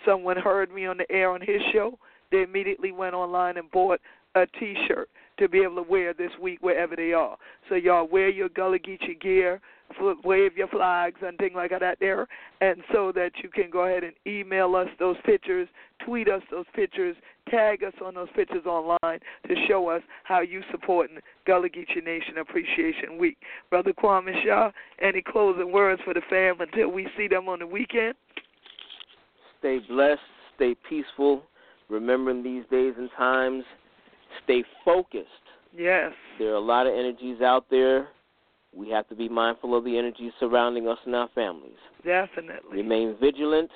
Someone 0.05 0.37
heard 0.37 0.71
me 0.71 0.85
on 0.85 0.97
the 0.97 1.09
air 1.11 1.31
on 1.31 1.41
his 1.41 1.61
show. 1.73 1.97
They 2.31 2.43
immediately 2.43 2.91
went 2.91 3.15
online 3.15 3.57
and 3.57 3.71
bought 3.71 3.99
a 4.35 4.45
T-shirt 4.59 5.09
to 5.39 5.47
be 5.47 5.59
able 5.59 5.75
to 5.75 5.89
wear 5.89 6.13
this 6.13 6.31
week 6.41 6.59
wherever 6.61 6.95
they 6.95 7.13
are. 7.13 7.37
So 7.69 7.75
y'all 7.75 8.07
wear 8.07 8.29
your 8.29 8.49
Gullah 8.49 8.79
Geechee 8.79 9.19
gear, 9.21 9.61
wave 10.23 10.57
your 10.57 10.67
flags 10.67 11.19
and 11.25 11.37
things 11.37 11.55
like 11.55 11.71
that 11.79 11.99
there, 11.99 12.27
and 12.59 12.83
so 12.91 13.11
that 13.13 13.31
you 13.41 13.49
can 13.49 13.69
go 13.69 13.85
ahead 13.85 14.03
and 14.03 14.13
email 14.25 14.75
us 14.75 14.87
those 14.99 15.15
pictures, 15.25 15.69
tweet 16.05 16.27
us 16.27 16.41
those 16.51 16.65
pictures, 16.75 17.15
tag 17.49 17.83
us 17.83 17.93
on 18.03 18.15
those 18.15 18.27
pictures 18.35 18.65
online 18.65 19.19
to 19.47 19.55
show 19.67 19.89
us 19.89 20.01
how 20.23 20.41
you 20.41 20.61
supporting 20.71 21.17
Gullah 21.45 21.69
Geechee 21.69 22.03
Nation 22.03 22.37
Appreciation 22.39 23.17
Week. 23.17 23.37
Brother 23.69 23.93
Kwame 23.93 24.33
Sha, 24.43 24.71
any 25.01 25.21
closing 25.21 25.71
words 25.71 26.01
for 26.05 26.13
the 26.13 26.21
fam 26.29 26.61
until 26.61 26.89
we 26.89 27.07
see 27.17 27.27
them 27.27 27.49
on 27.49 27.59
the 27.59 27.67
weekend? 27.67 28.15
Stay 29.59 29.79
blessed, 29.89 30.21
stay 30.55 30.75
peaceful, 30.87 31.43
remembering 31.89 32.43
these 32.43 32.63
days 32.69 32.93
and 32.97 33.09
times, 33.17 33.63
stay 34.43 34.63
focused. 34.85 35.27
Yes. 35.75 36.11
There 36.39 36.51
are 36.51 36.55
a 36.55 36.59
lot 36.59 36.87
of 36.87 36.93
energies 36.93 37.41
out 37.41 37.65
there. 37.69 38.09
We 38.75 38.89
have 38.89 39.07
to 39.09 39.15
be 39.15 39.27
mindful 39.27 39.75
of 39.75 39.83
the 39.83 39.97
energies 39.97 40.31
surrounding 40.39 40.87
us 40.87 40.99
and 41.05 41.15
our 41.15 41.29
families. 41.33 41.77
Definitely. 42.05 42.77
Remain 42.77 43.15
vigilant, 43.19 43.71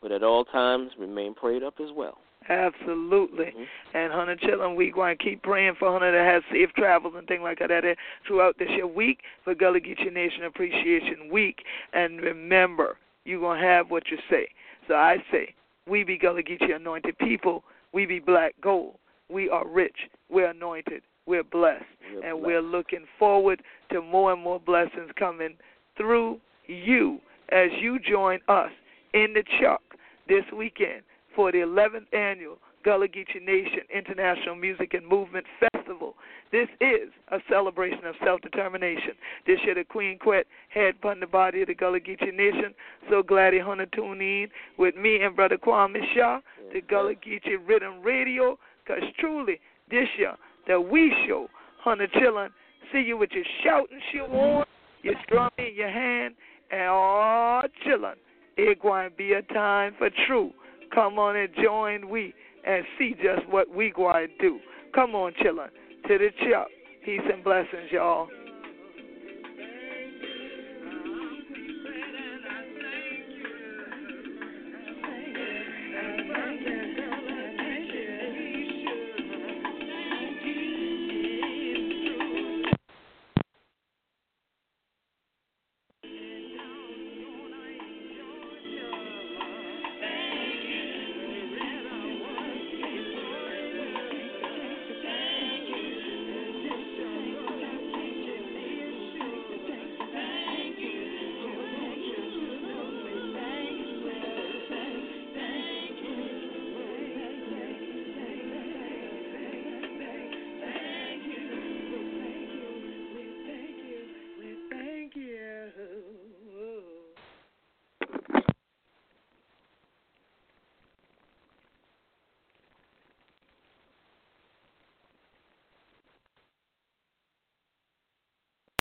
but 0.00 0.12
at 0.12 0.22
all 0.22 0.44
times 0.44 0.90
remain 0.98 1.34
prayed 1.34 1.62
up 1.62 1.74
as 1.80 1.88
well. 1.94 2.18
Absolutely. 2.48 3.46
Mm-hmm. 3.46 3.96
And 3.96 4.12
Hunter 4.12 4.36
Chillin, 4.36 4.74
we 4.74 4.90
going 4.90 5.16
to 5.16 5.22
keep 5.22 5.42
praying 5.42 5.74
for 5.78 5.92
Hunter 5.92 6.12
to 6.12 6.24
have 6.24 6.42
safe 6.50 6.70
travels 6.76 7.14
and 7.16 7.26
things 7.26 7.42
like 7.42 7.58
that 7.58 7.96
throughout 8.26 8.58
this 8.58 8.68
year 8.70 8.86
week 8.86 9.20
for 9.44 9.54
Gullah 9.54 9.80
Geechee 9.80 10.12
Nation 10.12 10.44
Appreciation 10.44 11.30
Week. 11.30 11.58
And 11.92 12.20
remember, 12.20 12.96
you're 13.24 13.40
going 13.40 13.60
to 13.60 13.66
have 13.66 13.90
what 13.90 14.04
you 14.10 14.18
say. 14.30 14.48
So 14.86 14.94
I 14.94 15.18
say, 15.30 15.54
we 15.86 16.04
be 16.04 16.16
Gullah 16.16 16.42
Geechee 16.42 16.74
anointed 16.74 17.18
people. 17.18 17.64
We 17.92 18.06
be 18.06 18.18
black 18.18 18.54
gold. 18.62 18.94
We 19.28 19.50
are 19.50 19.66
rich. 19.66 19.96
We're 20.30 20.50
anointed. 20.50 21.02
We're 21.26 21.44
blessed. 21.44 21.84
We're 22.14 22.28
and 22.28 22.40
blessed. 22.40 22.46
we're 22.46 22.62
looking 22.62 23.04
forward 23.18 23.62
to 23.92 24.00
more 24.00 24.32
and 24.32 24.42
more 24.42 24.58
blessings 24.58 25.10
coming 25.18 25.56
through 25.98 26.38
you 26.66 27.18
as 27.50 27.68
you 27.80 27.98
join 27.98 28.40
us 28.48 28.70
in 29.12 29.34
the 29.34 29.42
Chuck 29.60 29.82
this 30.28 30.44
weekend 30.56 31.02
for 31.38 31.52
the 31.52 31.58
11th 31.58 32.12
annual 32.12 32.58
Gullah 32.84 33.06
Geechee 33.06 33.40
Nation 33.40 33.86
International 33.94 34.56
Music 34.56 34.92
and 34.94 35.06
Movement 35.06 35.46
Festival. 35.60 36.14
This 36.50 36.66
is 36.80 37.10
a 37.30 37.38
celebration 37.48 38.04
of 38.06 38.16
self-determination. 38.24 39.12
This 39.46 39.58
year 39.64 39.76
the 39.76 39.84
Queen 39.84 40.18
Quet 40.18 40.46
head 40.68 40.96
upon 40.98 41.20
the 41.20 41.28
body 41.28 41.62
of 41.62 41.68
the 41.68 41.76
Gullah 41.76 42.00
Geechee 42.00 42.34
Nation. 42.34 42.74
So 43.08 43.22
glad 43.22 43.54
you 43.54 43.62
Hunter 43.62 43.86
tune 43.94 44.20
in 44.20 44.48
with 44.78 44.96
me 44.96 45.22
and 45.22 45.36
Brother 45.36 45.58
Kwame 45.58 46.00
Sha 46.12 46.40
to 46.72 46.80
Gullah 46.80 47.14
Geechee 47.14 47.64
Riddim 47.70 48.04
Radio 48.04 48.58
because 48.84 49.04
truly 49.20 49.60
this 49.92 50.08
year 50.18 50.34
that 50.66 50.80
we 50.80 51.14
show 51.28 51.46
Hunter 51.84 52.08
chillin', 52.16 52.48
see 52.92 53.04
you 53.06 53.16
with 53.16 53.30
your 53.30 53.44
shouting 53.62 54.00
shoe 54.10 54.24
on, 54.24 54.66
your 55.02 55.14
drum 55.28 55.50
in 55.58 55.72
your 55.76 55.88
hand, 55.88 56.34
and 56.72 56.88
all 56.88 57.62
chillin'. 57.86 58.16
It 58.56 58.82
going 58.82 59.08
to 59.08 59.16
be 59.16 59.34
a 59.34 59.42
time 59.42 59.94
for 59.98 60.10
true. 60.26 60.52
Come 60.94 61.18
on 61.18 61.36
and 61.36 61.48
join 61.62 62.08
we 62.08 62.34
and 62.66 62.84
see 62.98 63.14
just 63.14 63.48
what 63.48 63.68
we 63.74 63.90
going 63.90 64.28
to 64.28 64.34
do. 64.38 64.58
Come 64.94 65.14
on, 65.14 65.32
chillin'. 65.34 65.68
To 66.08 66.18
the 66.18 66.28
chuck. 66.48 66.68
Peace 67.04 67.20
and 67.32 67.42
blessings, 67.42 67.90
y'all. 67.90 68.28